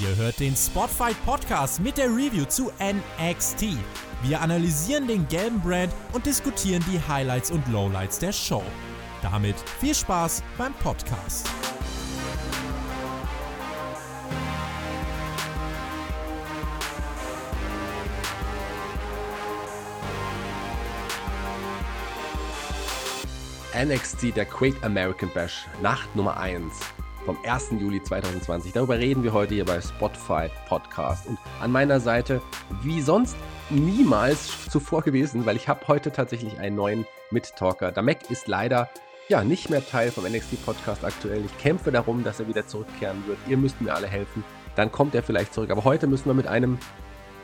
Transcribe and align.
Ihr 0.00 0.16
hört 0.16 0.40
den 0.40 0.56
Spotfight 0.56 1.16
Podcast 1.24 1.80
mit 1.80 1.96
der 1.98 2.06
Review 2.06 2.44
zu 2.46 2.72
NXT. 2.80 3.76
Wir 4.24 4.40
analysieren 4.40 5.06
den 5.06 5.28
gelben 5.28 5.60
Brand 5.60 5.92
und 6.12 6.26
diskutieren 6.26 6.84
die 6.92 7.00
Highlights 7.00 7.52
und 7.52 7.66
Lowlights 7.68 8.18
der 8.18 8.32
Show. 8.32 8.64
Damit 9.22 9.54
viel 9.78 9.94
Spaß 9.94 10.42
beim 10.58 10.74
Podcast. 10.74 11.48
NXT, 23.76 24.34
der 24.34 24.44
Great 24.44 24.82
American 24.82 25.30
Bash, 25.34 25.66
Nacht 25.80 26.16
Nummer 26.16 26.36
1 26.36 26.93
vom 27.24 27.38
1. 27.44 27.70
Juli 27.80 28.02
2020. 28.02 28.72
Darüber 28.72 28.98
reden 28.98 29.22
wir 29.22 29.32
heute 29.32 29.54
hier 29.54 29.64
bei 29.64 29.80
Spotify 29.80 30.48
Podcast. 30.68 31.26
Und 31.26 31.38
an 31.60 31.72
meiner 31.72 32.00
Seite, 32.00 32.42
wie 32.82 33.00
sonst 33.00 33.36
niemals 33.70 34.68
zuvor 34.68 35.02
gewesen, 35.02 35.46
weil 35.46 35.56
ich 35.56 35.68
habe 35.68 35.88
heute 35.88 36.12
tatsächlich 36.12 36.58
einen 36.58 36.76
neuen 36.76 37.06
Mittalker. 37.30 38.00
Mac 38.02 38.30
ist 38.30 38.46
leider 38.46 38.90
ja 39.28 39.42
nicht 39.42 39.70
mehr 39.70 39.84
Teil 39.86 40.10
vom 40.10 40.24
NXT 40.24 40.64
Podcast 40.66 41.04
aktuell. 41.04 41.44
Ich 41.44 41.58
kämpfe 41.58 41.90
darum, 41.90 42.24
dass 42.24 42.40
er 42.40 42.48
wieder 42.48 42.66
zurückkehren 42.66 43.26
wird. 43.26 43.38
Ihr 43.48 43.56
müsst 43.56 43.80
mir 43.80 43.94
alle 43.94 44.06
helfen. 44.06 44.44
Dann 44.76 44.92
kommt 44.92 45.14
er 45.14 45.22
vielleicht 45.22 45.54
zurück. 45.54 45.70
Aber 45.70 45.84
heute 45.84 46.06
müssen 46.06 46.26
wir 46.26 46.34
mit 46.34 46.46
einem 46.46 46.78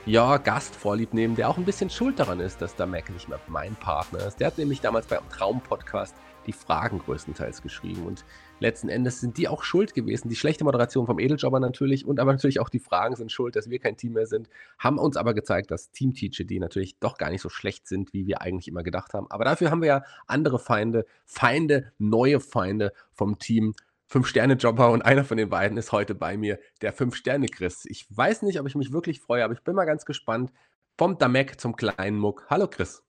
ja, 0.05 0.37
Gast 0.39 0.75
vorlieb 0.75 1.15
nehmen, 1.15 1.37
der 1.37 1.49
auch 1.49 1.57
ein 1.57 1.65
bisschen 1.65 1.91
schuld 1.91 2.19
daran 2.19 2.41
ist, 2.41 2.61
dass 2.61 2.77
Mac 2.79 3.09
nicht 3.11 3.29
mehr 3.29 3.41
mein 3.47 3.75
Partner 3.77 4.27
ist. 4.27 4.41
Der 4.41 4.49
hat 4.49 4.59
nämlich 4.59 4.81
damals 4.81 5.07
beim 5.07 5.27
Traum-Podcast 5.31 6.15
die 6.47 6.53
Fragen 6.53 6.99
größtenteils 6.99 7.63
geschrieben. 7.63 8.05
Und 8.05 8.25
letzten 8.61 8.89
Endes 8.89 9.21
sind 9.21 9.37
die 9.39 9.49
auch 9.49 9.63
schuld 9.63 9.95
gewesen. 9.95 10.29
Die 10.29 10.37
schlechte 10.37 10.65
Moderation 10.65 11.07
vom 11.07 11.19
Edeljobber 11.19 11.61
natürlich 11.61 12.07
und 12.07 12.21
aber 12.21 12.33
natürlich 12.33 12.61
auch 12.61 12.69
die 12.69 12.79
Fragen 12.79 13.17
sind 13.17 13.33
schuld, 13.33 13.57
dass 13.57 13.71
wir 13.71 13.79
kein 13.79 13.97
Team 13.97 14.13
mehr 14.15 14.27
sind. 14.27 14.49
Haben 14.79 14.99
uns 14.99 15.17
aber 15.17 15.35
gezeigt, 15.35 15.71
dass 15.71 15.91
Team 15.91 16.15
TGD 16.15 16.59
natürlich 16.59 16.99
doch 16.99 17.19
gar 17.19 17.31
nicht 17.31 17.43
so 17.43 17.49
schlecht 17.49 17.87
sind, 17.87 18.13
wie 18.13 18.27
wir 18.27 18.41
eigentlich 18.41 18.69
immer 18.69 18.83
gedacht 18.83 19.15
haben. 19.15 19.31
Aber 19.31 19.45
dafür 19.45 19.71
haben 19.71 19.83
wir 19.83 19.89
ja 19.89 20.05
andere 20.27 20.59
Feinde, 20.59 21.05
Feinde, 21.25 21.93
neue 21.99 22.41
Feinde 22.41 22.93
vom 23.13 23.39
Team 23.39 23.75
Fünf-Sterne-Jobber 24.11 24.91
und 24.91 25.03
einer 25.03 25.23
von 25.23 25.37
den 25.37 25.49
beiden 25.49 25.79
ist 25.79 25.93
heute 25.93 26.17
bei 26.17 26.37
mir, 26.37 26.59
der 26.83 26.93
Fünf-Sterne-Chris. 26.93 27.85
Ich 27.85 28.07
weiß 28.11 28.43
nicht, 28.43 28.59
ob 28.59 28.67
ich 28.67 28.75
mich 28.75 28.93
wirklich 28.93 29.21
freue, 29.21 29.45
aber 29.45 29.53
ich 29.53 29.63
bin 29.63 29.77
mal 29.77 29.85
ganz 29.85 30.05
gespannt. 30.05 30.53
Vom 30.99 31.17
Damek 31.17 31.61
zum 31.61 31.77
kleinen 31.77 32.19
Muck. 32.19 32.45
Hallo 32.51 32.67
Chris. 32.67 33.05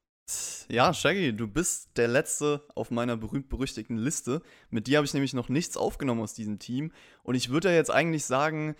Ja, 0.69 0.94
Shaggy, 0.94 1.36
du 1.36 1.47
bist 1.47 1.89
der 1.97 2.08
Letzte 2.08 2.64
auf 2.75 2.91
meiner 2.91 3.17
berühmt-berüchtigten 3.17 3.97
Liste. 3.97 4.41
Mit 4.69 4.88
dir 4.88 4.97
habe 4.97 5.05
ich 5.05 5.13
nämlich 5.13 5.33
noch 5.33 5.50
nichts 5.50 5.75
aufgenommen 5.75 6.22
aus 6.22 6.33
diesem 6.33 6.59
Team. 6.59 6.91
Und 7.23 7.36
ich 7.36 7.50
würde 7.50 7.69
ja 7.69 7.75
jetzt 7.75 7.91
eigentlich 7.91 8.25
sagen, 8.25 8.75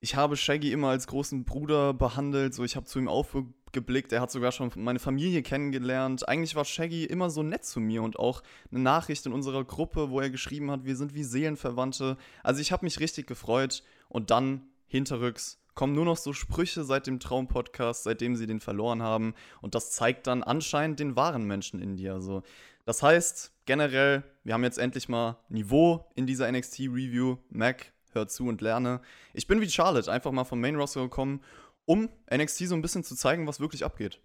ich 0.00 0.14
habe 0.14 0.36
Shaggy 0.36 0.72
immer 0.72 0.88
als 0.88 1.06
großen 1.06 1.44
Bruder 1.44 1.92
behandelt. 1.92 2.54
So, 2.54 2.64
ich 2.64 2.76
habe 2.76 2.86
zu 2.86 2.98
ihm 2.98 3.08
aufgeblickt. 3.08 4.12
Er 4.12 4.20
hat 4.20 4.30
sogar 4.30 4.52
schon 4.52 4.70
meine 4.76 5.00
Familie 5.00 5.42
kennengelernt. 5.42 6.28
Eigentlich 6.28 6.54
war 6.54 6.64
Shaggy 6.64 7.04
immer 7.04 7.30
so 7.30 7.42
nett 7.42 7.64
zu 7.64 7.80
mir 7.80 8.02
und 8.02 8.18
auch 8.18 8.42
eine 8.70 8.80
Nachricht 8.80 9.26
in 9.26 9.32
unserer 9.32 9.64
Gruppe, 9.64 10.10
wo 10.10 10.20
er 10.20 10.30
geschrieben 10.30 10.70
hat, 10.70 10.84
wir 10.84 10.96
sind 10.96 11.14
wie 11.14 11.24
Seelenverwandte. 11.24 12.16
Also 12.42 12.60
ich 12.60 12.72
habe 12.72 12.86
mich 12.86 13.00
richtig 13.00 13.26
gefreut. 13.26 13.82
Und 14.08 14.30
dann 14.30 14.62
hinterrücks 14.86 15.58
kommen 15.78 15.94
nur 15.94 16.04
noch 16.04 16.16
so 16.16 16.32
Sprüche 16.32 16.82
seit 16.82 17.06
dem 17.06 17.20
Traum-Podcast, 17.20 18.02
seitdem 18.02 18.34
sie 18.34 18.48
den 18.48 18.58
verloren 18.58 19.00
haben. 19.00 19.32
Und 19.60 19.76
das 19.76 19.92
zeigt 19.92 20.26
dann 20.26 20.42
anscheinend 20.42 20.98
den 20.98 21.14
wahren 21.14 21.44
Menschen 21.44 21.80
in 21.80 21.94
dir. 21.94 22.14
Also, 22.14 22.42
das 22.84 23.00
heißt, 23.04 23.52
generell, 23.64 24.24
wir 24.42 24.54
haben 24.54 24.64
jetzt 24.64 24.78
endlich 24.78 25.08
mal 25.08 25.38
Niveau 25.48 26.10
in 26.16 26.26
dieser 26.26 26.50
NXT-Review. 26.50 27.36
Mac, 27.50 27.92
hör 28.10 28.26
zu 28.26 28.48
und 28.48 28.60
lerne. 28.60 29.00
Ich 29.34 29.46
bin 29.46 29.60
wie 29.60 29.70
Charlotte 29.70 30.10
einfach 30.10 30.32
mal 30.32 30.42
vom 30.42 30.60
Main 30.60 30.74
Roster 30.74 31.02
gekommen, 31.02 31.44
um 31.84 32.08
NXT 32.28 32.66
so 32.66 32.74
ein 32.74 32.82
bisschen 32.82 33.04
zu 33.04 33.14
zeigen, 33.14 33.46
was 33.46 33.60
wirklich 33.60 33.84
abgeht. 33.84 34.20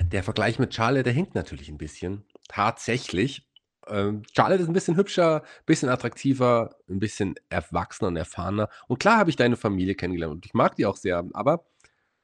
Der 0.00 0.24
Vergleich 0.24 0.58
mit 0.58 0.74
Charlotte, 0.74 1.04
der 1.04 1.12
hinkt 1.12 1.36
natürlich 1.36 1.68
ein 1.68 1.78
bisschen. 1.78 2.24
Tatsächlich. 2.48 3.48
Ähm, 3.88 4.22
Charlotte 4.32 4.62
ist 4.62 4.68
ein 4.68 4.74
bisschen 4.74 4.96
hübscher, 4.96 5.42
ein 5.42 5.66
bisschen 5.66 5.88
attraktiver, 5.88 6.76
ein 6.88 6.98
bisschen 6.98 7.34
erwachsener 7.48 8.08
und 8.08 8.16
erfahrener. 8.16 8.68
Und 8.88 8.98
klar 8.98 9.18
habe 9.18 9.30
ich 9.30 9.36
deine 9.36 9.56
Familie 9.56 9.94
kennengelernt 9.94 10.34
und 10.34 10.46
ich 10.46 10.54
mag 10.54 10.76
die 10.76 10.86
auch 10.86 10.96
sehr, 10.96 11.24
aber 11.32 11.64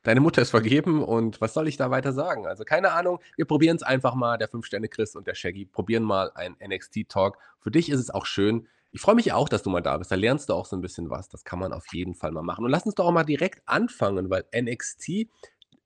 deine 0.02 0.20
Mutter 0.20 0.42
ist 0.42 0.50
vergeben 0.50 1.02
und 1.02 1.40
was 1.40 1.54
soll 1.54 1.66
ich 1.66 1.76
da 1.76 1.90
weiter 1.90 2.12
sagen? 2.12 2.46
Also 2.46 2.64
keine 2.64 2.92
Ahnung, 2.92 3.18
wir 3.36 3.44
probieren 3.44 3.76
es 3.76 3.82
einfach 3.82 4.14
mal, 4.14 4.38
der 4.38 4.48
Fünf-Sterne-Chris 4.48 5.16
und 5.16 5.26
der 5.26 5.34
Shaggy 5.34 5.66
probieren 5.66 6.04
mal 6.04 6.30
ein 6.34 6.56
NXT-Talk. 6.64 7.38
Für 7.58 7.70
dich 7.70 7.90
ist 7.90 8.00
es 8.00 8.10
auch 8.10 8.26
schön. 8.26 8.68
Ich 8.92 9.00
freue 9.00 9.16
mich 9.16 9.32
auch, 9.32 9.48
dass 9.48 9.62
du 9.62 9.70
mal 9.70 9.82
da 9.82 9.98
bist. 9.98 10.10
Da 10.10 10.14
lernst 10.14 10.48
du 10.48 10.54
auch 10.54 10.64
so 10.64 10.76
ein 10.76 10.80
bisschen 10.80 11.10
was. 11.10 11.28
Das 11.28 11.44
kann 11.44 11.58
man 11.58 11.72
auf 11.72 11.92
jeden 11.92 12.14
Fall 12.14 12.30
mal 12.30 12.42
machen. 12.42 12.64
Und 12.64 12.70
lass 12.70 12.86
uns 12.86 12.94
doch 12.94 13.04
auch 13.06 13.12
mal 13.12 13.24
direkt 13.24 13.62
anfangen, 13.66 14.30
weil 14.30 14.44
NXT 14.54 15.28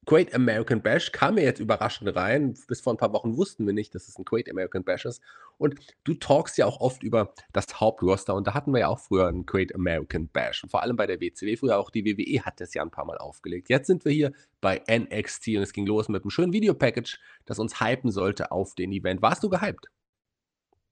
Great 0.06 0.34
American 0.34 0.81
Bash 0.83 1.12
kam 1.12 1.34
mir 1.34 1.44
jetzt 1.44 1.61
überraschend 1.61 2.15
rein. 2.16 2.55
Bis 2.66 2.81
vor 2.81 2.93
ein 2.93 2.97
paar 2.97 3.12
Wochen 3.12 3.37
wussten 3.37 3.66
wir 3.66 3.75
nicht, 3.75 3.94
dass 3.94 4.09
es 4.09 4.19
ein 4.19 4.25
Great 4.25 4.50
American 4.50 4.83
Bash 4.83 5.05
ist. 5.05 5.22
Und 5.59 5.75
du 6.05 6.15
talkst 6.15 6.56
ja 6.56 6.66
auch 6.66 6.81
oft 6.81 7.03
über 7.03 7.34
das 7.53 7.81
Hauptroster 7.81 8.34
und 8.34 8.47
da 8.47 8.55
hatten 8.55 8.72
wir 8.72 8.81
ja 8.81 8.89
auch 8.89 8.99
früher 8.99 9.28
einen 9.28 9.44
Great 9.44 9.75
American 9.75 10.28
Bash. 10.28 10.62
Und 10.62 10.71
vor 10.71 10.83
allem 10.83 10.97
bei 10.97 11.06
der 11.06 11.21
WCW, 11.21 11.56
früher 11.56 11.78
auch 11.78 11.91
die 11.91 12.05
WWE 12.05 12.44
hat 12.44 12.60
das 12.60 12.72
ja 12.72 12.83
ein 12.83 12.91
paar 12.91 13.05
Mal 13.05 13.19
aufgelegt. 13.19 13.69
Jetzt 13.69 13.87
sind 13.87 14.05
wir 14.05 14.12
hier 14.12 14.33
bei 14.60 14.83
NXT 14.91 15.49
und 15.49 15.62
es 15.62 15.72
ging 15.72 15.87
los 15.87 16.09
mit 16.09 16.22
einem 16.22 16.31
schönen 16.31 16.53
Videopackage, 16.53 17.19
das 17.44 17.59
uns 17.59 17.81
hypen 17.81 18.10
sollte 18.10 18.50
auf 18.53 18.75
den 18.75 18.93
Event. 18.93 19.21
Warst 19.21 19.43
du 19.43 19.50
gehypt? 19.50 19.91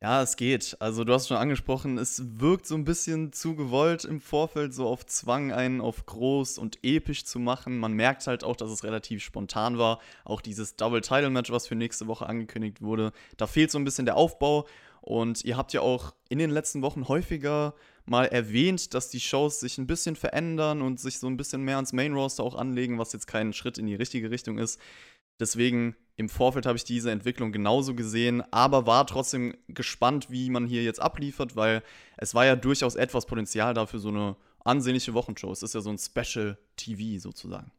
Ja, 0.01 0.23
es 0.23 0.37
geht. 0.37 0.77
Also 0.79 1.03
du 1.03 1.13
hast 1.13 1.27
schon 1.27 1.37
angesprochen, 1.37 1.99
es 1.99 2.23
wirkt 2.39 2.67
so 2.67 2.77
ein 2.77 2.85
bisschen 2.85 3.33
zu 3.33 3.57
gewollt 3.57 4.05
im 4.05 4.21
Vorfeld, 4.21 4.73
so 4.73 4.87
auf 4.87 5.05
Zwang 5.07 5.51
einen 5.51 5.81
auf 5.81 6.07
groß 6.07 6.59
und 6.59 6.79
episch 6.85 7.25
zu 7.25 7.41
machen. 7.41 7.79
Man 7.79 7.95
merkt 7.95 8.25
halt 8.29 8.45
auch, 8.45 8.55
dass 8.55 8.71
es 8.71 8.85
relativ 8.85 9.25
spontan 9.25 9.77
war. 9.77 9.99
Auch 10.25 10.41
dieses 10.41 10.77
Double-Title-Match, 10.77 11.51
was 11.51 11.67
für 11.67 11.75
nächste 11.75 12.07
Woche 12.07 12.27
angekündigt 12.27 12.81
wurde, 12.81 13.13
da 13.39 13.49
fehlt 13.49 13.73
so 13.73 13.79
ein 13.79 13.85
bisschen 13.85 14.07
der 14.07 14.17
Aufbau. 14.17 14.69
Und 15.01 15.45
ihr 15.45 15.57
habt 15.57 15.73
ja 15.73 15.81
auch 15.81 16.15
in 16.29 16.39
den 16.39 16.51
letzten 16.51 16.81
Wochen 16.83 17.09
häufiger 17.09 17.75
mal 18.05 18.27
erwähnt, 18.27 18.95
dass 18.95 19.11
die 19.11 19.21
Shows 19.21 19.59
sich 19.59 19.79
ein 19.79 19.89
bisschen 19.89 20.15
verändern 20.15 20.81
und 20.81 21.01
sich 21.01 21.19
so 21.19 21.27
ein 21.27 21.37
bisschen 21.37 21.63
mehr 21.63 21.77
ans 21.77 21.93
Main-Roster 21.93 22.45
auch 22.45 22.55
anlegen, 22.55 22.99
was 22.99 23.13
jetzt 23.13 23.27
kein 23.27 23.53
Schritt 23.53 23.79
in 23.79 23.87
die 23.87 23.97
richtige 23.97 24.31
Richtung 24.31 24.59
ist. 24.59 24.81
Deswegen 25.41 25.97
im 26.19 26.29
Vorfeld 26.29 26.67
habe 26.67 26.77
ich 26.77 26.83
diese 26.83 27.13
Entwicklung 27.13 27.53
genauso 27.53 27.95
gesehen, 27.95 28.43
aber 28.51 28.87
war 28.87 29.07
trotzdem 29.07 29.55
gespannt, 29.69 30.31
wie 30.31 30.51
man 30.51 30.67
hier 30.67 30.83
jetzt 30.83 31.01
abliefert, 31.01 31.55
weil 31.55 31.83
es 32.17 32.35
war 32.35 32.45
ja 32.45 32.57
durchaus 32.57 32.97
etwas 32.97 33.25
Potenzial 33.25 33.73
dafür 33.73 34.01
so 34.01 34.09
eine 34.09 34.37
ansehnliche 34.65 35.15
Wochenshow. 35.15 35.53
Es 35.53 35.63
ist 35.63 35.77
ja 35.77 35.81
so 35.81 35.91
ein 35.91 35.99
Special 35.99 36.59
TV 36.77 37.21
sozusagen. 37.21 37.71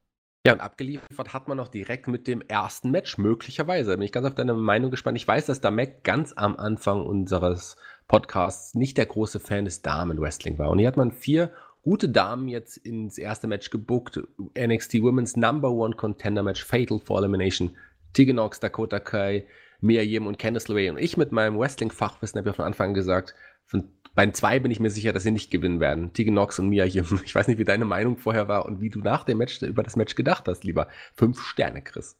Ja, 0.47 0.53
und 0.53 0.61
abgeliefert 0.61 1.33
hat 1.33 1.49
man 1.49 1.57
noch 1.57 1.67
direkt 1.67 2.07
mit 2.07 2.27
dem 2.27 2.39
ersten 2.39 2.91
Match, 2.91 3.17
möglicherweise. 3.17 3.91
Bin 3.91 4.03
ich 4.03 4.13
ganz 4.13 4.25
auf 4.25 4.35
deine 4.35 4.53
Meinung 4.53 4.89
gespannt. 4.89 5.17
Ich 5.17 5.27
weiß, 5.27 5.45
dass 5.45 5.61
Mac 5.61 6.05
ganz 6.05 6.31
am 6.33 6.55
Anfang 6.55 7.05
unseres 7.05 7.75
Podcasts 8.07 8.73
nicht 8.73 8.97
der 8.97 9.07
große 9.07 9.41
Fan 9.41 9.65
des 9.65 9.81
Damen-Wrestling 9.81 10.57
war. 10.57 10.69
Und 10.69 10.79
hier 10.79 10.87
hat 10.87 10.95
man 10.95 11.11
vier 11.11 11.51
gute 11.81 12.07
Damen 12.07 12.47
jetzt 12.47 12.77
ins 12.77 13.17
erste 13.17 13.47
Match 13.47 13.69
gebuckt. 13.69 14.21
NXT 14.57 15.01
Women's 15.01 15.35
Number 15.35 15.71
One 15.71 15.95
Contender 15.95 16.41
Match, 16.41 16.63
Fatal 16.63 16.99
for 16.99 17.19
Elimination. 17.19 17.75
Tegan 18.13 18.35
Nox, 18.35 18.59
Dakota 18.59 18.99
Kai, 18.99 19.45
Mia 19.81 20.01
Yim 20.01 20.27
und 20.27 20.37
Candice 20.37 20.67
LeRae. 20.67 20.89
Und 20.91 20.97
ich 20.97 21.17
mit 21.17 21.31
meinem 21.31 21.57
Wrestling-Fachwissen 21.57 22.37
habe 22.37 22.49
ja 22.49 22.53
von 22.53 22.65
Anfang 22.65 22.89
an 22.89 22.93
gesagt, 22.93 23.35
von, 23.65 23.89
bei 24.15 24.29
zwei 24.31 24.59
bin 24.59 24.71
ich 24.71 24.79
mir 24.79 24.89
sicher, 24.89 25.13
dass 25.13 25.23
sie 25.23 25.31
nicht 25.31 25.51
gewinnen 25.51 25.79
werden. 25.79 26.13
Tegan 26.13 26.33
Nox 26.33 26.59
und 26.59 26.69
Mia 26.69 26.85
Yim. 26.85 27.21
Ich 27.23 27.35
weiß 27.35 27.47
nicht, 27.47 27.59
wie 27.59 27.65
deine 27.65 27.85
Meinung 27.85 28.17
vorher 28.17 28.47
war 28.47 28.65
und 28.65 28.81
wie 28.81 28.89
du 28.89 28.99
nach 28.99 29.23
dem 29.23 29.37
Match 29.37 29.61
über 29.61 29.83
das 29.83 29.95
Match 29.95 30.15
gedacht 30.15 30.47
hast, 30.47 30.63
lieber. 30.63 30.87
Fünf 31.13 31.41
Sterne, 31.41 31.81
Chris. 31.81 32.17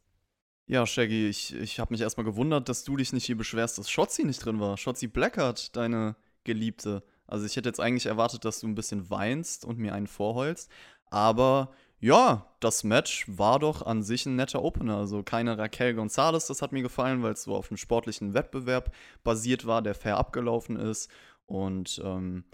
Ja, 0.68 0.86
Shaggy, 0.86 1.28
ich, 1.28 1.56
ich 1.56 1.80
habe 1.80 1.92
mich 1.92 2.02
erstmal 2.02 2.26
gewundert, 2.26 2.70
dass 2.70 2.84
du 2.84 2.96
dich 2.96 3.12
nicht 3.12 3.26
hier 3.26 3.36
beschwerst, 3.36 3.80
dass 3.80 3.90
Shotzi 3.90 4.24
nicht 4.24 4.46
drin 4.46 4.60
war. 4.60 4.78
Shotzi 4.78 5.08
Blackheart, 5.08 5.76
deine 5.76 6.16
Geliebte. 6.44 7.04
Also 7.26 7.48
ich 7.48 7.56
hätte 7.56 7.70
jetzt 7.70 7.80
eigentlich 7.80 8.06
erwartet, 8.06 8.46
dass 8.46 8.60
du 8.60 8.68
ein 8.68 8.76
bisschen 8.76 9.10
weinst 9.10 9.66
und 9.66 9.80
mir 9.80 9.94
einen 9.94 10.06
vorholst. 10.06 10.70
Aber 11.10 11.74
ja, 12.00 12.46
das 12.60 12.84
Match 12.84 13.26
war 13.28 13.60
doch 13.60 13.86
an 13.86 14.04
sich 14.04 14.26
ein 14.26 14.36
netter 14.36 14.64
Opener. 14.64 14.98
Also 14.98 15.24
keine 15.24 15.58
Raquel 15.58 15.94
Gonzalez, 15.94 16.48
das 16.48 16.62
hat 16.62 16.72
mir 16.72 16.82
gefallen, 16.82 17.24
weil 17.24 17.34
es 17.34 17.44
so 17.44 17.56
auf 17.56 17.70
einem 17.70 17.78
sportlichen 17.78 18.34
Wettbewerb 18.34 18.94
basiert 19.24 19.66
war, 19.66 19.82
der 19.82 19.96
fair 19.96 20.18
abgelaufen 20.18 20.78
ist. 20.78 21.10
Und 21.46 22.02
ähm, 22.04 22.46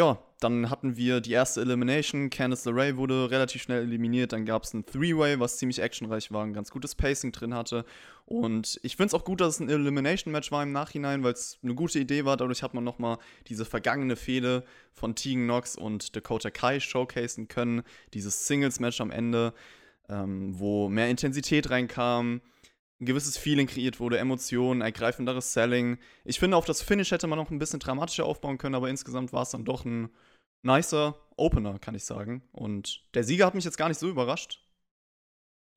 ja, 0.00 0.18
dann 0.40 0.70
hatten 0.70 0.96
wir 0.96 1.20
die 1.20 1.32
erste 1.32 1.60
Elimination. 1.60 2.30
Candice 2.30 2.64
LeRae 2.64 2.96
wurde 2.96 3.30
relativ 3.30 3.60
schnell 3.60 3.82
eliminiert. 3.82 4.32
Dann 4.32 4.46
gab 4.46 4.62
es 4.62 4.72
ein 4.72 4.86
Three-Way, 4.86 5.40
was 5.40 5.58
ziemlich 5.58 5.82
actionreich 5.82 6.32
war, 6.32 6.42
ein 6.42 6.54
ganz 6.54 6.70
gutes 6.70 6.94
Pacing 6.94 7.32
drin 7.32 7.52
hatte. 7.52 7.84
Und 8.24 8.80
ich 8.82 8.96
finde 8.96 9.08
es 9.08 9.14
auch 9.14 9.26
gut, 9.26 9.42
dass 9.42 9.56
es 9.56 9.60
ein 9.60 9.68
Elimination-Match 9.68 10.50
war 10.52 10.62
im 10.62 10.72
Nachhinein, 10.72 11.22
weil 11.22 11.34
es 11.34 11.58
eine 11.62 11.74
gute 11.74 11.98
Idee 11.98 12.24
war. 12.24 12.38
Dadurch 12.38 12.62
hat 12.62 12.72
man 12.72 12.82
nochmal 12.82 13.18
diese 13.48 13.66
vergangene 13.66 14.16
Fehde 14.16 14.64
von 14.94 15.14
Tegan 15.14 15.44
Knox 15.44 15.76
und 15.76 16.16
Dakota 16.16 16.50
Kai 16.50 16.80
showcasen 16.80 17.48
können. 17.48 17.82
Dieses 18.14 18.46
Singles-Match 18.46 19.02
am 19.02 19.10
Ende, 19.10 19.52
ähm, 20.08 20.58
wo 20.58 20.88
mehr 20.88 21.10
Intensität 21.10 21.68
reinkam 21.68 22.40
ein 23.00 23.06
gewisses 23.06 23.38
Feeling 23.38 23.66
kreiert 23.66 23.98
wurde, 24.00 24.18
Emotionen, 24.18 24.82
ergreifenderes 24.82 25.52
Selling. 25.52 25.98
Ich 26.24 26.38
finde, 26.38 26.56
auf 26.56 26.66
das 26.66 26.82
Finish 26.82 27.10
hätte 27.10 27.26
man 27.26 27.38
noch 27.38 27.50
ein 27.50 27.58
bisschen 27.58 27.80
dramatischer 27.80 28.26
aufbauen 28.26 28.58
können, 28.58 28.74
aber 28.74 28.90
insgesamt 28.90 29.32
war 29.32 29.42
es 29.42 29.50
dann 29.50 29.64
doch 29.64 29.84
ein 29.84 30.10
nicer 30.62 31.16
Opener, 31.36 31.78
kann 31.78 31.94
ich 31.94 32.04
sagen. 32.04 32.42
Und 32.52 33.02
der 33.14 33.24
Sieger 33.24 33.46
hat 33.46 33.54
mich 33.54 33.64
jetzt 33.64 33.78
gar 33.78 33.88
nicht 33.88 33.98
so 33.98 34.08
überrascht. 34.08 34.60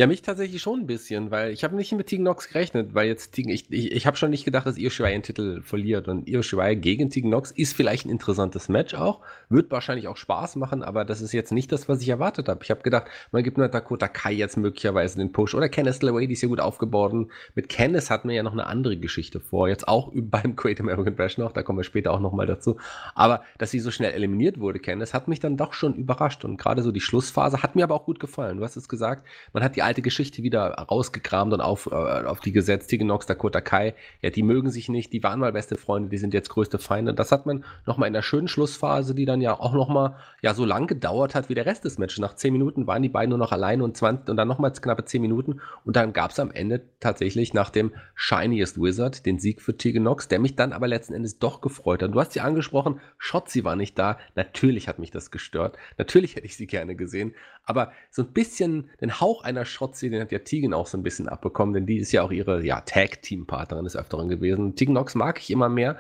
Ja, 0.04 0.08
mich 0.08 0.22
tatsächlich 0.22 0.62
schon 0.62 0.82
ein 0.82 0.86
bisschen, 0.86 1.32
weil 1.32 1.54
ich 1.54 1.64
habe 1.64 1.78
nicht 1.78 1.94
mit 1.94 2.08
Tegan 2.08 2.26
Nox 2.26 2.50
gerechnet, 2.50 2.94
weil 2.94 3.08
jetzt 3.08 3.32
Tegan, 3.32 3.54
ich, 3.54 3.72
ich, 3.72 3.94
ich 3.94 4.06
habe 4.06 4.18
schon 4.18 4.32
nicht 4.32 4.44
gedacht, 4.44 4.68
dass 4.68 4.78
Io 4.78 4.90
Shirai 4.90 5.14
einen 5.14 5.24
Titel 5.24 5.62
verliert 5.62 6.10
und 6.10 6.28
Io 6.28 6.42
Shirai 6.42 6.76
gegen 6.76 7.10
Tegan 7.10 7.30
Nox 7.30 7.52
ist 7.52 7.74
vielleicht 7.74 8.06
ein 8.06 8.10
interessantes 8.10 8.68
Match 8.68 8.96
auch, 8.96 9.22
wird 9.48 9.72
wahrscheinlich 9.72 10.10
auch 10.10 10.18
Spaß 10.18 10.58
machen, 10.58 10.84
aber 10.84 11.06
das 11.06 11.22
ist 11.22 11.32
jetzt 11.32 11.54
nicht 11.54 11.72
das, 11.72 11.88
was 11.88 12.02
ich 12.02 12.10
erwartet 12.10 12.50
habe. 12.50 12.60
Ich 12.66 12.70
habe 12.70 12.82
gedacht, 12.82 13.06
man 13.32 13.44
gibt 13.44 13.58
nur 13.58 13.70
Dakota 13.70 14.10
Kai 14.10 14.34
jetzt 14.34 14.58
möglicherweise 14.58 15.20
den 15.20 15.32
Push 15.32 15.56
oder 15.56 15.70
Candice 15.70 16.02
LeRae, 16.02 16.28
die 16.28 16.34
ist 16.34 16.42
ja 16.42 16.50
gut 16.50 16.60
aufgebaut 16.60 17.14
mit 17.56 17.70
Candice 17.70 18.10
hatten 18.10 18.28
wir 18.28 18.36
ja 18.36 18.44
noch 18.44 18.52
eine 18.52 18.68
andere 18.68 18.98
Geschichte 18.98 19.40
vor, 19.40 19.70
jetzt 19.70 19.88
auch 19.88 20.12
beim 20.16 20.58
Great 20.58 20.82
American 20.82 21.16
Bash 21.16 21.38
noch, 21.38 21.54
da 21.54 21.64
kommen 21.64 21.80
wir 21.80 21.86
später 21.86 22.12
auch 22.12 22.20
nochmal 22.20 22.46
dazu, 22.46 22.76
aber 23.16 23.44
dass 23.58 23.72
sie 23.72 23.80
so 23.80 23.90
schnell 23.90 24.12
eliminiert 24.12 24.60
wurde, 24.60 24.80
Candice, 24.80 25.14
hat 25.14 25.30
mich 25.30 25.40
dann 25.40 25.56
doch 25.56 25.72
schon 25.72 25.96
überrascht 25.96 26.44
und 26.44 26.58
gerade 26.58 26.82
so 26.82 26.92
die 26.92 27.00
Schlussphase 27.00 27.64
hat 27.64 27.78
mir 27.78 27.86
aber 27.86 27.96
auch 27.96 28.06
gut 28.06 28.20
gefallen. 28.20 28.58
Du 28.58 28.66
hast 28.66 28.76
es 28.76 28.90
gesagt, 28.90 29.26
man 29.54 29.64
hat 29.64 29.78
die 29.78 29.93
alte 29.94 30.02
Geschichte 30.02 30.42
wieder 30.42 30.72
rausgekramt 30.74 31.54
und 31.54 31.62
auf, 31.62 31.86
äh, 31.86 31.94
auf 31.94 32.40
die 32.40 32.52
gesetzt. 32.52 32.90
Tiganox, 32.90 33.28
Dakota 33.28 33.62
Kai, 33.62 33.94
ja, 34.22 34.32
die 34.32 34.42
mögen 34.42 34.72
sich 34.72 34.90
nicht, 34.90 35.14
die 35.14 35.22
waren 35.22 35.40
mal 35.40 35.52
beste 35.52 35.78
Freunde, 35.78 36.10
die 36.10 36.18
sind 36.18 36.34
jetzt 36.34 36.50
größte 36.50 36.80
Feinde. 36.80 37.14
Das 37.14 37.32
hat 37.32 37.46
man 37.46 37.64
nochmal 37.86 38.08
in 38.08 38.14
der 38.14 38.24
schönen 38.24 38.48
Schlussphase, 38.48 39.14
die 39.14 39.26
dann 39.26 39.40
ja 39.40 39.60
auch 39.60 39.74
nochmal 39.74 40.16
ja, 40.42 40.56
so 40.56 40.66
lang 40.66 40.88
gedauert 40.88 41.36
hat 41.36 41.48
wie 41.50 41.54
der 41.54 41.68
Rest 41.68 41.86
des 41.86 42.00
Matches. 42.00 42.18
Nach 42.18 42.36
10 42.36 42.54
Minuten 42.54 42.88
waren 42.88 43.04
die 43.04 43.10
beiden 43.10 43.30
nur 43.30 43.38
noch 43.38 43.52
alleine 43.52 43.84
und 43.84 43.96
20 43.96 44.30
und 44.30 44.38
dann 44.38 44.48
nochmal 44.48 44.74
knappe 44.74 45.06
10 45.06 45.22
Minuten. 45.22 45.62
Und 45.86 45.96
dann 45.96 46.12
gab 46.12 46.32
es 46.32 46.40
am 46.40 46.50
Ende 46.50 46.82
tatsächlich 47.00 47.54
nach 47.54 47.70
dem 47.70 47.92
Shiniest 48.16 48.82
Wizard 48.82 49.28
den 49.28 49.38
Sieg 49.38 49.62
für 49.62 49.78
Tiganox, 49.78 50.28
der 50.28 50.40
mich 50.40 50.56
dann 50.56 50.74
aber 50.74 50.88
letzten 50.88 51.14
Endes 51.14 51.38
doch 51.38 51.62
gefreut 51.62 52.02
hat. 52.02 52.16
Du 52.16 52.20
hast 52.20 52.32
sie 52.32 52.42
angesprochen, 52.42 53.00
Shotzi 53.20 53.64
war 53.64 53.76
nicht 53.76 54.00
da. 54.00 54.18
Natürlich 54.34 54.88
hat 54.88 54.98
mich 54.98 55.12
das 55.12 55.30
gestört. 55.30 55.78
Natürlich 56.00 56.36
hätte 56.36 56.48
ich 56.48 56.58
sie 56.58 56.66
gerne 56.66 56.96
gesehen. 56.96 57.36
Aber 57.66 57.92
so 58.12 58.24
ein 58.24 58.34
bisschen 58.34 58.90
den 59.00 59.20
Hauch 59.20 59.44
einer 59.44 59.66
Shotzi, 59.66 60.10
den 60.10 60.22
hat 60.22 60.32
ja 60.32 60.40
Tegan 60.40 60.74
auch 60.74 60.88
so 60.88 60.98
ein 60.98 61.04
bisschen 61.04 61.30
abbekommen, 61.30 61.74
denn 61.74 61.86
die 61.86 61.98
ist 61.98 62.12
ja 62.12 62.24
auch 62.24 62.32
ihre 62.32 62.66
ja, 62.66 62.82
Tag-Team-Partnerin 62.82 63.86
des 63.86 63.96
Öfteren 63.96 64.28
gewesen. 64.28 64.76
Tegan 64.76 64.94
Nox 64.94 65.16
mag 65.16 65.40
ich 65.40 65.50
immer 65.50 65.70
mehr. 65.70 65.98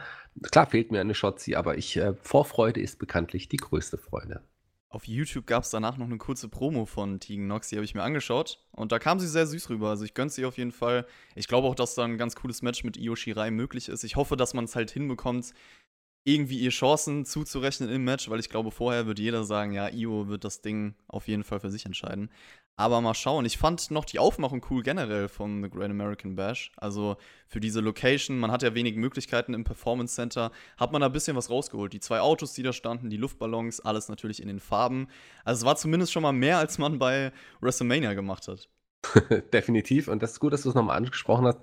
Klar 0.51 0.65
fehlt 0.67 0.91
mir 0.91 0.99
eine 0.99 1.15
Shotzi, 1.15 1.55
aber 1.55 1.77
ich, 1.77 1.95
äh, 1.97 2.13
Vorfreude 2.21 2.81
ist 2.81 2.99
bekanntlich 2.99 3.47
die 3.49 3.57
größte 3.57 3.97
Freude. 3.97 4.41
Auf 4.93 5.07
YouTube 5.07 5.47
gab 5.47 5.63
es 5.63 5.71
danach 5.71 5.97
noch 5.97 6.05
eine 6.05 6.19
kurze 6.19 6.49
Promo 6.49 6.85
von 6.85 7.19
Tegan 7.19 7.47
Nox, 7.47 7.69
die 7.69 7.77
habe 7.77 7.83
ich 7.83 7.95
mir 7.95 8.03
angeschaut. 8.03 8.63
Und 8.71 8.91
da 8.91 8.99
kam 8.99 9.19
sie 9.19 9.27
sehr 9.27 9.47
süß 9.47 9.71
rüber. 9.71 9.89
Also 9.89 10.05
ich 10.05 10.13
gönne 10.13 10.29
sie 10.29 10.45
auf 10.45 10.59
jeden 10.59 10.71
Fall. 10.71 11.07
Ich 11.33 11.47
glaube 11.47 11.67
auch, 11.67 11.73
dass 11.73 11.95
da 11.95 12.03
ein 12.03 12.19
ganz 12.19 12.35
cooles 12.35 12.61
Match 12.61 12.83
mit 12.83 12.95
Io 12.95 13.15
Shirai 13.15 13.49
möglich 13.49 13.89
ist. 13.89 14.03
Ich 14.03 14.17
hoffe, 14.17 14.37
dass 14.37 14.53
man 14.53 14.65
es 14.65 14.75
halt 14.75 14.91
hinbekommt, 14.91 15.51
irgendwie 16.25 16.59
ihr 16.59 16.69
Chancen 16.69 17.25
zuzurechnen 17.25 17.89
im 17.89 18.03
Match, 18.03 18.29
weil 18.29 18.39
ich 18.39 18.49
glaube, 18.49 18.71
vorher 18.71 19.07
wird 19.07 19.19
jeder 19.19 19.43
sagen, 19.43 19.73
ja, 19.73 19.89
Io 19.89 20.27
wird 20.27 20.43
das 20.43 20.61
Ding 20.61 20.95
auf 21.07 21.27
jeden 21.27 21.43
Fall 21.43 21.59
für 21.59 21.69
sich 21.69 21.85
entscheiden. 21.85 22.29
Aber 22.75 23.01
mal 23.01 23.13
schauen. 23.13 23.45
Ich 23.45 23.59
fand 23.59 23.91
noch 23.91 24.03
die 24.03 24.17
Aufmachung 24.17 24.65
cool 24.71 24.81
generell 24.81 25.27
von 25.27 25.61
The 25.61 25.69
Great 25.69 25.91
American 25.91 26.35
Bash. 26.35 26.71
Also 26.77 27.17
für 27.47 27.59
diese 27.59 27.81
Location, 27.81 28.39
man 28.39 28.51
hat 28.51 28.63
ja 28.63 28.73
wenig 28.73 28.95
Möglichkeiten 28.95 29.53
im 29.53 29.63
Performance 29.63 30.15
Center, 30.15 30.51
hat 30.77 30.91
man 30.91 31.01
da 31.01 31.07
ein 31.07 31.11
bisschen 31.11 31.35
was 31.35 31.51
rausgeholt. 31.51 31.93
Die 31.93 31.99
zwei 31.99 32.19
Autos, 32.19 32.53
die 32.53 32.63
da 32.63 32.73
standen, 32.73 33.11
die 33.11 33.17
Luftballons, 33.17 33.81
alles 33.81 34.09
natürlich 34.09 34.41
in 34.41 34.47
den 34.47 34.59
Farben. 34.59 35.07
Also 35.45 35.61
es 35.61 35.65
war 35.65 35.75
zumindest 35.75 36.13
schon 36.13 36.23
mal 36.23 36.33
mehr, 36.33 36.57
als 36.57 36.79
man 36.79 36.97
bei 36.97 37.31
WrestleMania 37.61 38.15
gemacht 38.15 38.47
hat. 38.47 38.69
Definitiv. 39.53 40.07
Und 40.07 40.23
das 40.23 40.31
ist 40.31 40.39
gut, 40.39 40.53
dass 40.53 40.63
du 40.63 40.69
es 40.69 40.75
nochmal 40.75 40.97
angesprochen 40.97 41.45
hast. 41.45 41.59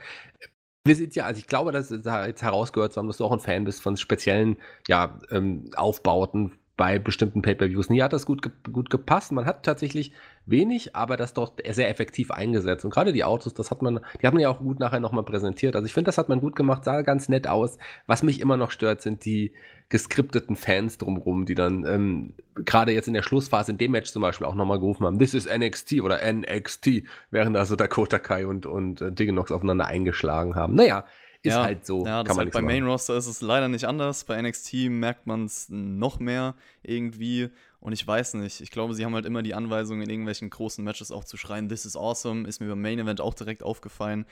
Wir 0.84 0.96
sind 0.96 1.14
ja, 1.14 1.26
also 1.26 1.38
ich 1.38 1.46
glaube, 1.46 1.72
dass 1.72 1.90
es 1.90 2.04
jetzt 2.06 2.42
herausgehört 2.42 2.92
zu 2.94 3.00
dass 3.08 3.18
du 3.18 3.24
auch 3.24 3.32
ein 3.32 3.40
Fan 3.40 3.64
bist 3.64 3.82
von 3.82 3.96
speziellen 3.96 4.56
ja, 4.88 5.18
ähm, 5.30 5.70
Aufbauten 5.76 6.59
bei 6.80 6.98
bestimmten 6.98 7.42
Pay-Per-Views. 7.42 7.90
Nie 7.90 8.00
hat 8.00 8.14
das 8.14 8.24
gut, 8.24 8.40
gut 8.72 8.88
gepasst. 8.88 9.32
Man 9.32 9.44
hat 9.44 9.66
tatsächlich 9.66 10.12
wenig, 10.46 10.96
aber 10.96 11.18
das 11.18 11.34
doch 11.34 11.52
sehr 11.68 11.90
effektiv 11.90 12.30
eingesetzt. 12.30 12.86
Und 12.86 12.90
gerade 12.90 13.12
die 13.12 13.22
Autos, 13.22 13.52
das 13.52 13.70
hat 13.70 13.82
man, 13.82 14.00
die 14.22 14.26
hat 14.26 14.32
man 14.32 14.40
ja 14.40 14.48
auch 14.48 14.60
gut 14.60 14.80
nachher 14.80 14.98
nochmal 14.98 15.24
präsentiert. 15.24 15.76
Also 15.76 15.84
ich 15.84 15.92
finde, 15.92 16.08
das 16.08 16.16
hat 16.16 16.30
man 16.30 16.40
gut 16.40 16.56
gemacht, 16.56 16.84
sah 16.84 17.02
ganz 17.02 17.28
nett 17.28 17.46
aus. 17.46 17.76
Was 18.06 18.22
mich 18.22 18.40
immer 18.40 18.56
noch 18.56 18.70
stört, 18.70 19.02
sind 19.02 19.26
die 19.26 19.52
geskripteten 19.90 20.56
Fans 20.56 20.96
drumherum, 20.96 21.44
die 21.44 21.54
dann 21.54 21.84
ähm, 21.84 22.32
gerade 22.54 22.92
jetzt 22.92 23.08
in 23.08 23.14
der 23.14 23.24
Schlussphase 23.24 23.72
in 23.72 23.76
dem 23.76 23.90
Match 23.90 24.10
zum 24.10 24.22
Beispiel 24.22 24.46
auch 24.46 24.54
nochmal 24.54 24.78
gerufen 24.78 25.04
haben, 25.04 25.18
this 25.18 25.34
is 25.34 25.46
NXT 25.46 26.00
oder 26.00 26.20
NXT, 26.32 27.02
während 27.30 27.58
also 27.58 27.76
Dakota 27.76 28.18
Kai 28.18 28.46
und, 28.46 28.64
und 28.64 29.02
äh, 29.02 29.12
Diggenox 29.12 29.52
aufeinander 29.52 29.86
eingeschlagen 29.86 30.54
haben. 30.54 30.76
Naja, 30.76 31.04
ist 31.42 31.52
ja, 31.52 31.62
halt 31.62 31.86
so. 31.86 32.04
Ja, 32.04 32.22
das 32.22 32.36
halt 32.36 32.52
bei 32.52 32.60
Main 32.60 32.84
Roster 32.84 33.16
ist 33.16 33.26
es 33.26 33.40
leider 33.40 33.68
nicht 33.68 33.86
anders. 33.86 34.24
Bei 34.24 34.40
NXT 34.40 34.90
merkt 34.90 35.26
man 35.26 35.46
es 35.46 35.68
noch 35.70 36.18
mehr 36.18 36.54
irgendwie. 36.82 37.50
Und 37.80 37.92
ich 37.92 38.06
weiß 38.06 38.34
nicht. 38.34 38.60
Ich 38.60 38.70
glaube, 38.70 38.94
sie 38.94 39.04
haben 39.04 39.14
halt 39.14 39.24
immer 39.24 39.42
die 39.42 39.54
Anweisung, 39.54 40.02
in 40.02 40.10
irgendwelchen 40.10 40.50
großen 40.50 40.84
Matches 40.84 41.10
auch 41.10 41.24
zu 41.24 41.38
schreien, 41.38 41.68
This 41.68 41.86
is 41.86 41.96
awesome. 41.96 42.46
Ist 42.46 42.60
mir 42.60 42.68
beim 42.68 42.82
Main 42.82 42.98
Event 42.98 43.20
auch 43.22 43.32
direkt 43.32 43.62
aufgefallen. 43.62 44.26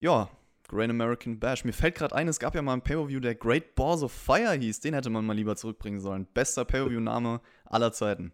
Ja, 0.00 0.28
Great 0.66 0.90
American 0.90 1.38
Bash. 1.38 1.64
Mir 1.64 1.72
fällt 1.72 1.96
gerade 1.96 2.14
ein, 2.14 2.28
es 2.28 2.38
gab 2.38 2.54
ja 2.54 2.62
mal 2.62 2.74
ein 2.74 2.82
Pay-Per-View, 2.82 3.20
der 3.20 3.34
Great 3.34 3.74
Balls 3.74 4.02
of 4.02 4.12
Fire 4.12 4.52
hieß. 4.52 4.80
Den 4.80 4.94
hätte 4.94 5.10
man 5.10 5.24
mal 5.24 5.34
lieber 5.34 5.56
zurückbringen 5.56 6.00
sollen. 6.00 6.26
Bester 6.32 6.64
Pay-Per-View-Name 6.64 7.40
aller 7.64 7.92
Zeiten. 7.92 8.32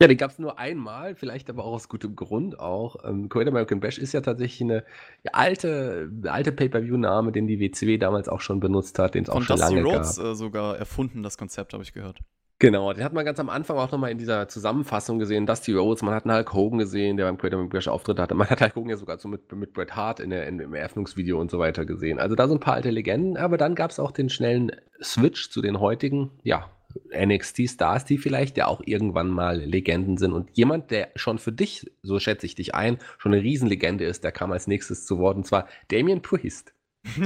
Ja, 0.00 0.08
den 0.08 0.16
gab 0.16 0.32
es 0.32 0.38
nur 0.40 0.58
einmal, 0.58 1.14
vielleicht 1.14 1.48
aber 1.48 1.64
auch 1.64 1.72
aus 1.72 1.88
gutem 1.88 2.16
Grund 2.16 2.58
auch. 2.58 2.96
Ähm, 3.04 3.28
Great 3.28 3.46
American 3.46 3.78
Bash 3.78 3.98
ist 3.98 4.12
ja 4.12 4.20
tatsächlich 4.20 4.60
eine 4.62 4.84
alte, 5.32 6.10
alte 6.24 6.50
Pay-Per-View-Name, 6.50 7.30
den 7.30 7.46
die 7.46 7.60
WCW 7.60 7.98
damals 7.98 8.28
auch 8.28 8.40
schon 8.40 8.58
benutzt 8.58 8.98
hat, 8.98 9.14
den 9.14 9.22
es 9.22 9.30
auch 9.30 9.42
schon 9.42 9.56
Dusty 9.56 9.76
lange 9.76 9.86
Rhodes, 9.86 10.16
gab. 10.16 10.26
Äh, 10.26 10.34
sogar 10.34 10.76
erfunden, 10.76 11.22
das 11.22 11.38
Konzept, 11.38 11.74
habe 11.74 11.84
ich 11.84 11.92
gehört. 11.92 12.18
Genau, 12.58 12.92
den 12.92 13.04
hat 13.04 13.12
man 13.12 13.24
ganz 13.24 13.38
am 13.38 13.50
Anfang 13.50 13.76
auch 13.78 13.92
nochmal 13.92 14.10
in 14.10 14.18
dieser 14.18 14.48
Zusammenfassung 14.48 15.18
gesehen, 15.18 15.44
Dusty 15.44 15.74
Rhodes, 15.74 16.02
man 16.02 16.14
hat 16.14 16.24
einen 16.24 16.34
Hulk 16.36 16.52
Hogan 16.54 16.78
gesehen, 16.78 17.16
der 17.16 17.26
beim 17.26 17.36
Great 17.36 17.52
American 17.52 17.70
Bash 17.70 17.88
Auftritt 17.88 18.18
hatte. 18.18 18.34
Man 18.34 18.48
hat 18.48 18.60
Hulk 18.60 18.74
Hogan 18.74 18.90
ja 18.90 18.96
sogar 18.96 19.18
so 19.18 19.28
mit, 19.28 19.52
mit 19.52 19.72
Bret 19.74 19.94
Hart 19.94 20.18
in 20.18 20.30
der, 20.30 20.46
in, 20.46 20.58
im 20.58 20.74
Eröffnungsvideo 20.74 21.40
und 21.40 21.50
so 21.50 21.58
weiter 21.58 21.84
gesehen. 21.84 22.18
Also 22.18 22.34
da 22.34 22.48
so 22.48 22.54
ein 22.54 22.60
paar 22.60 22.74
alte 22.74 22.90
Legenden, 22.90 23.36
aber 23.36 23.58
dann 23.58 23.74
gab 23.74 23.90
es 23.90 24.00
auch 24.00 24.12
den 24.12 24.28
schnellen 24.28 24.72
Switch 25.02 25.50
zu 25.50 25.62
den 25.62 25.78
heutigen, 25.78 26.30
ja, 26.42 26.70
NXT-Stars, 27.14 28.04
die 28.04 28.18
vielleicht 28.18 28.56
ja 28.56 28.66
auch 28.66 28.82
irgendwann 28.84 29.28
mal 29.28 29.58
Legenden 29.60 30.16
sind. 30.16 30.32
Und 30.32 30.50
jemand, 30.56 30.90
der 30.90 31.10
schon 31.16 31.38
für 31.38 31.52
dich, 31.52 31.90
so 32.02 32.18
schätze 32.18 32.46
ich 32.46 32.54
dich 32.54 32.74
ein, 32.74 32.98
schon 33.18 33.32
eine 33.32 33.42
Riesenlegende 33.42 34.04
ist, 34.04 34.24
der 34.24 34.32
kam 34.32 34.52
als 34.52 34.66
nächstes 34.66 35.06
zu 35.06 35.18
Wort, 35.18 35.36
und 35.36 35.46
zwar 35.46 35.68
Damien 35.88 36.22
Priest. 36.22 36.74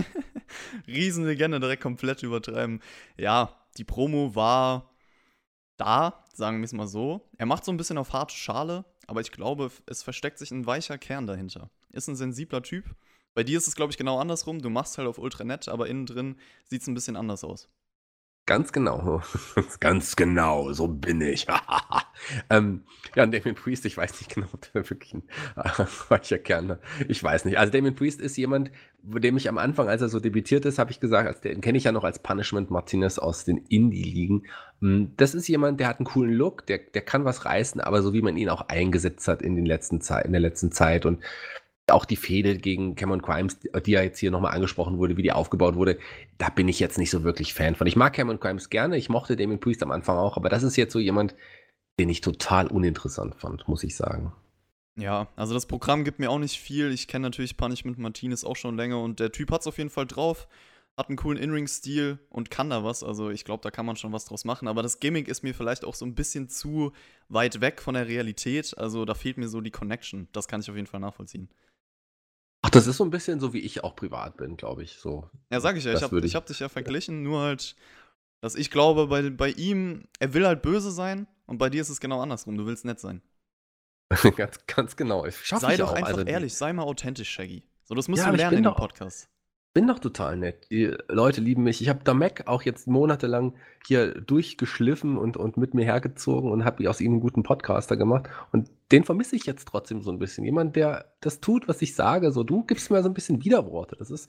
Riesenlegende, 0.86 1.60
direkt 1.60 1.82
komplett 1.82 2.22
übertreiben. 2.22 2.80
Ja, 3.16 3.54
die 3.76 3.84
Promo 3.84 4.34
war 4.34 4.90
da, 5.76 6.24
sagen 6.32 6.58
wir 6.58 6.64
es 6.64 6.72
mal 6.72 6.88
so. 6.88 7.28
Er 7.36 7.46
macht 7.46 7.64
so 7.64 7.72
ein 7.72 7.76
bisschen 7.76 7.98
auf 7.98 8.12
harte 8.12 8.34
Schale, 8.34 8.84
aber 9.06 9.20
ich 9.20 9.30
glaube, 9.30 9.70
es 9.86 10.02
versteckt 10.02 10.38
sich 10.38 10.50
ein 10.50 10.66
weicher 10.66 10.98
Kern 10.98 11.26
dahinter. 11.26 11.70
Ist 11.92 12.08
ein 12.08 12.16
sensibler 12.16 12.62
Typ. 12.62 12.84
Bei 13.34 13.44
dir 13.44 13.58
ist 13.58 13.68
es, 13.68 13.76
glaube 13.76 13.92
ich, 13.92 13.98
genau 13.98 14.18
andersrum. 14.18 14.60
Du 14.60 14.68
machst 14.68 14.98
halt 14.98 15.06
auf 15.06 15.18
ultra 15.18 15.44
nett, 15.44 15.68
aber 15.68 15.86
innen 15.86 16.06
drin 16.06 16.36
sieht 16.64 16.82
es 16.82 16.88
ein 16.88 16.94
bisschen 16.94 17.16
anders 17.16 17.44
aus. 17.44 17.68
Ganz 18.48 18.72
genau. 18.72 19.20
Ganz 19.80 20.16
genau, 20.16 20.72
so 20.72 20.88
bin 20.88 21.20
ich. 21.20 21.46
ähm, 22.50 22.82
ja, 23.14 23.24
und 23.24 23.34
Damien 23.34 23.54
Priest, 23.54 23.84
ich 23.84 23.94
weiß 23.94 24.18
nicht 24.20 24.34
genau, 24.34 24.46
ob 24.54 24.72
der 24.72 24.88
wirklich 24.88 25.12
ein 25.12 25.22
weicher 26.08 26.38
Kern 26.38 26.70
hat. 26.70 26.80
Ich 27.08 27.22
weiß 27.22 27.44
nicht. 27.44 27.58
Also 27.58 27.70
Damien 27.70 27.94
Priest 27.94 28.22
ist 28.22 28.38
jemand, 28.38 28.70
dem 29.02 29.36
ich 29.36 29.50
am 29.50 29.58
Anfang, 29.58 29.90
als 29.90 30.00
er 30.00 30.08
so 30.08 30.18
debütiert 30.18 30.64
ist, 30.64 30.78
habe 30.78 30.90
ich 30.90 30.98
gesagt, 30.98 31.28
also 31.28 31.40
den 31.42 31.60
kenne 31.60 31.76
ich 31.76 31.84
ja 31.84 31.92
noch 31.92 32.04
als 32.04 32.20
Punishment 32.20 32.70
Martinez 32.70 33.18
aus 33.18 33.44
den 33.44 33.58
Indie-Ligen. 33.58 34.46
Hm, 34.80 35.12
das 35.18 35.34
ist 35.34 35.46
jemand, 35.46 35.78
der 35.78 35.88
hat 35.88 35.98
einen 35.98 36.06
coolen 36.06 36.32
Look, 36.32 36.64
der, 36.64 36.78
der 36.78 37.02
kann 37.02 37.26
was 37.26 37.44
reißen, 37.44 37.82
aber 37.82 38.00
so 38.00 38.14
wie 38.14 38.22
man 38.22 38.38
ihn 38.38 38.48
auch 38.48 38.62
eingesetzt 38.62 39.28
hat 39.28 39.42
in, 39.42 39.56
den 39.56 39.66
letzten 39.66 40.00
in 40.24 40.32
der 40.32 40.40
letzten 40.40 40.72
Zeit 40.72 41.04
und 41.04 41.22
auch 41.90 42.04
die 42.04 42.16
Fehde 42.16 42.56
gegen 42.56 42.94
Cameron 42.94 43.22
Crimes, 43.22 43.58
die 43.60 43.90
ja 43.90 44.02
jetzt 44.02 44.18
hier 44.18 44.30
nochmal 44.30 44.54
angesprochen 44.54 44.98
wurde, 44.98 45.16
wie 45.16 45.22
die 45.22 45.32
aufgebaut 45.32 45.74
wurde, 45.74 45.98
da 46.38 46.48
bin 46.48 46.68
ich 46.68 46.80
jetzt 46.80 46.98
nicht 46.98 47.10
so 47.10 47.24
wirklich 47.24 47.54
Fan 47.54 47.74
von. 47.74 47.86
Ich 47.86 47.96
mag 47.96 48.12
Cameron 48.12 48.40
Crimes 48.40 48.70
gerne, 48.70 48.96
ich 48.96 49.08
mochte 49.08 49.36
Damien 49.36 49.60
Priest 49.60 49.82
am 49.82 49.90
Anfang 49.90 50.16
auch, 50.18 50.36
aber 50.36 50.48
das 50.48 50.62
ist 50.62 50.76
jetzt 50.76 50.92
so 50.92 50.98
jemand, 50.98 51.34
den 51.98 52.08
ich 52.08 52.20
total 52.20 52.68
uninteressant 52.68 53.34
fand, 53.34 53.66
muss 53.68 53.82
ich 53.82 53.96
sagen. 53.96 54.32
Ja, 54.96 55.28
also 55.36 55.54
das 55.54 55.66
Programm 55.66 56.04
gibt 56.04 56.18
mir 56.18 56.30
auch 56.30 56.40
nicht 56.40 56.58
viel. 56.58 56.92
Ich 56.92 57.06
kenne 57.06 57.24
natürlich 57.24 57.56
Punishment 57.56 57.98
Martinez 57.98 58.44
auch 58.44 58.56
schon 58.56 58.76
länger 58.76 59.00
und 59.00 59.20
der 59.20 59.30
Typ 59.30 59.52
hat 59.52 59.60
es 59.60 59.68
auf 59.68 59.78
jeden 59.78 59.90
Fall 59.90 60.06
drauf, 60.06 60.48
hat 60.96 61.08
einen 61.08 61.16
coolen 61.16 61.38
In-Ring-Stil 61.38 62.18
und 62.30 62.50
kann 62.50 62.70
da 62.70 62.82
was. 62.82 63.04
Also 63.04 63.30
ich 63.30 63.44
glaube, 63.44 63.62
da 63.62 63.70
kann 63.70 63.86
man 63.86 63.94
schon 63.94 64.12
was 64.12 64.24
draus 64.24 64.44
machen. 64.44 64.66
Aber 64.66 64.82
das 64.82 64.98
Gimmick 64.98 65.28
ist 65.28 65.44
mir 65.44 65.54
vielleicht 65.54 65.84
auch 65.84 65.94
so 65.94 66.04
ein 66.04 66.16
bisschen 66.16 66.48
zu 66.48 66.92
weit 67.28 67.60
weg 67.60 67.80
von 67.80 67.94
der 67.94 68.08
Realität. 68.08 68.76
Also 68.76 69.04
da 69.04 69.14
fehlt 69.14 69.38
mir 69.38 69.46
so 69.46 69.60
die 69.60 69.70
Connection. 69.70 70.26
Das 70.32 70.48
kann 70.48 70.60
ich 70.60 70.68
auf 70.68 70.74
jeden 70.74 70.88
Fall 70.88 70.98
nachvollziehen. 70.98 71.48
Ach, 72.68 72.70
das 72.70 72.86
ist 72.86 72.98
so 72.98 73.04
ein 73.04 73.10
bisschen 73.10 73.40
so, 73.40 73.54
wie 73.54 73.60
ich 73.60 73.82
auch 73.82 73.96
privat 73.96 74.36
bin, 74.36 74.58
glaube 74.58 74.82
ich, 74.82 74.98
so. 74.98 75.30
Ja, 75.50 75.58
sag 75.60 75.76
ich 75.76 75.84
ja. 75.84 75.94
Ich 75.94 76.02
habe 76.02 76.20
ich 76.20 76.34
hab 76.34 76.44
dich 76.44 76.60
ja 76.60 76.68
verglichen, 76.68 77.22
nur 77.22 77.40
halt, 77.40 77.76
dass 78.42 78.54
ich 78.54 78.70
glaube, 78.70 79.06
bei, 79.06 79.30
bei 79.30 79.50
ihm, 79.52 80.04
er 80.18 80.34
will 80.34 80.46
halt 80.46 80.60
böse 80.60 80.90
sein 80.90 81.26
und 81.46 81.56
bei 81.56 81.70
dir 81.70 81.80
ist 81.80 81.88
es 81.88 81.98
genau 81.98 82.20
andersrum. 82.20 82.58
Du 82.58 82.66
willst 82.66 82.84
nett 82.84 83.00
sein. 83.00 83.22
ganz, 84.36 84.58
ganz 84.66 84.96
genau. 84.96 85.26
sei 85.30 85.78
doch 85.78 85.92
auch. 85.92 85.94
einfach 85.94 86.08
also, 86.08 86.22
ehrlich, 86.22 86.54
sei 86.54 86.74
mal 86.74 86.82
authentisch, 86.82 87.30
Shaggy. 87.30 87.62
So, 87.84 87.94
das 87.94 88.06
musst 88.06 88.22
ja, 88.22 88.30
du 88.30 88.36
lernen 88.36 88.58
in 88.58 88.62
dem 88.64 88.74
Podcast. 88.74 89.30
Bin 89.74 89.86
doch 89.86 89.98
total 89.98 90.36
nett. 90.36 90.66
Die 90.70 90.92
Leute 91.08 91.40
lieben 91.40 91.62
mich. 91.62 91.80
Ich 91.82 91.88
habe 91.88 92.00
da 92.02 92.14
Mac 92.14 92.44
auch 92.46 92.62
jetzt 92.62 92.88
monatelang 92.88 93.54
hier 93.86 94.20
durchgeschliffen 94.20 95.16
und, 95.16 95.36
und 95.36 95.56
mit 95.56 95.74
mir 95.74 95.84
hergezogen 95.84 96.50
und 96.50 96.64
habe 96.64 96.88
aus 96.88 97.00
ihm 97.00 97.12
einen 97.12 97.20
guten 97.20 97.42
Podcaster 97.42 97.96
gemacht. 97.96 98.28
Und 98.50 98.70
den 98.90 99.04
vermisse 99.04 99.36
ich 99.36 99.46
jetzt 99.46 99.68
trotzdem 99.68 100.02
so 100.02 100.10
ein 100.10 100.18
bisschen. 100.18 100.44
Jemand, 100.44 100.74
der 100.74 101.12
das 101.20 101.40
tut, 101.40 101.68
was 101.68 101.82
ich 101.82 101.94
sage. 101.94 102.32
So, 102.32 102.42
du 102.42 102.64
gibst 102.64 102.90
mir 102.90 103.02
so 103.02 103.08
ein 103.08 103.14
bisschen 103.14 103.44
Widerworte. 103.44 103.96
Das 103.96 104.10
ist 104.10 104.28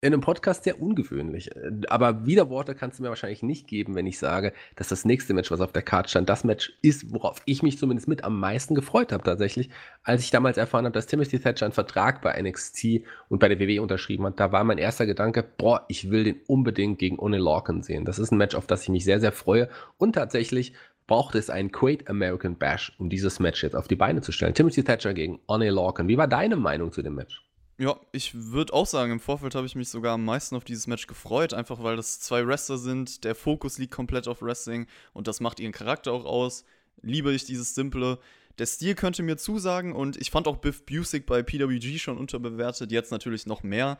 in 0.00 0.12
einem 0.12 0.20
Podcast 0.20 0.64
sehr 0.64 0.80
ungewöhnlich. 0.80 1.54
Äh, 1.56 1.70
aber 1.88 2.26
Widerworte 2.26 2.74
kannst 2.74 2.98
du 2.98 3.02
mir 3.02 3.08
wahrscheinlich 3.08 3.42
nicht 3.42 3.66
geben, 3.66 3.94
wenn 3.94 4.06
ich 4.06 4.18
sage, 4.18 4.52
dass 4.76 4.88
das 4.88 5.04
nächste 5.04 5.34
Match, 5.34 5.50
was 5.50 5.60
auf 5.60 5.72
der 5.72 5.82
Karte 5.82 6.08
stand, 6.10 6.28
das 6.28 6.44
Match 6.44 6.72
ist, 6.82 7.12
worauf 7.12 7.42
ich 7.46 7.62
mich 7.62 7.78
zumindest 7.78 8.08
mit 8.08 8.24
am 8.24 8.38
meisten 8.38 8.74
gefreut 8.74 9.12
habe 9.12 9.24
tatsächlich. 9.24 9.70
Als 10.02 10.22
ich 10.22 10.30
damals 10.30 10.56
erfahren 10.56 10.84
habe, 10.84 10.94
dass 10.94 11.06
Timothy 11.06 11.40
Thatcher 11.40 11.66
einen 11.66 11.72
Vertrag 11.72 12.22
bei 12.22 12.40
NXT 12.40 13.02
und 13.28 13.40
bei 13.40 13.48
der 13.48 13.58
WWE 13.58 13.82
unterschrieben 13.82 14.24
hat, 14.24 14.38
da 14.38 14.52
war 14.52 14.64
mein 14.64 14.78
erster 14.78 15.06
Gedanke, 15.06 15.42
boah, 15.42 15.84
ich 15.88 16.10
will 16.10 16.24
den 16.24 16.40
unbedingt 16.46 16.98
gegen 16.98 17.18
Oni 17.18 17.38
Lorcan 17.38 17.82
sehen. 17.82 18.04
Das 18.04 18.18
ist 18.18 18.30
ein 18.30 18.38
Match, 18.38 18.54
auf 18.54 18.66
das 18.66 18.82
ich 18.82 18.88
mich 18.90 19.04
sehr, 19.04 19.20
sehr 19.20 19.32
freue. 19.32 19.68
Und 19.96 20.14
tatsächlich 20.14 20.74
braucht 21.08 21.34
es 21.34 21.50
einen 21.50 21.72
Great 21.72 22.08
American 22.08 22.56
Bash, 22.56 22.92
um 22.98 23.08
dieses 23.08 23.40
Match 23.40 23.62
jetzt 23.64 23.74
auf 23.74 23.88
die 23.88 23.96
Beine 23.96 24.20
zu 24.20 24.30
stellen. 24.30 24.54
Timothy 24.54 24.84
Thatcher 24.84 25.14
gegen 25.14 25.40
Oni 25.46 25.68
Lorcan. 25.68 26.06
Wie 26.06 26.18
war 26.18 26.28
deine 26.28 26.56
Meinung 26.56 26.92
zu 26.92 27.02
dem 27.02 27.14
Match? 27.14 27.47
Ja, 27.80 28.00
ich 28.10 28.34
würde 28.34 28.72
auch 28.72 28.86
sagen, 28.86 29.12
im 29.12 29.20
Vorfeld 29.20 29.54
habe 29.54 29.66
ich 29.66 29.76
mich 29.76 29.88
sogar 29.88 30.14
am 30.14 30.24
meisten 30.24 30.56
auf 30.56 30.64
dieses 30.64 30.88
Match 30.88 31.06
gefreut, 31.06 31.54
einfach 31.54 31.80
weil 31.80 31.94
das 31.94 32.18
zwei 32.18 32.44
Wrestler 32.44 32.76
sind, 32.76 33.22
der 33.22 33.36
Fokus 33.36 33.78
liegt 33.78 33.92
komplett 33.92 34.26
auf 34.26 34.42
Wrestling 34.42 34.88
und 35.12 35.28
das 35.28 35.38
macht 35.38 35.60
ihren 35.60 35.70
Charakter 35.70 36.12
auch 36.12 36.24
aus. 36.24 36.64
Liebe 37.02 37.32
ich 37.32 37.44
dieses 37.44 37.76
Simple. 37.76 38.18
Der 38.58 38.66
Stil 38.66 38.96
könnte 38.96 39.22
mir 39.22 39.36
zusagen 39.36 39.92
und 39.92 40.16
ich 40.16 40.32
fand 40.32 40.48
auch 40.48 40.56
Biff 40.56 40.84
Busick 40.86 41.24
bei 41.24 41.44
PWG 41.44 41.98
schon 41.98 42.18
unterbewertet, 42.18 42.90
jetzt 42.90 43.12
natürlich 43.12 43.46
noch 43.46 43.62
mehr. 43.62 43.96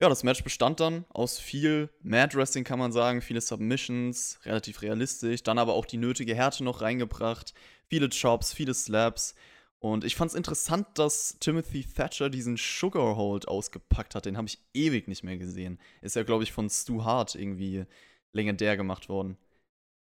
Ja, 0.00 0.08
das 0.08 0.24
Match 0.24 0.42
bestand 0.42 0.80
dann 0.80 1.04
aus 1.10 1.38
viel 1.38 1.90
Mad 2.02 2.34
Wrestling, 2.34 2.64
kann 2.64 2.78
man 2.78 2.92
sagen, 2.92 3.20
viele 3.20 3.42
Submissions, 3.42 4.40
relativ 4.44 4.80
realistisch, 4.80 5.42
dann 5.42 5.58
aber 5.58 5.74
auch 5.74 5.84
die 5.84 5.98
nötige 5.98 6.34
Härte 6.34 6.64
noch 6.64 6.80
reingebracht, 6.80 7.52
viele 7.88 8.08
Chops, 8.08 8.54
viele 8.54 8.72
Slaps. 8.72 9.34
Und 9.78 10.04
ich 10.04 10.16
fand 10.16 10.30
es 10.30 10.36
interessant, 10.36 10.86
dass 10.94 11.36
Timothy 11.38 11.84
Thatcher 11.84 12.30
diesen 12.30 12.56
Sugarhold 12.56 13.46
ausgepackt 13.46 14.14
hat. 14.14 14.24
Den 14.24 14.36
habe 14.36 14.48
ich 14.48 14.58
ewig 14.74 15.06
nicht 15.06 15.22
mehr 15.22 15.36
gesehen. 15.36 15.78
Ist 16.00 16.16
ja, 16.16 16.22
glaube 16.22 16.44
ich, 16.44 16.52
von 16.52 16.70
Stu 16.70 17.04
Hart 17.04 17.34
irgendwie 17.34 17.84
legendär 18.32 18.76
gemacht 18.76 19.08
worden. 19.08 19.36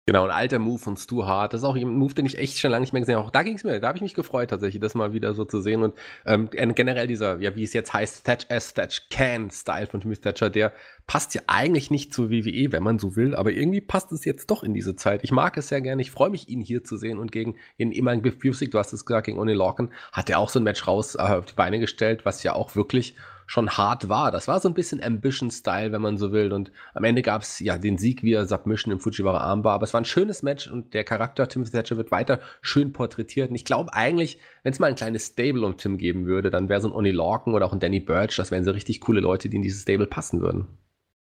Genau, 0.07 0.25
ein 0.25 0.31
alter 0.31 0.57
Move 0.57 0.79
von 0.79 0.97
Stu 0.97 1.25
Hart. 1.25 1.53
Das 1.53 1.61
ist 1.61 1.63
auch 1.63 1.75
ein 1.75 1.87
Move, 1.87 2.15
den 2.15 2.25
ich 2.25 2.39
echt 2.39 2.57
schon 2.57 2.71
lange 2.71 2.81
nicht 2.81 2.91
mehr 2.91 3.01
gesehen 3.01 3.17
habe. 3.17 3.27
Auch 3.27 3.31
da 3.31 3.43
ging 3.43 3.55
es 3.55 3.63
mir, 3.63 3.79
da 3.79 3.87
habe 3.87 3.97
ich 3.97 4.01
mich 4.01 4.15
gefreut, 4.15 4.49
tatsächlich, 4.49 4.81
das 4.81 4.95
mal 4.95 5.13
wieder 5.13 5.35
so 5.35 5.45
zu 5.45 5.61
sehen. 5.61 5.83
Und 5.83 5.93
ähm, 6.25 6.49
generell 6.49 7.05
dieser, 7.05 7.39
ja, 7.39 7.55
wie 7.55 7.63
es 7.63 7.73
jetzt 7.73 7.93
heißt, 7.93 8.25
Thatch 8.25 8.47
as 8.49 8.73
Thatch 8.73 9.09
Can 9.11 9.51
Style 9.51 9.85
von 9.85 10.01
Timothy 10.01 10.21
Thatcher, 10.21 10.49
der 10.49 10.73
passt 11.05 11.35
ja 11.35 11.41
eigentlich 11.45 11.91
nicht 11.91 12.15
zu 12.15 12.31
WWE, 12.31 12.71
wenn 12.71 12.81
man 12.81 12.97
so 12.97 13.15
will, 13.15 13.35
aber 13.35 13.51
irgendwie 13.51 13.81
passt 13.81 14.11
es 14.11 14.25
jetzt 14.25 14.49
doch 14.49 14.63
in 14.63 14.73
diese 14.73 14.95
Zeit. 14.95 15.23
Ich 15.23 15.31
mag 15.31 15.55
es 15.57 15.67
sehr 15.67 15.81
gerne. 15.81 16.01
Ich 16.01 16.09
freue 16.09 16.31
mich, 16.31 16.49
ihn 16.49 16.61
hier 16.61 16.83
zu 16.83 16.97
sehen 16.97 17.19
und 17.19 17.31
gegen 17.31 17.57
ihn 17.77 17.91
immer 17.91 18.15
Biff 18.17 18.39
Busick, 18.39 18.71
du 18.71 18.79
hast 18.79 18.93
es 18.93 19.05
gesagt, 19.05 19.27
gegen 19.27 19.37
Oni 19.37 19.53
Lorcan, 19.53 19.93
hat 20.13 20.31
er 20.31 20.39
auch 20.39 20.49
so 20.49 20.59
ein 20.59 20.63
Match 20.63 20.87
raus 20.87 21.13
äh, 21.13 21.19
auf 21.19 21.45
die 21.45 21.53
Beine 21.53 21.79
gestellt, 21.79 22.25
was 22.25 22.41
ja 22.41 22.53
auch 22.53 22.75
wirklich 22.75 23.15
schon 23.51 23.69
hart 23.69 24.07
war. 24.07 24.31
Das 24.31 24.47
war 24.47 24.61
so 24.61 24.69
ein 24.69 24.73
bisschen 24.73 25.03
Ambition-Style, 25.03 25.91
wenn 25.91 26.01
man 26.01 26.17
so 26.17 26.31
will. 26.31 26.53
Und 26.53 26.71
am 26.93 27.03
Ende 27.03 27.21
gab 27.21 27.41
es 27.41 27.59
ja 27.59 27.77
den 27.77 27.97
Sieg 27.97 28.23
via 28.23 28.45
Submission 28.45 28.93
im 28.93 29.01
Fujiwara 29.01 29.39
Armbar. 29.39 29.73
Aber 29.73 29.83
es 29.83 29.93
war 29.93 29.99
ein 29.99 30.05
schönes 30.05 30.41
Match 30.41 30.67
und 30.67 30.93
der 30.93 31.03
Charakter 31.03 31.49
Timothy 31.49 31.71
Thatcher 31.71 31.97
wird 31.97 32.11
weiter 32.11 32.39
schön 32.61 32.93
porträtiert. 32.93 33.49
Und 33.49 33.55
ich 33.55 33.65
glaube 33.65 33.93
eigentlich, 33.93 34.39
wenn 34.63 34.71
es 34.71 34.79
mal 34.79 34.87
ein 34.87 34.95
kleines 34.95 35.25
Stable 35.25 35.65
um 35.65 35.75
Tim 35.75 35.97
geben 35.97 36.27
würde, 36.27 36.49
dann 36.49 36.69
wäre 36.69 36.79
so 36.79 36.87
ein 36.87 36.93
Oni 36.93 37.11
Lorcan 37.11 37.53
oder 37.53 37.65
auch 37.65 37.73
ein 37.73 37.81
Danny 37.81 37.99
Birch, 37.99 38.37
das 38.37 38.51
wären 38.51 38.63
so 38.63 38.71
richtig 38.71 39.01
coole 39.01 39.19
Leute, 39.19 39.49
die 39.49 39.57
in 39.57 39.63
dieses 39.63 39.81
Stable 39.81 40.07
passen 40.07 40.39
würden. 40.39 40.69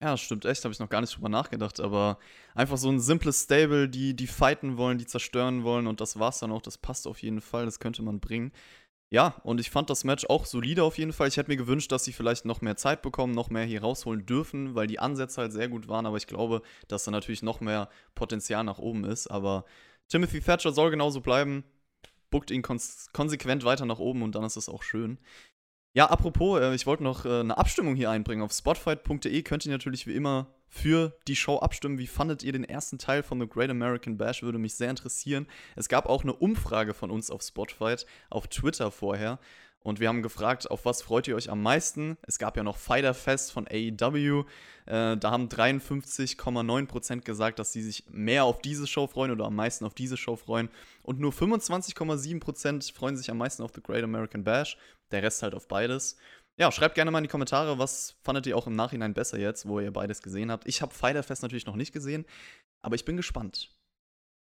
Ja, 0.03 0.17
stimmt 0.17 0.43
echt, 0.43 0.65
habe 0.65 0.73
ich 0.73 0.79
noch 0.79 0.89
gar 0.89 0.99
nicht 0.99 1.15
drüber 1.15 1.29
nachgedacht, 1.29 1.79
aber 1.79 2.19
einfach 2.53 2.77
so 2.77 2.89
ein 2.89 2.99
simples 2.99 3.43
Stable, 3.43 3.87
die 3.87 4.15
die 4.15 4.27
fighten 4.27 4.77
wollen, 4.77 4.97
die 4.97 5.07
zerstören 5.07 5.63
wollen 5.63 5.87
und 5.87 6.01
das 6.01 6.19
war's 6.19 6.39
dann 6.39 6.51
auch, 6.51 6.61
das 6.61 6.77
passt 6.77 7.07
auf 7.07 7.19
jeden 7.19 7.41
Fall, 7.41 7.65
das 7.65 7.79
könnte 7.79 8.03
man 8.03 8.19
bringen. 8.19 8.51
Ja, 9.09 9.39
und 9.43 9.61
ich 9.61 9.69
fand 9.69 9.89
das 9.89 10.03
Match 10.03 10.25
auch 10.25 10.45
solide 10.45 10.83
auf 10.83 10.97
jeden 10.97 11.13
Fall. 11.13 11.29
Ich 11.29 11.37
hätte 11.37 11.49
mir 11.49 11.55
gewünscht, 11.55 11.91
dass 11.93 12.03
sie 12.03 12.11
vielleicht 12.11 12.43
noch 12.43 12.59
mehr 12.59 12.75
Zeit 12.75 13.01
bekommen, 13.01 13.33
noch 13.33 13.49
mehr 13.49 13.63
hier 13.63 13.81
rausholen 13.81 14.25
dürfen, 14.25 14.75
weil 14.75 14.87
die 14.87 14.99
Ansätze 14.99 15.41
halt 15.41 15.53
sehr 15.53 15.69
gut 15.69 15.87
waren. 15.87 16.05
Aber 16.05 16.17
ich 16.17 16.27
glaube, 16.27 16.61
dass 16.89 17.05
da 17.05 17.11
natürlich 17.11 17.41
noch 17.41 17.61
mehr 17.61 17.89
Potenzial 18.15 18.65
nach 18.65 18.79
oben 18.79 19.05
ist. 19.05 19.27
Aber 19.27 19.63
Timothy 20.09 20.41
Thatcher 20.41 20.73
soll 20.73 20.91
genauso 20.91 21.21
bleiben. 21.21 21.63
Buckt 22.29 22.51
ihn 22.51 22.61
kons 22.61 23.07
konsequent 23.13 23.63
weiter 23.63 23.85
nach 23.85 23.99
oben 23.99 24.21
und 24.23 24.35
dann 24.35 24.43
ist 24.43 24.57
es 24.57 24.67
auch 24.67 24.83
schön. 24.83 25.17
Ja, 25.93 26.05
apropos, 26.09 26.59
äh, 26.59 26.75
ich 26.75 26.85
wollte 26.85 27.03
noch 27.03 27.25
äh, 27.25 27.39
eine 27.39 27.57
Abstimmung 27.57 27.95
hier 27.95 28.09
einbringen. 28.09 28.43
Auf 28.43 28.51
spotfight.de 28.51 29.41
könnt 29.43 29.65
ihr 29.65 29.71
natürlich 29.71 30.05
wie 30.05 30.13
immer 30.13 30.47
für 30.69 31.17
die 31.27 31.35
Show 31.35 31.57
abstimmen. 31.57 31.97
Wie 31.97 32.07
fandet 32.07 32.43
ihr 32.43 32.51
den 32.51 32.63
ersten 32.63 32.97
Teil 32.99 33.23
von 33.23 33.39
The 33.39 33.47
Great 33.47 33.69
American 33.69 34.17
Bash? 34.17 34.43
Würde 34.43 34.59
mich 34.59 34.75
sehr 34.75 34.89
interessieren. 34.89 35.47
Es 35.75 35.89
gab 35.89 36.05
auch 36.05 36.23
eine 36.23 36.33
Umfrage 36.33 36.93
von 36.93 37.09
uns 37.09 37.31
auf 37.31 37.41
Spotfight, 37.41 38.05
auf 38.29 38.47
Twitter 38.47 38.91
vorher. 38.91 39.39
Und 39.83 39.99
wir 39.99 40.09
haben 40.09 40.21
gefragt, 40.21 40.69
auf 40.69 40.85
was 40.85 41.01
freut 41.01 41.27
ihr 41.27 41.35
euch 41.35 41.49
am 41.49 41.61
meisten? 41.61 42.17
Es 42.23 42.39
gab 42.39 42.57
ja 42.57 42.63
noch 42.63 42.77
Fighter 42.77 43.13
Fest 43.13 43.53
von 43.53 43.67
AEW. 43.67 44.43
Äh, 44.85 45.15
da 45.17 45.31
haben 45.31 45.47
53,9% 45.47 47.21
gesagt, 47.21 47.59
dass 47.59 47.71
sie 47.71 47.81
sich 47.81 48.03
mehr 48.09 48.43
auf 48.43 48.61
diese 48.61 48.85
Show 48.85 49.07
freuen 49.07 49.31
oder 49.31 49.45
am 49.45 49.55
meisten 49.55 49.85
auf 49.85 49.93
diese 49.93 50.17
Show 50.17 50.35
freuen. 50.35 50.69
Und 51.03 51.19
nur 51.19 51.31
25,7% 51.31 52.93
freuen 52.93 53.15
sich 53.15 53.31
am 53.31 53.37
meisten 53.37 53.63
auf 53.63 53.71
The 53.73 53.81
Great 53.81 54.03
American 54.03 54.43
Bash. 54.43 54.77
Der 55.11 55.23
Rest 55.23 55.41
halt 55.41 55.55
auf 55.55 55.67
beides. 55.67 56.17
Ja, 56.59 56.71
schreibt 56.71 56.95
gerne 56.95 57.11
mal 57.11 57.19
in 57.19 57.25
die 57.25 57.29
Kommentare, 57.29 57.77
was 57.77 58.15
fandet 58.23 58.47
ihr 58.47 58.57
auch 58.57 58.65
im 58.65 58.75
Nachhinein 58.75 59.13
besser 59.13 59.37
jetzt, 59.37 59.67
wo 59.67 59.79
ihr 59.79 59.93
beides 59.93 60.23
gesehen 60.23 60.51
habt. 60.51 60.67
Ich 60.67 60.81
habe 60.81 60.93
Fighter 60.93 61.21
Fest 61.21 61.43
natürlich 61.43 61.67
noch 61.67 61.75
nicht 61.75 61.93
gesehen, 61.93 62.25
aber 62.81 62.95
ich 62.95 63.05
bin 63.05 63.15
gespannt. 63.15 63.69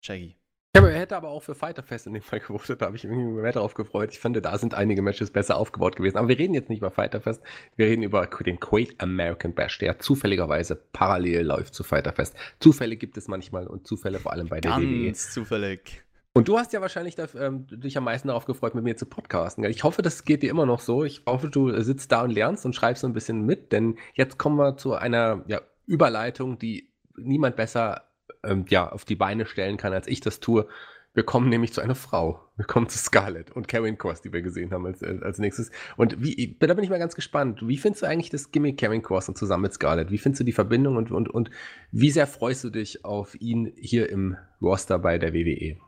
Shaggy. 0.01 0.35
Ich 0.77 0.95
hätte 0.95 1.17
aber 1.17 1.29
auch 1.29 1.43
für 1.43 1.55
Fighter 1.55 1.83
Fest 1.83 2.07
in 2.07 2.15
dem 2.15 2.23
Fall 2.23 2.41
gewotet, 2.41 2.81
da 2.81 2.87
habe 2.87 2.97
ich 2.97 3.05
mich 3.05 3.17
mehr 3.17 3.53
darauf 3.53 3.75
gefreut. 3.75 4.11
Ich 4.13 4.19
fand, 4.19 4.37
da 4.45 4.59
sind 4.59 4.75
einige 4.75 5.03
Matches 5.03 5.31
besser 5.31 5.57
aufgebaut 5.57 5.97
gewesen. 5.97 6.17
Aber 6.19 6.29
wir 6.29 6.39
reden 6.39 6.55
jetzt 6.55 6.69
nicht 6.69 6.79
über 6.79 6.91
Fighter 6.91 7.21
Fest, 7.21 7.43
wir 7.77 7.87
reden 7.87 8.03
über 8.03 8.27
den 8.27 8.61
Great 8.61 8.95
American 8.99 9.55
Bash, 9.55 9.79
der 9.79 9.99
zufälligerweise 9.99 10.77
parallel 10.93 11.47
läuft 11.47 11.75
zu 11.75 11.85
Fighter 11.85 12.13
Fest. 12.13 12.37
Zufälle 12.61 12.97
gibt 12.97 13.17
es 13.17 13.29
manchmal 13.29 13.67
und 13.67 13.87
Zufälle 13.87 14.19
vor 14.19 14.33
allem 14.33 14.49
bei 14.49 14.61
der 14.61 14.73
Ganz 14.73 14.85
WWE. 14.85 15.13
Zufällig. 15.13 16.03
Und 16.37 16.49
du 16.49 16.59
hast 16.59 16.75
ja 16.75 16.83
wahrscheinlich 16.83 17.15
da, 17.15 17.29
ähm, 17.41 17.67
dich 17.71 17.97
am 17.97 18.05
meisten 18.05 18.29
darauf 18.29 18.45
gefreut, 18.45 18.75
mit 18.75 18.85
mir 18.85 18.95
zu 18.95 19.07
podcasten. 19.07 19.65
Ich 19.65 19.85
hoffe, 19.85 20.03
das 20.03 20.25
geht 20.25 20.43
dir 20.43 20.51
immer 20.51 20.67
noch 20.67 20.81
so. 20.81 21.03
Ich 21.03 21.23
hoffe, 21.27 21.49
du 21.49 21.81
sitzt 21.81 22.13
da 22.13 22.21
und 22.21 22.31
lernst 22.31 22.67
und 22.67 22.75
schreibst 22.75 23.01
so 23.01 23.07
ein 23.07 23.15
bisschen 23.15 23.47
mit, 23.47 23.73
denn 23.73 23.97
jetzt 24.13 24.37
kommen 24.37 24.59
wir 24.59 24.77
zu 24.77 24.93
einer 24.93 25.45
ja, 25.47 25.63
Überleitung, 25.87 26.59
die 26.59 26.91
niemand 27.17 27.57
besser 27.57 28.06
ähm, 28.47 28.65
ja, 28.69 28.91
auf 28.91 29.05
die 29.05 29.17
Beine 29.17 29.47
stellen 29.47 29.77
kann, 29.77 29.93
als 29.93 30.07
ich 30.07 30.21
das 30.21 30.41
tue. 30.41 30.69
Wir 31.17 31.25
kommen 31.25 31.49
nämlich 31.49 31.73
zu 31.73 31.81
einer 31.81 31.95
Frau. 31.95 32.43
Wir 32.57 32.67
kommen 32.67 32.91
zu 32.91 32.99
Scarlett 32.99 33.51
und 33.51 33.69
Karen 33.69 33.97
Cross, 33.97 34.21
die 34.21 34.35
wir 34.35 34.43
gesehen 34.43 34.71
haben 34.71 34.85
als, 34.85 35.03
als 35.03 35.39
nächstes. 35.39 35.71
Und 35.97 36.23
wie, 36.23 36.59
da 36.61 36.75
bin 36.75 36.85
ich 36.85 36.91
mal 36.91 36.99
ganz 36.99 37.15
gespannt. 37.15 37.67
Wie 37.67 37.79
findest 37.79 38.03
du 38.03 38.07
eigentlich 38.07 38.29
das 38.29 38.51
Gimmick 38.51 38.79
Karen 38.79 39.03
Cross 39.03 39.31
und 39.31 39.39
zusammen 39.39 39.63
mit 39.63 39.73
Scarlett? 39.73 40.11
Wie 40.11 40.19
findest 40.19 40.41
du 40.41 40.45
die 40.45 40.53
Verbindung 40.53 40.97
und, 40.97 41.11
und, 41.11 41.31
und 41.31 41.51
wie 41.91 42.11
sehr 42.11 42.27
freust 42.27 42.65
du 42.65 42.71
dich 42.71 43.07
auf 43.07 43.35
ihn 43.41 43.73
hier 43.79 44.11
im 44.11 44.37
Roster 44.61 44.99
bei 44.99 45.17
der 45.17 45.33
WWE? 45.33 45.79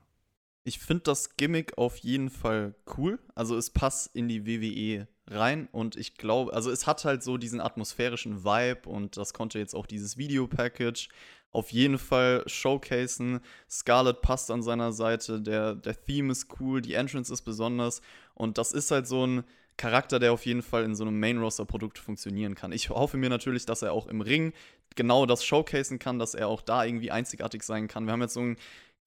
Ich 0.64 0.78
finde 0.78 1.04
das 1.04 1.36
Gimmick 1.36 1.76
auf 1.76 1.98
jeden 1.98 2.30
Fall 2.30 2.74
cool. 2.96 3.18
Also 3.34 3.54
es 3.54 3.68
passt 3.68 4.14
in 4.16 4.28
die 4.28 4.46
WWE 4.46 5.08
rein 5.26 5.68
und 5.72 5.96
ich 5.96 6.14
glaube, 6.16 6.52
also 6.54 6.70
es 6.70 6.86
hat 6.86 7.04
halt 7.04 7.22
so 7.22 7.36
diesen 7.36 7.60
atmosphärischen 7.60 8.44
Vibe 8.44 8.88
und 8.88 9.16
das 9.16 9.34
konnte 9.34 9.58
jetzt 9.58 9.74
auch 9.74 9.86
dieses 9.86 10.16
Videopackage 10.16 11.08
auf 11.52 11.72
jeden 11.72 11.98
Fall 11.98 12.42
showcasen. 12.46 13.40
Scarlett 13.70 14.22
passt 14.22 14.50
an 14.50 14.62
seiner 14.62 14.92
Seite, 14.92 15.40
der, 15.40 15.74
der 15.74 16.00
Theme 16.00 16.32
ist 16.32 16.48
cool, 16.60 16.80
die 16.80 16.94
Entrance 16.94 17.32
ist 17.32 17.42
besonders 17.42 18.02
und 18.34 18.58
das 18.58 18.72
ist 18.72 18.90
halt 18.90 19.06
so 19.06 19.26
ein 19.26 19.44
Charakter, 19.76 20.18
der 20.18 20.32
auf 20.32 20.44
jeden 20.44 20.62
Fall 20.62 20.84
in 20.84 20.96
so 20.96 21.04
einem 21.04 21.20
Main-Roster-Produkt 21.20 21.98
funktionieren 21.98 22.56
kann. 22.56 22.72
Ich 22.72 22.90
hoffe 22.90 23.16
mir 23.16 23.30
natürlich, 23.30 23.64
dass 23.64 23.82
er 23.82 23.92
auch 23.92 24.08
im 24.08 24.20
Ring 24.20 24.52
genau 24.96 25.24
das 25.24 25.44
showcasen 25.44 26.00
kann, 26.00 26.18
dass 26.18 26.34
er 26.34 26.48
auch 26.48 26.60
da 26.60 26.84
irgendwie 26.84 27.12
einzigartig 27.12 27.62
sein 27.62 27.86
kann. 27.86 28.04
Wir 28.04 28.12
haben 28.12 28.20
jetzt 28.20 28.34
so 28.34 28.40
ein 28.40 28.56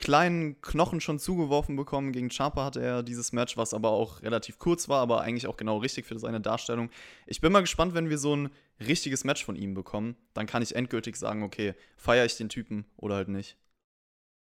kleinen 0.02 0.62
Knochen 0.62 1.00
schon 1.00 1.20
zugeworfen 1.20 1.76
bekommen. 1.78 2.12
Gegen 2.12 2.30
Champa 2.30 2.66
hatte 2.66 2.82
er 2.82 3.04
dieses 3.04 3.32
Match, 3.32 3.56
was 3.56 3.74
aber 3.74 3.92
auch 3.92 4.22
relativ 4.22 4.60
kurz 4.60 4.90
war, 4.90 5.00
aber 5.00 5.22
eigentlich 5.22 5.48
auch 5.48 5.56
genau 5.56 5.78
richtig 5.78 6.06
für 6.06 6.20
seine 6.20 6.42
Darstellung. 6.42 6.90
Ich 7.28 7.40
bin 7.40 7.54
mal 7.54 7.62
gespannt, 7.62 7.94
wenn 7.94 8.10
wir 8.10 8.18
so 8.18 8.36
ein 8.36 8.50
richtiges 8.80 9.24
Match 9.24 9.46
von 9.46 9.56
ihm 9.56 9.74
bekommen. 9.74 10.16
Dann 10.34 10.48
kann 10.48 10.62
ich 10.62 10.76
endgültig 10.76 11.16
sagen, 11.16 11.44
okay, 11.44 11.76
feiere 11.96 12.26
ich 12.26 12.36
den 12.36 12.50
Typen 12.50 12.86
oder 12.98 13.16
halt 13.16 13.30
nicht. 13.30 13.56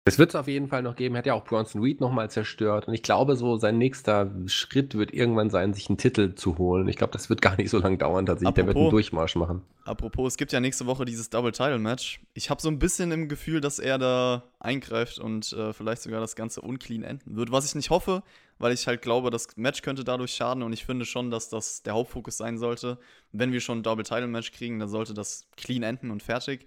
Es 0.04 0.18
wird 0.18 0.30
es 0.30 0.34
auf 0.34 0.48
jeden 0.48 0.66
Fall 0.66 0.82
noch 0.82 0.96
geben. 0.96 1.14
Er 1.14 1.18
hat 1.18 1.26
ja 1.26 1.34
auch 1.34 1.44
Bronson 1.44 1.80
Reed 1.80 2.00
nochmal 2.00 2.28
zerstört. 2.28 2.88
Und 2.88 2.94
ich 2.94 3.04
glaube, 3.04 3.36
so 3.36 3.56
sein 3.56 3.78
nächster 3.78 4.32
Schritt 4.46 4.96
wird 4.96 5.14
irgendwann 5.14 5.48
sein, 5.48 5.74
sich 5.74 5.88
einen 5.88 5.96
Titel 5.96 6.34
zu 6.34 6.58
holen. 6.58 6.88
Ich 6.88 6.96
glaube, 6.96 7.12
das 7.12 7.30
wird 7.30 7.40
gar 7.40 7.56
nicht 7.56 7.70
so 7.70 7.78
lange 7.78 7.98
dauern 7.98 8.26
tatsächlich. 8.26 8.54
Der 8.54 8.66
wird 8.66 8.76
einen 8.76 8.90
Durchmarsch 8.90 9.36
machen. 9.36 9.62
Apropos, 9.84 10.32
es 10.32 10.36
gibt 10.36 10.50
ja 10.50 10.58
nächste 10.58 10.86
Woche 10.86 11.04
dieses 11.04 11.30
Double-Title-Match. 11.30 12.20
Ich 12.34 12.50
habe 12.50 12.60
so 12.60 12.68
ein 12.68 12.80
bisschen 12.80 13.12
im 13.12 13.28
Gefühl, 13.28 13.60
dass 13.60 13.78
er 13.78 13.96
da 13.98 14.42
eingreift 14.58 15.20
und 15.20 15.52
äh, 15.52 15.72
vielleicht 15.72 16.02
sogar 16.02 16.20
das 16.20 16.34
Ganze 16.34 16.62
unclean 16.62 17.04
enden 17.04 17.36
wird. 17.36 17.52
Was 17.52 17.64
ich 17.64 17.76
nicht 17.76 17.90
hoffe, 17.90 18.24
weil 18.58 18.72
ich 18.72 18.88
halt 18.88 19.02
glaube, 19.02 19.30
das 19.30 19.56
Match 19.56 19.82
könnte 19.82 20.02
dadurch 20.02 20.34
schaden 20.34 20.64
und 20.64 20.72
ich 20.72 20.84
finde 20.84 21.04
schon, 21.04 21.30
dass 21.30 21.48
das 21.48 21.84
der 21.84 21.94
Hauptfokus 21.94 22.36
sein 22.36 22.58
sollte. 22.58 22.98
Wenn 23.30 23.52
wir 23.52 23.60
schon 23.60 23.78
ein 23.78 23.82
Double-Title-Match 23.84 24.50
kriegen, 24.50 24.80
dann 24.80 24.88
sollte 24.88 25.14
das 25.14 25.46
clean 25.56 25.84
enden 25.84 26.10
und 26.10 26.24
fertig. 26.24 26.66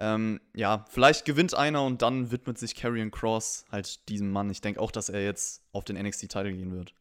Ähm, 0.00 0.40
ja, 0.54 0.84
vielleicht 0.90 1.24
gewinnt 1.24 1.54
einer 1.54 1.84
und 1.84 2.02
dann 2.02 2.30
widmet 2.30 2.58
sich 2.58 2.74
Karrion 2.74 3.10
Cross 3.10 3.64
halt 3.70 4.08
diesem 4.08 4.30
Mann. 4.30 4.48
Ich 4.50 4.60
denke 4.60 4.80
auch, 4.80 4.92
dass 4.92 5.08
er 5.08 5.24
jetzt 5.24 5.64
auf 5.72 5.84
den 5.84 5.96
NXT-Titel 5.96 6.52
gehen 6.52 6.72
wird. 6.72 6.94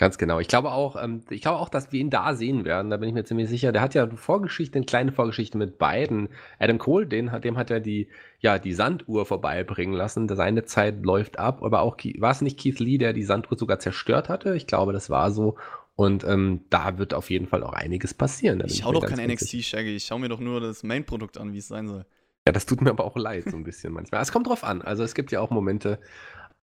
Ganz 0.00 0.16
genau. 0.16 0.40
Ich 0.40 0.48
glaube 0.48 0.72
auch, 0.72 0.96
ähm, 0.96 1.20
ich 1.28 1.42
glaube 1.42 1.58
auch, 1.58 1.68
dass 1.68 1.92
wir 1.92 2.00
ihn 2.00 2.08
da 2.08 2.34
sehen 2.34 2.64
werden. 2.64 2.90
Da 2.90 2.96
bin 2.96 3.10
ich 3.10 3.14
mir 3.14 3.24
ziemlich 3.24 3.50
sicher. 3.50 3.70
Der 3.70 3.82
hat 3.82 3.92
ja 3.92 4.04
eine 4.04 4.16
Vorgeschichte, 4.16 4.78
eine 4.78 4.86
kleine 4.86 5.12
Vorgeschichte 5.12 5.58
mit 5.58 5.76
beiden. 5.76 6.30
Adam 6.58 6.78
Cole, 6.78 7.06
den 7.06 7.30
hat, 7.32 7.44
dem 7.44 7.58
hat 7.58 7.70
er 7.70 7.80
die, 7.80 8.08
ja, 8.38 8.58
die 8.58 8.72
Sanduhr 8.72 9.26
vorbeibringen 9.26 9.94
lassen. 9.94 10.26
Seine 10.26 10.64
Zeit 10.64 11.04
läuft 11.04 11.38
ab. 11.38 11.62
Aber 11.62 11.82
auch, 11.82 11.98
war 12.16 12.30
es 12.30 12.40
nicht 12.40 12.58
Keith 12.58 12.78
Lee, 12.78 12.96
der 12.96 13.12
die 13.12 13.24
Sanduhr 13.24 13.58
sogar 13.58 13.78
zerstört 13.78 14.30
hatte? 14.30 14.56
Ich 14.56 14.66
glaube, 14.66 14.94
das 14.94 15.10
war 15.10 15.30
so. 15.32 15.58
Und 15.96 16.24
ähm, 16.24 16.62
da 16.70 16.96
wird 16.96 17.12
auf 17.12 17.28
jeden 17.28 17.46
Fall 17.46 17.62
auch 17.62 17.74
einiges 17.74 18.14
passieren. 18.14 18.62
Ich 18.64 18.78
schau 18.78 18.92
doch 18.92 19.04
kein 19.04 19.22
NXT, 19.30 19.62
Shaggy. 19.62 19.96
Ich 19.96 20.04
schau 20.04 20.18
mir 20.18 20.30
doch 20.30 20.40
nur 20.40 20.62
das 20.62 20.82
Main-Produkt 20.82 21.36
an, 21.36 21.52
wie 21.52 21.58
es 21.58 21.68
sein 21.68 21.88
soll. 21.88 22.06
Ja, 22.46 22.52
das 22.52 22.66
tut 22.66 22.80
mir 22.80 22.90
aber 22.90 23.04
auch 23.04 23.16
leid, 23.16 23.44
so 23.50 23.56
ein 23.56 23.64
bisschen 23.64 23.92
manchmal. 23.92 24.22
Es 24.22 24.32
kommt 24.32 24.48
drauf 24.48 24.64
an. 24.64 24.82
Also 24.82 25.02
es 25.02 25.14
gibt 25.14 25.30
ja 25.30 25.40
auch 25.40 25.50
Momente, 25.50 26.00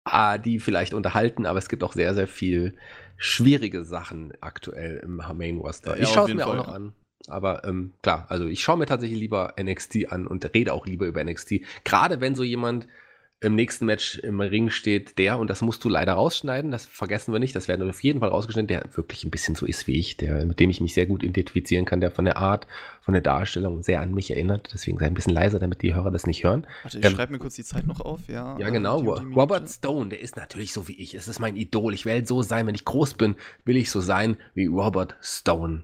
ah, 0.03 0.37
die 0.37 0.59
vielleicht 0.59 0.93
unterhalten, 0.93 1.45
aber 1.45 1.59
es 1.59 1.69
gibt 1.69 1.83
auch 1.83 1.93
sehr, 1.93 2.13
sehr 2.13 2.27
viel 2.27 2.75
schwierige 3.17 3.85
Sachen 3.85 4.33
aktuell 4.41 4.97
im 4.97 5.21
Main 5.35 5.57
Roster. 5.57 5.95
Ja, 5.95 6.03
ich 6.03 6.09
schaue 6.09 6.29
es 6.29 6.33
mir 6.35 6.43
Fall, 6.43 6.59
auch 6.59 6.67
noch 6.67 6.73
an. 6.73 6.93
Aber 7.27 7.63
ähm, 7.63 7.93
klar, 8.01 8.25
also 8.29 8.47
ich 8.47 8.61
schaue 8.61 8.77
mir 8.77 8.85
tatsächlich 8.85 9.19
lieber 9.19 9.53
NXT 9.61 10.11
an 10.11 10.27
und 10.27 10.53
rede 10.53 10.73
auch 10.73 10.85
lieber 10.85 11.05
über 11.05 11.23
NXT. 11.23 11.61
Gerade 11.85 12.19
wenn 12.19 12.35
so 12.35 12.43
jemand 12.43 12.87
im 13.43 13.55
nächsten 13.55 13.85
Match 13.85 14.17
im 14.19 14.39
Ring 14.39 14.69
steht 14.69 15.17
der, 15.17 15.37
und 15.37 15.49
das 15.49 15.61
musst 15.61 15.83
du 15.83 15.89
leider 15.89 16.13
rausschneiden, 16.13 16.71
das 16.71 16.85
vergessen 16.85 17.33
wir 17.33 17.39
nicht, 17.39 17.55
das 17.55 17.67
werden 17.67 17.81
wir 17.81 17.89
auf 17.89 18.03
jeden 18.03 18.21
Fall 18.21 18.29
rausgeschnitten, 18.29 18.67
der 18.67 18.85
wirklich 18.95 19.23
ein 19.23 19.31
bisschen 19.31 19.55
so 19.55 19.65
ist 19.65 19.85
wie 19.87 19.99
ich, 19.99 20.17
der, 20.17 20.45
mit 20.45 20.59
dem 20.59 20.69
ich 20.69 20.81
mich 20.81 20.93
sehr 20.93 21.05
gut 21.05 21.23
identifizieren 21.23 21.85
kann, 21.85 22.01
der 22.01 22.11
von 22.11 22.25
der 22.25 22.37
Art, 22.37 22.67
von 23.01 23.13
der 23.13 23.21
Darstellung 23.21 23.83
sehr 23.83 24.01
an 24.01 24.13
mich 24.13 24.31
erinnert. 24.31 24.69
Deswegen 24.73 24.97
sei 24.97 25.07
ein 25.07 25.13
bisschen 25.13 25.33
leiser, 25.33 25.59
damit 25.59 25.81
die 25.81 25.93
Hörer 25.93 26.11
das 26.11 26.25
nicht 26.25 26.43
hören. 26.43 26.65
Warte, 26.83 26.99
ich 26.99 27.05
ähm, 27.05 27.11
schreibe 27.13 27.33
mir 27.33 27.39
kurz 27.39 27.55
die 27.55 27.63
Zeit 27.63 27.85
noch 27.85 27.99
auf, 27.99 28.21
ja. 28.27 28.57
Ja, 28.57 28.69
genau. 28.69 28.99
Robert 28.99 29.69
Stone, 29.69 30.09
der 30.09 30.21
ist 30.21 30.37
natürlich 30.37 30.71
so 30.71 30.87
wie 30.87 30.99
ich. 31.01 31.13
Es 31.13 31.27
ist 31.27 31.39
mein 31.39 31.57
Idol. 31.57 31.93
Ich 31.93 32.05
werde 32.05 32.25
so 32.25 32.41
sein, 32.41 32.65
wenn 32.65 32.75
ich 32.75 32.85
groß 32.85 33.15
bin, 33.15 33.35
will 33.65 33.75
ich 33.77 33.91
so 33.91 33.99
sein 33.99 34.37
wie 34.53 34.67
Robert 34.67 35.17
Stone. 35.21 35.83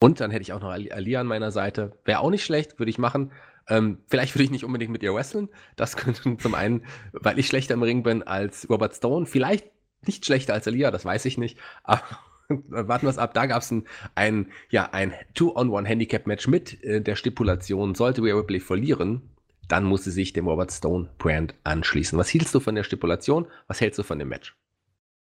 Und 0.00 0.20
dann 0.20 0.30
hätte 0.30 0.42
ich 0.42 0.52
auch 0.52 0.60
noch 0.60 0.70
Ali 0.70 1.16
an 1.16 1.26
meiner 1.26 1.50
Seite. 1.50 1.92
Wäre 2.04 2.20
auch 2.20 2.30
nicht 2.30 2.44
schlecht, 2.44 2.78
würde 2.78 2.90
ich 2.90 2.98
machen. 2.98 3.32
Ähm, 3.68 3.98
vielleicht 4.06 4.34
würde 4.34 4.44
ich 4.44 4.50
nicht 4.50 4.64
unbedingt 4.64 4.92
mit 4.92 5.02
ihr 5.02 5.14
wresteln. 5.14 5.48
Das 5.76 5.96
könnte 5.96 6.36
zum 6.38 6.54
einen, 6.54 6.84
weil 7.12 7.38
ich 7.38 7.46
schlechter 7.46 7.74
im 7.74 7.82
Ring 7.82 8.02
bin 8.02 8.22
als 8.22 8.68
Robert 8.68 8.94
Stone. 8.94 9.26
Vielleicht 9.26 9.66
nicht 10.06 10.24
schlechter 10.24 10.54
als 10.54 10.66
Elia, 10.66 10.90
das 10.90 11.04
weiß 11.04 11.24
ich 11.24 11.38
nicht. 11.38 11.58
Aber 11.82 12.02
warten 12.68 13.06
wir 13.06 13.10
es 13.10 13.18
ab. 13.18 13.34
Da 13.34 13.46
gab 13.46 13.62
es 13.62 13.70
ein, 13.70 13.86
ein, 14.14 14.46
ja, 14.70 14.88
ein 14.92 15.12
Two-on-One-Handicap-Match 15.34 16.48
mit 16.48 16.82
äh, 16.82 17.00
der 17.00 17.16
Stipulation, 17.16 17.94
sollte 17.94 18.22
Rhea 18.22 18.34
Ripley 18.34 18.60
verlieren, 18.60 19.22
dann 19.68 19.84
muss 19.84 20.04
sie 20.04 20.10
sich 20.10 20.32
dem 20.32 20.48
Robert 20.48 20.72
Stone-Brand 20.72 21.54
anschließen. 21.64 22.18
Was 22.18 22.32
hältst 22.32 22.54
du 22.54 22.60
von 22.60 22.74
der 22.74 22.84
Stipulation? 22.84 23.46
Was 23.66 23.80
hältst 23.80 23.98
du 23.98 24.02
von 24.02 24.18
dem 24.18 24.28
Match? 24.28 24.56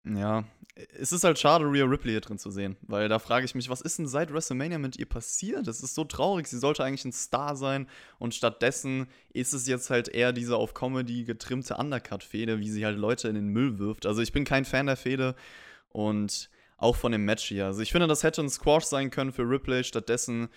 Ja, 0.03 0.45
es 0.75 1.11
ist 1.11 1.23
halt 1.23 1.37
schade, 1.37 1.65
Rhea 1.65 1.85
Ripley 1.85 2.11
hier 2.11 2.21
drin 2.21 2.37
zu 2.37 2.49
sehen, 2.49 2.77
weil 2.81 3.09
da 3.09 3.19
frage 3.19 3.45
ich 3.45 3.55
mich, 3.55 3.69
was 3.69 3.81
ist 3.81 3.99
denn 3.99 4.07
seit 4.07 4.31
WrestleMania 4.31 4.77
mit 4.77 4.97
ihr 4.97 5.05
passiert? 5.05 5.67
Das 5.67 5.81
ist 5.81 5.95
so 5.95 6.05
traurig. 6.05 6.47
Sie 6.47 6.59
sollte 6.59 6.83
eigentlich 6.83 7.05
ein 7.05 7.11
Star 7.11 7.55
sein 7.55 7.87
und 8.19 8.33
stattdessen 8.33 9.07
ist 9.33 9.53
es 9.53 9.67
jetzt 9.67 9.89
halt 9.89 10.07
eher 10.07 10.31
diese 10.31 10.55
auf 10.55 10.73
Comedy 10.73 11.25
getrimmte 11.25 11.75
Undercut-Fehde, 11.75 12.59
wie 12.59 12.69
sie 12.69 12.85
halt 12.85 12.97
Leute 12.97 13.27
in 13.27 13.35
den 13.35 13.47
Müll 13.47 13.79
wirft. 13.79 14.05
Also 14.05 14.21
ich 14.21 14.31
bin 14.31 14.45
kein 14.45 14.65
Fan 14.65 14.85
der 14.85 14.97
Fehde 14.97 15.35
und 15.89 16.49
auch 16.77 16.95
von 16.95 17.11
dem 17.11 17.25
Match 17.25 17.45
hier. 17.45 17.65
Also 17.65 17.81
ich 17.81 17.91
finde, 17.91 18.07
das 18.07 18.23
hätte 18.23 18.41
ein 18.41 18.49
Squash 18.49 18.85
sein 18.85 19.11
können 19.11 19.31
für 19.31 19.43
Ripley. 19.43 19.83
Stattdessen 19.83 20.49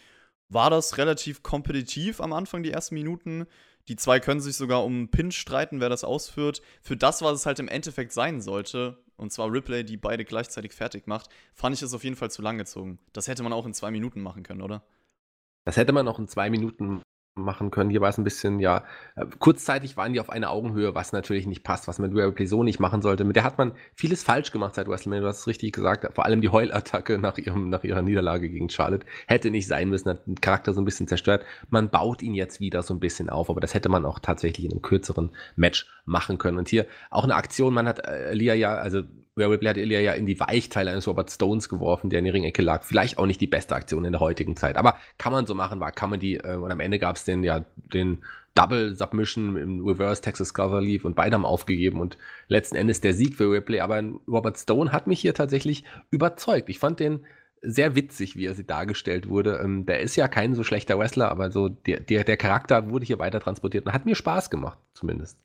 war 0.49 0.71
das 0.71 0.97
relativ 0.97 1.43
kompetitiv 1.43 2.21
am 2.21 2.33
Anfang, 2.33 2.63
die 2.63 2.71
ersten 2.71 2.95
Minuten. 2.95 3.47
Die 3.89 3.97
zwei 3.97 4.21
können 4.21 4.41
sich 4.41 4.57
sogar 4.57 4.85
um 4.85 4.95
einen 4.95 5.11
Pin 5.11 5.33
streiten, 5.33 5.81
wer 5.81 5.91
das 5.91 6.05
ausführt. 6.05 6.63
Für 6.81 6.97
das, 6.97 7.21
was 7.21 7.41
es 7.41 7.47
halt 7.47 7.59
im 7.59 7.69
Endeffekt 7.69 8.13
sein 8.13 8.41
sollte, 8.41 9.04
und 9.17 9.33
zwar 9.33 9.53
Ripley, 9.53 9.85
die 9.85 9.97
beide 9.97 10.25
gleichzeitig 10.25 10.73
fertig 10.73 11.07
macht, 11.07 11.29
fand 11.55 11.75
ich 11.75 11.83
es 11.83 11.95
auf 11.95 12.05
jeden 12.05 12.17
Fall 12.17 12.31
zu 12.31 12.43
lang 12.43 12.59
gezogen. 12.59 12.99
Das 13.13 13.29
hätte 13.29 13.43
man 13.43 13.53
auch 13.53 13.67
in 13.67 13.75
zwei 13.75 13.91
Minuten 13.91 14.21
machen 14.21 14.43
können, 14.43 14.63
oder? 14.63 14.85
Das 15.65 15.77
hätte 15.77 15.93
man 15.93 16.07
auch 16.09 16.19
in 16.19 16.29
zwei 16.29 16.51
Minuten 16.51 17.03
machen 17.35 17.71
können. 17.71 17.91
Hier 17.91 18.01
war 18.01 18.09
es 18.09 18.19
ein 18.19 18.25
bisschen, 18.25 18.61
ja, 18.61 18.85
äh, 19.17 19.27
kurzzeitig 19.39 19.97
waren 19.97 20.13
die 20.13 20.21
auf 20.21 20.31
einer 20.31 20.51
Augenhöhe, 20.51 20.95
was 20.95 21.13
natürlich 21.13 21.47
nicht 21.47 21.65
passt, 21.65 21.89
was 21.89 21.99
man 21.99 22.13
mit 22.13 22.19
Rhea 22.19 22.47
so 22.47 22.63
nicht 22.63 22.79
machen 22.79 23.03
sollte. 23.03 23.25
Mit 23.25 23.37
der 23.37 23.45
hat 23.45 23.59
man 23.59 23.73
vieles 23.95 24.23
falsch 24.23 24.53
gemacht 24.53 24.75
seit 24.75 24.89
WrestleMania, 24.89 25.23
du 25.23 25.29
hast 25.29 25.41
es 25.41 25.47
richtig 25.47 25.73
gesagt. 25.73 26.07
Vor 26.15 26.25
allem 26.25 26.41
die 26.41 26.49
Heulattacke 26.49 27.19
nach, 27.21 27.39
ihrem, 27.39 27.71
nach 27.71 27.83
ihrer 27.85 28.03
Niederlage 28.03 28.49
gegen 28.49 28.69
Charlotte 28.69 29.07
hätte 29.27 29.51
nicht 29.51 29.67
sein 29.67 29.89
müssen, 29.89 30.11
hat 30.11 30.27
den 30.27 30.41
Charakter 30.41 30.73
so 30.73 30.81
ein 30.81 30.85
bisschen 30.85 31.09
zerstört. 31.09 31.45
Man 31.71 31.91
baut 31.91 32.23
ihn 32.23 32.35
jetzt 32.35 32.61
wieder 32.61 32.83
so 32.83 32.95
ein 32.95 33.01
bisschen 33.01 33.31
auf, 33.31 33.51
aber 33.51 33.61
das 33.61 33.75
hätte 33.75 33.89
man 33.89 34.05
auch 34.05 34.21
tatsächlich 34.21 34.67
in 34.67 34.73
einem 34.73 34.83
kürzeren 34.83 35.31
Match 35.57 35.87
machen 36.05 36.39
können. 36.39 36.59
Und 36.59 36.69
hier 36.69 36.87
auch 37.11 37.25
eine 37.25 37.35
Aktion, 37.35 37.75
man 37.75 37.89
hat 37.89 38.07
äh, 38.07 38.31
Elia 38.31 38.55
ja, 38.55 38.75
also 38.75 39.03
Rhea 39.37 39.49
Ripley 39.49 39.69
hat 39.69 39.77
Ilya 39.77 40.01
ja 40.01 40.13
in 40.13 40.27
die 40.27 40.39
Weichteile 40.39 40.93
eines 40.93 41.09
Robert 41.09 41.31
Stones 41.31 41.69
geworfen, 41.69 42.09
der 42.09 42.21
in 42.21 42.25
die 42.25 42.31
Ringecke 42.31 42.63
lag. 42.63 42.85
Vielleicht 42.85 43.19
auch 43.19 43.27
nicht 43.27 43.41
die 43.41 43.49
beste 43.49 43.75
Aktion 43.75 44.05
in 44.05 44.13
der 44.13 44.21
heutigen 44.21 44.57
Zeit, 44.57 44.77
aber 44.77 44.97
kann 45.19 45.33
man 45.33 45.47
so 45.47 45.55
machen, 45.55 45.81
war 45.81 45.91
Comedy. 45.91 46.37
Äh, 46.37 46.57
und 46.57 46.71
am 46.71 46.81
Ende 46.81 46.99
gab 46.99 47.17
es 47.17 47.25
den, 47.25 47.43
ja, 47.43 47.65
den 47.77 48.23
Double 48.55 48.95
Submission 48.95 49.57
im 49.57 49.85
Reverse 49.85 50.23
Texas 50.23 50.55
Cover 50.55 50.81
Leaf 50.81 51.05
und 51.05 51.17
beide 51.17 51.35
haben 51.35 51.45
aufgegeben 51.45 52.01
und 52.01 52.17
letzten 52.47 52.77
Endes 52.77 53.01
der 53.01 53.15
Sieg 53.15 53.35
für 53.35 53.51
Ripley. 53.51 53.81
Aber 53.81 54.01
Robert 54.29 54.57
Stone 54.59 54.93
hat 54.93 55.09
mich 55.09 55.21
hier 55.21 55.35
tatsächlich 55.35 55.85
überzeugt. 56.11 56.69
Ich 56.69 56.79
fand 56.79 57.01
den 57.01 57.27
sehr 57.61 57.97
witzig, 57.97 58.37
wie 58.37 58.47
er 58.47 58.55
sie 58.55 58.65
dargestellt 58.65 59.29
wurde. 59.29 59.61
Ähm, 59.65 59.87
der 59.87 60.01
ist 60.01 60.15
ja 60.15 60.29
kein 60.29 60.55
so 60.55 60.63
schlechter 60.63 60.99
Wrestler, 60.99 61.31
aber 61.31 61.51
so 61.51 61.69
der, 61.69 61.99
der, 62.01 62.23
der 62.23 62.37
Charakter 62.37 62.91
wurde 62.91 63.07
hier 63.07 63.19
weiter 63.19 63.41
transportiert 63.41 63.87
und 63.87 63.93
hat 63.93 64.07
mir 64.07 64.15
Spaß 64.15 64.51
gemacht, 64.51 64.79
zumindest. 64.93 65.39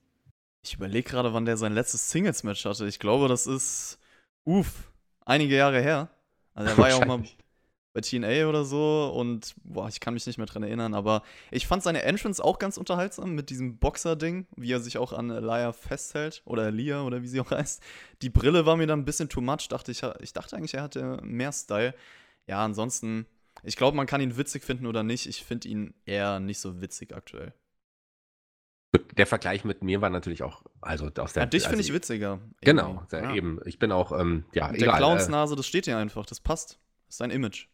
Ich 0.63 0.74
überlege 0.74 1.10
gerade, 1.10 1.34
wann 1.34 1.45
der 1.45 1.58
sein 1.58 1.74
letztes 1.74 2.10
Singles-Match 2.12 2.65
hatte. 2.65 2.88
Ich 2.88 3.00
glaube, 3.00 3.28
das 3.28 3.48
ist, 3.48 4.00
uff, 4.45 4.91
einige 5.26 5.56
Jahre 5.56 5.82
her. 5.82 6.10
Also 6.54 6.72
er 6.72 6.78
war 6.78 6.89
ja 6.89 6.95
auch 6.95 7.06
mal 7.06 7.24
bei 7.93 8.02
TNA 8.02 8.48
oder 8.48 8.65
so 8.65 9.12
und 9.15 9.56
boah, 9.63 9.88
ich 9.88 10.00
kann 10.00 10.13
mich 10.13 10.28
nicht 10.28 10.38
mehr 10.38 10.45
dran 10.45 10.63
erinnern, 10.63 10.93
aber 10.93 11.24
ich 11.50 11.65
fand 11.65 11.82
seine 11.82 12.04
Entrance 12.04 12.43
auch 12.43 12.60
ganz 12.60 12.78
unterhaltsam 12.78 13.34
mit 13.34 13.50
diesem 13.50 13.78
Boxer-Ding, 13.78 14.45
wie 14.56 14.72
er 14.72 14.80
sich 14.80 14.98
auch 14.98 15.12
an 15.12 15.32
Elia 15.32 15.72
festhält 15.74 16.41
oder 16.45 16.67
Elia 16.67 17.02
oder 17.02 17.22
wie 17.24 17.28
sie 17.28 17.39
auch 17.39 17.52
heißt. 17.52 17.82
Die 18.22 18.30
Brille 18.30 18.65
war 18.65 18.78
mir 18.78 18.88
dann 18.88 19.00
ein 19.00 19.06
bisschen 19.06 19.30
too 19.30 19.41
much, 19.41 19.67
dachte 19.69 19.91
ich, 19.91 20.04
ich 20.19 20.34
dachte 20.34 20.56
eigentlich, 20.56 20.76
er 20.76 20.84
hatte 20.84 21.19
mehr 21.24 21.52
Style. 21.52 21.95
Ja, 22.48 22.63
ansonsten, 22.63 23.26
ich 23.63 23.76
glaube, 23.76 23.98
man 23.98 24.08
kann 24.08 24.22
ihn 24.22 24.38
witzig 24.38 24.63
finden 24.63 24.86
oder 24.86 25.04
nicht. 25.04 25.26
Ich 25.26 25.43
finde 25.43 25.67
ihn 25.67 25.93
eher 26.06 26.39
nicht 26.39 26.60
so 26.60 26.82
witzig 26.82 27.15
aktuell. 27.15 27.54
Der 29.17 29.28
Vergleich 29.28 29.65
mit 29.65 29.84
mir 29.84 30.02
war 30.02 30.10
natürlich 30.10 30.41
auch, 30.43 30.63
also 30.82 31.10
aus 31.17 31.34
der. 31.34 31.43
Ja, 31.43 31.45
dich 31.45 31.65
also, 31.65 31.69
finde 31.69 31.84
ich 31.84 31.93
witziger. 31.93 32.39
Genau, 32.62 33.04
ja. 33.12 33.36
eben. 33.36 33.60
Ich 33.65 33.78
bin 33.78 33.91
auch, 33.91 34.17
ähm, 34.17 34.45
ja, 34.54 34.71
Der 34.71 34.93
Clownsnase, 34.93 35.56
das 35.56 35.67
steht 35.67 35.86
dir 35.86 35.97
einfach, 35.97 36.25
das 36.25 36.39
passt. 36.39 36.80
Das 37.06 37.15
ist 37.15 37.21
dein 37.21 37.32
Image. 37.32 37.67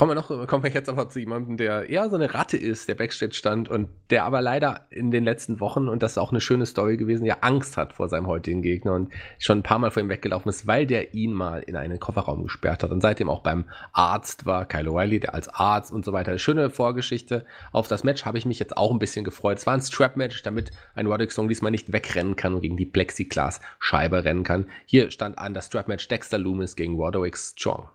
Kommen 0.00 0.12
wir, 0.12 0.14
noch, 0.14 0.46
kommen 0.46 0.64
wir 0.64 0.70
jetzt 0.70 0.88
aber 0.88 1.10
zu 1.10 1.18
jemandem, 1.18 1.58
der 1.58 1.90
eher 1.90 2.08
so 2.08 2.16
eine 2.16 2.32
Ratte 2.32 2.56
ist, 2.56 2.88
der 2.88 2.94
Backstage 2.94 3.34
stand 3.34 3.68
und 3.68 3.90
der 4.08 4.24
aber 4.24 4.40
leider 4.40 4.86
in 4.88 5.10
den 5.10 5.24
letzten 5.24 5.60
Wochen, 5.60 5.90
und 5.90 6.02
das 6.02 6.12
ist 6.12 6.18
auch 6.18 6.30
eine 6.30 6.40
schöne 6.40 6.64
Story 6.64 6.96
gewesen, 6.96 7.26
ja 7.26 7.36
Angst 7.42 7.76
hat 7.76 7.92
vor 7.92 8.08
seinem 8.08 8.26
heutigen 8.26 8.62
Gegner 8.62 8.94
und 8.94 9.12
schon 9.38 9.58
ein 9.58 9.62
paar 9.62 9.78
Mal 9.78 9.90
vor 9.90 10.02
ihm 10.02 10.08
weggelaufen 10.08 10.48
ist, 10.48 10.66
weil 10.66 10.86
der 10.86 11.12
ihn 11.12 11.34
mal 11.34 11.62
in 11.62 11.76
einen 11.76 12.00
Kofferraum 12.00 12.44
gesperrt 12.44 12.82
hat 12.82 12.92
und 12.92 13.02
seitdem 13.02 13.28
auch 13.28 13.42
beim 13.42 13.66
Arzt 13.92 14.46
war, 14.46 14.64
Kyle 14.64 14.88
O'Reilly, 14.88 15.20
der 15.20 15.34
als 15.34 15.48
Arzt 15.48 15.92
und 15.92 16.06
so 16.06 16.14
weiter. 16.14 16.38
Schöne 16.38 16.70
Vorgeschichte. 16.70 17.44
Auf 17.70 17.86
das 17.86 18.02
Match 18.02 18.24
habe 18.24 18.38
ich 18.38 18.46
mich 18.46 18.58
jetzt 18.58 18.78
auch 18.78 18.92
ein 18.92 19.00
bisschen 19.00 19.26
gefreut. 19.26 19.58
Es 19.58 19.66
war 19.66 19.74
ein 19.74 19.82
Strap-Match, 19.82 20.42
damit 20.42 20.70
ein 20.94 21.08
Roderick 21.08 21.30
Strong 21.30 21.48
diesmal 21.48 21.72
nicht 21.72 21.92
wegrennen 21.92 22.36
kann 22.36 22.54
und 22.54 22.62
gegen 22.62 22.78
die 22.78 22.86
Plexiglas-Scheibe 22.86 24.24
rennen 24.24 24.44
kann. 24.44 24.64
Hier 24.86 25.10
stand 25.10 25.36
an 25.36 25.52
das 25.52 25.66
Strap-Match 25.66 26.08
Dexter 26.08 26.38
Loomis 26.38 26.74
gegen 26.74 26.94
Roderick 26.94 27.36
Strong. 27.36 27.90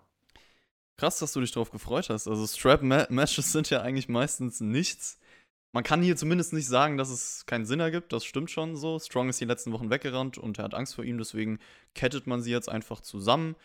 Krass, 0.98 1.18
dass 1.18 1.32
du 1.32 1.40
dich 1.40 1.52
darauf 1.52 1.70
gefreut 1.70 2.08
hast. 2.08 2.26
Also 2.26 2.46
Strap-Matches 2.46 3.52
sind 3.52 3.70
ja 3.70 3.82
eigentlich 3.82 4.08
meistens 4.08 4.60
nichts. 4.60 5.18
Man 5.72 5.84
kann 5.84 6.00
hier 6.00 6.16
zumindest 6.16 6.54
nicht 6.54 6.68
sagen, 6.68 6.96
dass 6.96 7.10
es 7.10 7.44
keinen 7.44 7.66
Sinn 7.66 7.80
ergibt. 7.80 8.12
Das 8.12 8.24
stimmt 8.24 8.50
schon 8.50 8.76
so. 8.76 8.98
Strong 8.98 9.28
ist 9.28 9.40
die 9.40 9.44
letzten 9.44 9.72
Wochen 9.72 9.90
weggerannt 9.90 10.38
und 10.38 10.58
er 10.58 10.64
hat 10.64 10.74
Angst 10.74 10.94
vor 10.94 11.04
ihm. 11.04 11.18
Deswegen 11.18 11.58
kettet 11.94 12.26
man 12.26 12.40
sie 12.40 12.50
jetzt 12.50 12.70
einfach 12.70 13.02
zusammen. 13.02 13.56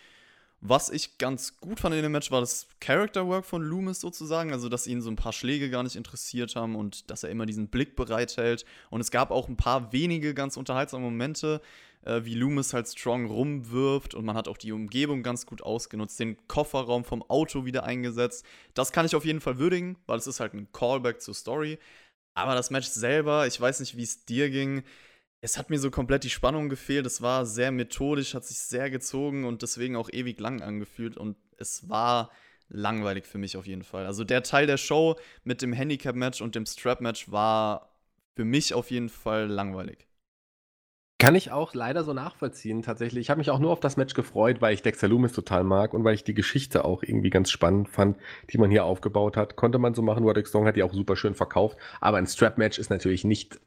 Was 0.59 0.89
ich 0.89 1.17
ganz 1.17 1.57
gut 1.59 1.79
fand 1.79 1.95
in 1.95 2.03
dem 2.03 2.11
Match 2.11 2.29
war 2.29 2.41
das 2.41 2.67
Character 2.79 3.27
Work 3.27 3.45
von 3.45 3.63
Loomis 3.63 3.99
sozusagen, 3.99 4.51
also 4.51 4.69
dass 4.69 4.85
ihn 4.85 5.01
so 5.01 5.09
ein 5.09 5.15
paar 5.15 5.33
Schläge 5.33 5.71
gar 5.71 5.81
nicht 5.81 5.95
interessiert 5.95 6.55
haben 6.55 6.75
und 6.75 7.09
dass 7.09 7.23
er 7.23 7.31
immer 7.31 7.47
diesen 7.47 7.69
Blick 7.69 7.95
bereithält. 7.95 8.65
Und 8.91 9.01
es 9.01 9.09
gab 9.09 9.31
auch 9.31 9.47
ein 9.47 9.57
paar 9.57 9.91
wenige 9.91 10.35
ganz 10.35 10.57
unterhaltsame 10.57 11.05
Momente, 11.05 11.61
äh, 12.03 12.21
wie 12.23 12.33
Loomis 12.33 12.73
halt 12.73 12.87
strong 12.87 13.25
rumwirft 13.25 14.13
und 14.13 14.25
man 14.25 14.35
hat 14.35 14.47
auch 14.47 14.57
die 14.57 14.71
Umgebung 14.71 15.23
ganz 15.23 15.45
gut 15.45 15.61
ausgenutzt, 15.61 16.19
den 16.19 16.37
Kofferraum 16.47 17.03
vom 17.03 17.23
Auto 17.23 17.65
wieder 17.65 17.83
eingesetzt. 17.83 18.45
Das 18.73 18.91
kann 18.91 19.05
ich 19.05 19.15
auf 19.15 19.25
jeden 19.25 19.41
Fall 19.41 19.59
würdigen, 19.59 19.97
weil 20.07 20.17
es 20.17 20.27
ist 20.27 20.39
halt 20.39 20.53
ein 20.53 20.71
Callback 20.71 21.21
zur 21.21 21.33
Story. 21.33 21.79
Aber 22.33 22.55
das 22.55 22.69
Match 22.71 22.87
selber, 22.87 23.47
ich 23.47 23.59
weiß 23.59 23.79
nicht, 23.81 23.97
wie 23.97 24.03
es 24.03 24.25
dir 24.25 24.49
ging. 24.49 24.83
Es 25.41 25.57
hat 25.57 25.69
mir 25.69 25.79
so 25.79 25.91
komplett 25.91 26.23
die 26.23 26.29
Spannung 26.29 26.69
gefehlt. 26.69 27.05
Es 27.05 27.21
war 27.21 27.45
sehr 27.45 27.71
methodisch, 27.71 28.35
hat 28.35 28.45
sich 28.45 28.59
sehr 28.59 28.89
gezogen 28.89 29.43
und 29.45 29.61
deswegen 29.63 29.95
auch 29.95 30.09
ewig 30.11 30.39
lang 30.39 30.61
angefühlt. 30.61 31.17
Und 31.17 31.35
es 31.57 31.89
war 31.89 32.31
langweilig 32.69 33.25
für 33.25 33.37
mich 33.37 33.57
auf 33.57 33.67
jeden 33.67 33.83
Fall. 33.83 34.05
Also 34.05 34.23
der 34.23 34.43
Teil 34.43 34.67
der 34.67 34.77
Show 34.77 35.17
mit 35.43 35.61
dem 35.61 35.73
Handicap-Match 35.73 36.41
und 36.41 36.55
dem 36.55 36.65
Strap-Match 36.65 37.31
war 37.31 37.91
für 38.35 38.45
mich 38.45 38.73
auf 38.73 38.91
jeden 38.91 39.09
Fall 39.09 39.47
langweilig. 39.47 40.07
Kann 41.21 41.36
ich 41.36 41.51
auch 41.51 41.75
leider 41.75 42.03
so 42.03 42.13
nachvollziehen, 42.13 42.81
tatsächlich. 42.81 43.21
Ich 43.21 43.29
habe 43.29 43.38
mich 43.38 43.51
auch 43.51 43.60
nur 43.60 43.69
auf 43.71 43.79
das 43.79 43.95
Match 43.95 44.15
gefreut, 44.15 44.60
weil 44.60 44.73
ich 44.73 44.81
Dexter 44.81 45.07
Loomis 45.07 45.34
total 45.34 45.63
mag 45.63 45.93
und 45.93 46.03
weil 46.03 46.15
ich 46.15 46.23
die 46.23 46.34
Geschichte 46.34 46.84
auch 46.84 47.03
irgendwie 47.03 47.29
ganz 47.29 47.51
spannend 47.51 47.89
fand, 47.89 48.17
die 48.51 48.57
man 48.57 48.71
hier 48.71 48.86
aufgebaut 48.86 49.38
hat. 49.38 49.55
Konnte 49.55 49.77
man 49.77 49.93
so 49.93 50.01
machen, 50.01 50.23
Roderick 50.23 50.47
Strong 50.47 50.65
hat 50.65 50.77
die 50.77 50.81
auch 50.81 50.93
super 50.93 51.15
schön 51.15 51.36
verkauft. 51.36 51.77
Aber 51.99 52.17
ein 52.17 52.25
Strap-Match 52.25 52.79
ist 52.79 52.89
natürlich 52.89 53.23
nicht, 53.23 53.60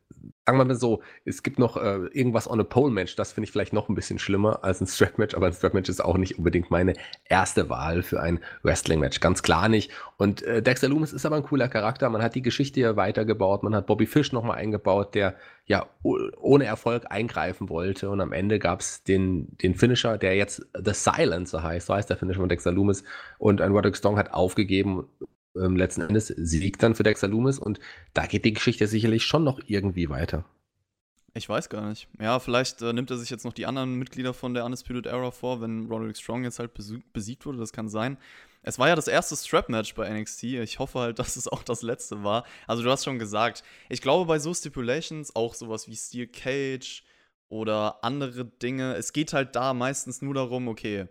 sagen 0.47 0.59
wir 0.59 0.65
mal 0.65 0.75
so, 0.75 1.03
es 1.25 1.43
gibt 1.43 1.59
noch 1.59 1.77
äh, 1.77 2.07
irgendwas 2.13 2.49
on 2.51 2.61
a 2.61 2.65
Pole-Match, 2.65 3.17
das 3.17 3.33
finde 3.33 3.47
ich 3.47 3.53
vielleicht 3.53 3.73
noch 3.73 3.89
ein 3.89 3.95
bisschen 3.95 4.19
schlimmer 4.19 4.63
als 4.63 4.81
ein 4.81 4.87
Strap-Match, 4.87 5.35
aber 5.35 5.47
ein 5.47 5.53
Strap-Match 5.53 5.89
ist 5.89 6.05
auch 6.05 6.19
nicht 6.19 6.39
unbedingt 6.39 6.71
meine 6.71 6.93
erste 7.25 7.71
Wahl 7.71 8.03
für 8.03 8.21
ein 8.21 8.41
Wrestling-Match, 8.63 9.21
ganz 9.21 9.43
klar 9.43 9.69
nicht. 9.69 9.91
Und 10.19 10.43
äh, 10.43 10.63
Dexter 10.63 10.89
Loomis 10.89 11.13
ist 11.13 11.25
aber 11.25 11.37
ein 11.37 11.45
cooler 11.45 11.69
Charakter, 11.69 12.11
man 12.11 12.23
hat 12.23 12.35
die 12.35 12.43
Geschichte 12.43 12.81
ja 12.81 12.97
weitergebaut, 12.97 13.63
man 13.63 13.75
hat 13.75 13.87
Bobby 13.87 14.07
Fish 14.07 14.33
nochmal 14.33 14.59
eingebaut, 14.59 15.15
der 15.15 15.37
ja 15.67 15.87
ohne 16.03 16.67
Erfolg 16.67 17.05
eingreifen 17.09 17.71
wollte. 17.71 18.11
Und 18.11 18.21
am 18.21 18.33
Ende 18.33 18.59
gab 18.59 18.81
es 18.81 19.03
den, 19.03 19.57
den 19.59 19.75
Finisher, 19.75 20.19
der 20.19 20.37
jetzt 20.37 20.67
The 20.75 20.93
Silencer 20.93 21.63
heißt, 21.63 21.87
so 21.87 21.95
heißt 21.95 22.11
der 22.11 22.19
Finisher 22.19 22.41
von 22.41 22.49
Dexter 22.51 22.73
Loomis. 22.73 23.03
Und 23.39 23.63
ein 23.63 23.73
Roderick 23.73 23.97
Strong 23.97 24.19
hat 24.19 24.35
aufgegeben. 24.35 25.07
Ähm, 25.57 25.77
letzten 25.77 26.03
Endes 26.03 26.29
siegt 26.29 26.83
dann 26.83 26.95
für 26.95 27.03
Dexter 27.03 27.29
Loomis 27.29 27.59
und 27.59 27.79
da 28.13 28.27
geht 28.27 28.45
die 28.45 28.53
Geschichte 28.53 28.87
sicherlich 28.87 29.25
schon 29.25 29.45
noch 29.45 29.61
irgendwie 29.67 30.09
weiter. 30.09 30.45
Ich 31.37 31.49
weiß 31.49 31.69
gar 31.69 31.89
nicht. 31.89 32.07
Ja, 32.21 32.39
vielleicht 32.39 32.81
äh, 32.81 32.93
nimmt 32.93 33.11
er 33.11 33.19
sich 33.19 33.29
jetzt 33.29 33.45
noch 33.45 33.53
die 33.53 33.67
anderen 33.67 33.97
Mitglieder 33.97 34.33
von 34.35 34.55
der 34.55 34.65
Undisputed 34.65 35.07
Era 35.07 35.33
vor, 35.33 35.61
wenn 35.61 35.87
Roderick 35.87 36.17
Strong 36.17 36.45
jetzt 36.45 36.61
halt 36.61 36.71
besiegt 37.13 37.45
wurde. 37.45 37.59
Das 37.59 37.73
kann 37.73 37.89
sein. 37.89 38.19
Es 38.63 38.79
war 38.79 38.87
ja 38.87 38.95
das 38.95 39.09
erste 39.09 39.37
Strap-Match 39.37 39.95
bei 39.95 40.09
NXT. 40.09 40.45
Ich 40.45 40.79
hoffe 40.79 41.01
halt, 41.01 41.19
dass 41.19 41.35
es 41.35 41.49
auch 41.49 41.65
das 41.65 41.83
letzte 41.83 42.23
war. 42.23 42.45
Also, 42.69 42.85
du 42.85 42.91
hast 42.91 43.05
schon 43.05 43.19
gesagt, 43.19 43.65
ich 43.89 44.01
glaube, 44.01 44.27
bei 44.27 44.39
so 44.39 44.55
Stipulations, 44.55 45.35
auch 45.35 45.55
sowas 45.55 45.89
wie 45.89 45.97
Steel 45.97 46.29
Cage 46.29 47.03
oder 47.49 48.05
andere 48.05 48.45
Dinge, 48.45 48.95
es 48.95 49.13
geht 49.13 49.33
halt 49.33 49.57
da 49.57 49.75
meistens 49.75 50.23
nur 50.23 50.35
darum, 50.35 50.69
okay, 50.69 51.09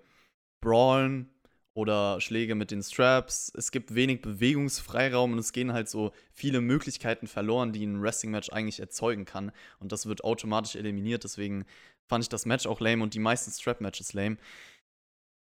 Brawlen, 0.61 1.29
oder 1.73 2.21
Schläge 2.21 2.55
mit 2.55 2.71
den 2.71 2.83
Straps. 2.83 3.51
Es 3.55 3.71
gibt 3.71 3.95
wenig 3.95 4.21
Bewegungsfreiraum 4.21 5.33
und 5.33 5.39
es 5.39 5.53
gehen 5.53 5.73
halt 5.73 5.89
so 5.89 6.11
viele 6.31 6.61
Möglichkeiten 6.61 7.27
verloren, 7.27 7.73
die 7.73 7.85
ein 7.85 8.01
Wrestling-Match 8.01 8.49
eigentlich 8.51 8.79
erzeugen 8.79 9.25
kann. 9.25 9.51
Und 9.79 9.91
das 9.91 10.05
wird 10.05 10.23
automatisch 10.23 10.75
eliminiert. 10.75 11.23
Deswegen 11.23 11.65
fand 12.07 12.23
ich 12.23 12.29
das 12.29 12.45
Match 12.45 12.67
auch 12.67 12.79
lame 12.79 13.03
und 13.03 13.13
die 13.13 13.19
meisten 13.19 13.51
Strap-Matches 13.51 14.13
lame. 14.13 14.37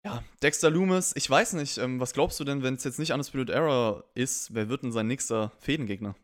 Ja, 0.05 0.25
Dexter 0.43 0.71
Loomis, 0.71 1.13
ich 1.15 1.31
weiß 1.31 1.53
nicht, 1.53 1.79
ähm, 1.79 2.01
was 2.01 2.13
glaubst 2.13 2.41
du 2.41 2.45
denn, 2.45 2.63
wenn 2.65 2.75
es 2.75 2.83
jetzt 2.83 2.99
nicht 2.99 3.13
Undisputed 3.13 3.51
Era 3.51 4.03
ist, 4.15 4.53
wer 4.53 4.69
wird 4.69 4.83
denn 4.83 4.91
sein 4.91 5.07
nächster 5.07 5.53
Fädengegner? 5.61 6.17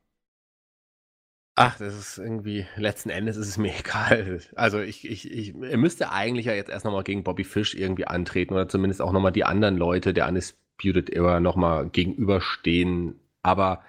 Ach, 1.60 1.76
das 1.76 1.98
ist 1.98 2.18
irgendwie, 2.18 2.66
letzten 2.76 3.10
Endes 3.10 3.36
ist 3.36 3.48
es 3.48 3.58
mir 3.58 3.72
egal. 3.78 4.40
Also 4.54 4.78
ich, 4.78 5.08
ich, 5.08 5.28
ich, 5.28 5.54
er 5.60 5.76
müsste 5.76 6.12
eigentlich 6.12 6.46
ja 6.46 6.52
jetzt 6.54 6.70
erst 6.70 6.84
nochmal 6.84 7.02
gegen 7.02 7.24
Bobby 7.24 7.42
Fish 7.42 7.74
irgendwie 7.74 8.06
antreten 8.06 8.54
oder 8.54 8.68
zumindest 8.68 9.02
auch 9.02 9.10
nochmal 9.10 9.32
die 9.32 9.42
anderen 9.44 9.76
Leute 9.76 10.14
der 10.14 10.28
Undisputed 10.28 11.10
Era 11.10 11.40
nochmal 11.40 11.88
gegenüberstehen. 11.88 13.18
Aber 13.42 13.82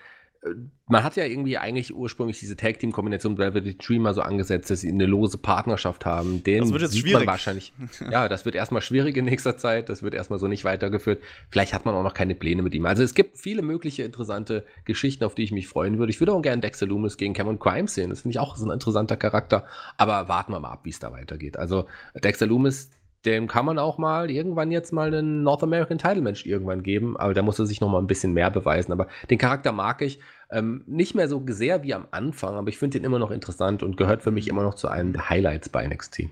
man 0.88 1.04
hat 1.04 1.17
ja 1.17 1.25
irgendwie 1.25 1.58
eigentlich 1.58 1.93
ursprünglich 1.93 2.39
diese 2.39 2.56
Tag 2.56 2.80
Team 2.80 2.91
Kombination 2.91 3.38
Velvet 3.38 3.88
Dream 3.88 4.04
mal 4.04 4.13
so 4.13 4.21
angesetzt, 4.21 4.71
dass 4.71 4.82
sie 4.82 4.89
eine 4.89 5.06
lose 5.06 5.38
Partnerschaft 5.38 6.06
haben. 6.06 6.43
Den 6.43 6.62
das 6.62 6.71
wird 6.71 6.82
jetzt 6.82 6.91
sieht 6.93 7.02
schwierig. 7.02 7.19
man 7.19 7.28
wahrscheinlich. 7.28 7.73
ja, 8.12 8.30
das 8.30 8.45
wird 8.45 8.56
erstmal 8.56 8.82
schwierig 8.82 9.17
in 9.17 9.25
nächster 9.25 9.58
Zeit. 9.58 9.89
Das 9.89 10.02
wird 10.02 10.13
erstmal 10.13 10.39
so 10.39 10.47
nicht 10.47 10.63
weitergeführt. 10.63 11.21
Vielleicht 11.49 11.73
hat 11.73 11.86
man 11.86 11.93
auch 11.93 12.04
noch 12.04 12.13
keine 12.13 12.36
Pläne 12.36 12.62
mit 12.62 12.73
ihm. 12.73 12.86
Also 12.86 13.04
es 13.04 13.13
gibt 13.13 13.38
viele 13.38 13.62
mögliche 13.62 14.04
interessante 14.04 14.65
Geschichten, 14.86 15.25
auf 15.25 15.36
die 15.36 15.43
ich 15.43 15.52
mich 15.52 15.67
freuen 15.67 15.99
würde. 15.99 16.10
Ich 16.10 16.21
würde 16.21 16.34
auch 16.34 16.41
gerne 16.41 16.62
Dexter 16.62 16.88
Loomis 16.88 17.17
gegen 17.17 17.34
Cameron 17.34 17.60
Crime 17.60 17.88
sehen. 17.88 18.10
Das 18.10 18.21
finde 18.21 18.32
ich 18.32 18.39
auch 18.39 18.56
so 18.56 18.65
ein 18.65 18.71
interessanter 18.71 19.17
Charakter. 19.17 19.65
Aber 19.97 20.30
warten 20.30 20.54
wir 20.54 20.60
mal 20.60 20.71
ab, 20.71 20.82
wie 20.84 20.89
es 20.89 20.99
da 20.99 21.12
weitergeht. 21.12 21.58
Also 21.58 21.86
Dexter 22.23 22.47
Loomis, 22.47 22.89
dem 23.26 23.48
kann 23.48 23.66
man 23.66 23.80
auch 23.80 23.98
mal 23.98 24.32
irgendwann 24.32 24.72
jetzt 24.72 24.94
mal 24.94 25.08
einen 25.08 25.44
North 25.44 25.64
American 25.64 25.98
Title 25.98 26.22
Match 26.22 26.46
irgendwann 26.46 26.84
geben, 26.84 27.18
aber 27.18 27.34
da 27.34 27.42
muss 27.42 27.60
er 27.60 27.66
sich 27.66 27.82
noch 27.82 27.90
mal 27.90 28.00
ein 28.00 28.08
bisschen 28.08 28.34
mehr 28.34 28.50
beweisen. 28.50 28.92
Aber 28.92 29.08
den 29.30 29.38
Charakter 29.38 29.72
mag 29.72 30.02
ich 30.02 30.20
ähm, 30.52 30.84
nicht 30.88 31.16
mehr 31.16 31.28
so 31.28 31.44
sehr 31.48 31.84
wie 31.84 31.94
am 31.94 32.08
Anfang, 32.12 32.56
aber 32.56 32.70
ich 32.70 32.78
finde 32.78 32.98
ihn 32.98 33.04
immer 33.04 33.20
noch 33.20 33.32
interessant 33.32 33.84
und 33.84 33.98
gehört 33.98 34.22
für 34.24 34.32
mich 34.32 34.48
immer 34.48 34.64
noch 34.64 34.76
zu 34.76 34.88
einem 34.88 35.14
der 35.14 35.30
Highlights 35.30 35.70
bei 35.70 35.86
NXT. 35.86 36.30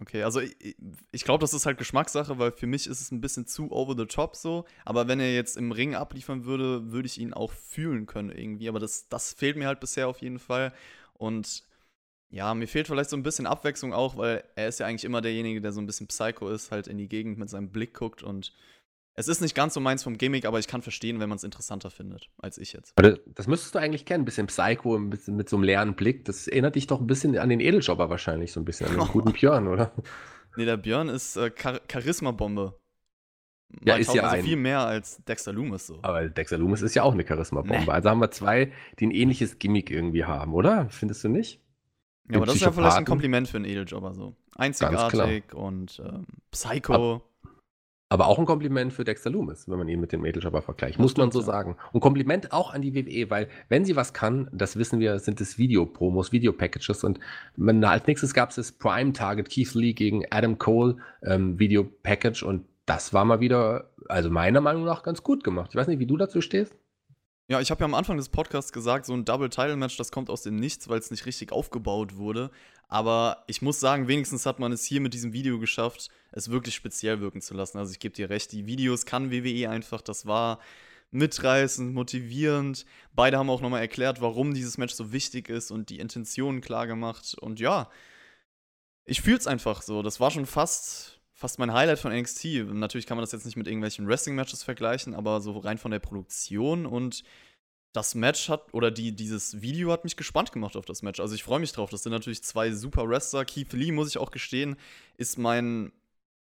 Okay, 0.00 0.22
also 0.22 0.40
ich, 0.40 0.76
ich 1.10 1.24
glaube, 1.24 1.40
das 1.40 1.52
ist 1.52 1.66
halt 1.66 1.76
Geschmackssache, 1.76 2.38
weil 2.38 2.52
für 2.52 2.68
mich 2.68 2.86
ist 2.86 3.00
es 3.00 3.10
ein 3.10 3.20
bisschen 3.20 3.46
zu 3.46 3.72
over 3.72 3.96
the 3.96 4.06
top 4.06 4.36
so. 4.36 4.64
Aber 4.84 5.08
wenn 5.08 5.18
er 5.18 5.34
jetzt 5.34 5.56
im 5.56 5.72
Ring 5.72 5.96
abliefern 5.96 6.44
würde, 6.44 6.92
würde 6.92 7.06
ich 7.06 7.20
ihn 7.20 7.32
auch 7.32 7.52
fühlen 7.52 8.06
können 8.06 8.30
irgendwie. 8.30 8.68
Aber 8.68 8.78
das, 8.78 9.08
das 9.08 9.32
fehlt 9.32 9.56
mir 9.56 9.66
halt 9.66 9.80
bisher 9.80 10.06
auf 10.06 10.18
jeden 10.18 10.38
Fall. 10.38 10.72
Und 11.14 11.64
ja, 12.30 12.54
mir 12.54 12.68
fehlt 12.68 12.86
vielleicht 12.86 13.10
so 13.10 13.16
ein 13.16 13.22
bisschen 13.22 13.46
Abwechslung 13.46 13.92
auch, 13.92 14.16
weil 14.16 14.44
er 14.54 14.68
ist 14.68 14.80
ja 14.80 14.86
eigentlich 14.86 15.04
immer 15.04 15.20
derjenige, 15.20 15.60
der 15.60 15.72
so 15.72 15.80
ein 15.80 15.86
bisschen 15.86 16.08
Psycho 16.08 16.48
ist, 16.48 16.70
halt 16.70 16.86
in 16.86 16.98
die 16.98 17.08
Gegend 17.08 17.38
mit 17.38 17.48
seinem 17.48 17.70
Blick 17.70 17.94
guckt 17.94 18.22
und 18.22 18.52
es 19.18 19.26
ist 19.26 19.40
nicht 19.40 19.56
ganz 19.56 19.74
so 19.74 19.80
meins 19.80 20.04
vom 20.04 20.16
Gimmick, 20.16 20.44
aber 20.44 20.60
ich 20.60 20.68
kann 20.68 20.80
verstehen, 20.80 21.18
wenn 21.18 21.28
man 21.28 21.34
es 21.34 21.42
interessanter 21.42 21.90
findet, 21.90 22.30
als 22.38 22.56
ich 22.56 22.72
jetzt. 22.72 22.94
Das 23.34 23.48
müsstest 23.48 23.74
du 23.74 23.80
eigentlich 23.80 24.04
kennen, 24.04 24.22
ein 24.22 24.24
bisschen 24.24 24.46
Psycho, 24.46 24.94
ein 24.94 25.10
bisschen 25.10 25.34
mit 25.34 25.48
so 25.48 25.56
einem 25.56 25.64
leeren 25.64 25.96
Blick. 25.96 26.24
Das 26.24 26.46
erinnert 26.46 26.76
dich 26.76 26.86
doch 26.86 27.00
ein 27.00 27.08
bisschen 27.08 27.36
an 27.36 27.48
den 27.48 27.58
Edeljobber 27.58 28.10
wahrscheinlich, 28.10 28.52
so 28.52 28.60
ein 28.60 28.64
bisschen 28.64 28.86
an 28.86 28.96
den 28.96 29.08
guten 29.12 29.32
Björn, 29.32 29.66
oder? 29.66 29.90
Nee, 30.56 30.66
der 30.66 30.76
Björn 30.76 31.08
ist 31.08 31.36
äh, 31.36 31.50
Char 31.50 31.80
Charisma-Bombe. 31.90 32.78
Ja, 33.84 33.96
ist 33.96 34.14
ja 34.14 34.22
also 34.22 34.36
ein. 34.36 34.44
viel 34.44 34.56
mehr 34.56 34.86
als 34.86 35.22
Dexter 35.24 35.52
Loomis 35.52 35.88
so. 35.88 35.98
Aber 36.02 36.28
Dexter 36.28 36.56
Loomis 36.56 36.82
ist 36.82 36.94
ja 36.94 37.02
auch 37.02 37.12
eine 37.12 37.26
Charisma-Bombe. 37.26 37.86
Nee. 37.86 37.90
Also 37.90 38.10
haben 38.10 38.20
wir 38.20 38.30
zwei, 38.30 38.72
die 39.00 39.08
ein 39.08 39.10
ähnliches 39.10 39.58
Gimmick 39.58 39.90
irgendwie 39.90 40.26
haben, 40.26 40.54
oder? 40.54 40.88
Findest 40.90 41.24
du 41.24 41.28
nicht? 41.28 41.60
Ja, 42.30 42.36
aber 42.36 42.46
das 42.46 42.56
ist 42.56 42.62
ja 42.62 42.72
vielleicht 42.72 42.96
ein 42.96 43.04
Kompliment 43.04 43.48
für 43.48 43.56
einen 43.56 43.64
Edeljobber 43.64 44.14
so. 44.14 44.34
Einzigartig 44.56 45.54
und 45.54 46.02
ähm, 46.04 46.26
Psycho. 46.50 47.16
Ab, 47.16 47.22
aber 48.10 48.26
auch 48.26 48.38
ein 48.38 48.46
Kompliment 48.46 48.92
für 48.92 49.04
Dexter 49.04 49.28
Loomis, 49.28 49.68
wenn 49.68 49.78
man 49.78 49.88
ihn 49.88 50.00
mit 50.00 50.12
dem 50.12 50.24
Edeljobber 50.24 50.62
vergleicht, 50.62 50.98
muss 50.98 51.16
man 51.16 51.30
so 51.30 51.40
ja. 51.40 51.44
sagen. 51.44 51.76
Und 51.92 52.00
Kompliment 52.00 52.52
auch 52.52 52.72
an 52.72 52.80
die 52.80 52.94
WWE, 52.94 53.30
weil 53.30 53.48
wenn 53.68 53.84
sie 53.84 53.96
was 53.96 54.14
kann, 54.14 54.48
das 54.52 54.76
wissen 54.76 54.98
wir, 54.98 55.18
sind 55.18 55.40
es 55.40 55.58
Videopromos, 55.58 56.32
Videopackages 56.32 57.04
und 57.04 57.20
man, 57.56 57.84
als 57.84 58.06
nächstes 58.06 58.32
gab 58.32 58.50
es 58.50 58.56
das 58.56 58.72
Prime 58.72 59.12
Target 59.12 59.50
Keith 59.50 59.74
Lee 59.74 59.92
gegen 59.92 60.24
Adam 60.30 60.58
Cole 60.58 60.96
ähm, 61.22 61.58
Videopackage 61.58 62.42
und 62.42 62.64
das 62.86 63.12
war 63.12 63.26
mal 63.26 63.40
wieder, 63.40 63.90
also 64.08 64.30
meiner 64.30 64.62
Meinung 64.62 64.84
nach, 64.84 65.02
ganz 65.02 65.22
gut 65.22 65.44
gemacht. 65.44 65.70
Ich 65.70 65.76
weiß 65.76 65.88
nicht, 65.88 65.98
wie 65.98 66.06
du 66.06 66.16
dazu 66.16 66.40
stehst. 66.40 66.74
Ja, 67.50 67.62
ich 67.62 67.70
habe 67.70 67.80
ja 67.80 67.86
am 67.86 67.94
Anfang 67.94 68.18
des 68.18 68.28
Podcasts 68.28 68.72
gesagt, 68.72 69.06
so 69.06 69.14
ein 69.14 69.24
Double-Title-Match, 69.24 69.96
das 69.96 70.12
kommt 70.12 70.28
aus 70.28 70.42
dem 70.42 70.56
Nichts, 70.56 70.86
weil 70.90 70.98
es 70.98 71.10
nicht 71.10 71.24
richtig 71.24 71.50
aufgebaut 71.50 72.16
wurde. 72.16 72.50
Aber 72.88 73.42
ich 73.46 73.62
muss 73.62 73.80
sagen, 73.80 74.06
wenigstens 74.06 74.44
hat 74.44 74.58
man 74.58 74.70
es 74.70 74.84
hier 74.84 75.00
mit 75.00 75.14
diesem 75.14 75.32
Video 75.32 75.58
geschafft, 75.58 76.10
es 76.30 76.50
wirklich 76.50 76.74
speziell 76.74 77.20
wirken 77.20 77.40
zu 77.40 77.54
lassen. 77.54 77.78
Also 77.78 77.92
ich 77.92 78.00
gebe 78.00 78.14
dir 78.14 78.28
recht, 78.28 78.52
die 78.52 78.66
Videos 78.66 79.06
kann 79.06 79.30
WWE 79.30 79.70
einfach, 79.70 80.02
das 80.02 80.26
war 80.26 80.58
mitreißend, 81.10 81.94
motivierend. 81.94 82.84
Beide 83.14 83.38
haben 83.38 83.48
auch 83.48 83.62
nochmal 83.62 83.80
erklärt, 83.80 84.20
warum 84.20 84.52
dieses 84.52 84.76
Match 84.76 84.92
so 84.92 85.10
wichtig 85.12 85.48
ist 85.48 85.70
und 85.70 85.88
die 85.88 86.00
Intentionen 86.00 86.60
klar 86.60 86.86
gemacht. 86.86 87.34
Und 87.40 87.60
ja, 87.60 87.88
ich 89.06 89.22
fühle 89.22 89.38
es 89.38 89.46
einfach 89.46 89.80
so. 89.80 90.02
Das 90.02 90.20
war 90.20 90.30
schon 90.30 90.44
fast, 90.44 91.17
fast 91.38 91.60
mein 91.60 91.72
Highlight 91.72 92.00
von 92.00 92.12
NXT. 92.12 92.66
Natürlich 92.72 93.06
kann 93.06 93.16
man 93.16 93.22
das 93.22 93.30
jetzt 93.30 93.46
nicht 93.46 93.56
mit 93.56 93.68
irgendwelchen 93.68 94.08
Wrestling-Matches 94.08 94.64
vergleichen, 94.64 95.14
aber 95.14 95.40
so 95.40 95.56
rein 95.56 95.78
von 95.78 95.92
der 95.92 96.00
Produktion 96.00 96.84
und 96.84 97.22
das 97.92 98.16
Match 98.16 98.48
hat, 98.48 98.74
oder 98.74 98.90
die, 98.90 99.14
dieses 99.14 99.62
Video 99.62 99.92
hat 99.92 100.02
mich 100.02 100.16
gespannt 100.16 100.50
gemacht 100.50 100.76
auf 100.76 100.84
das 100.84 101.02
Match. 101.02 101.20
Also 101.20 101.36
ich 101.36 101.44
freue 101.44 101.60
mich 101.60 101.72
drauf. 101.72 101.90
Das 101.90 102.02
sind 102.02 102.10
natürlich 102.10 102.42
zwei 102.42 102.72
super 102.72 103.08
Wrestler. 103.08 103.44
Keith 103.44 103.72
Lee, 103.72 103.92
muss 103.92 104.08
ich 104.08 104.18
auch 104.18 104.32
gestehen, 104.32 104.76
ist 105.16 105.38
mein 105.38 105.92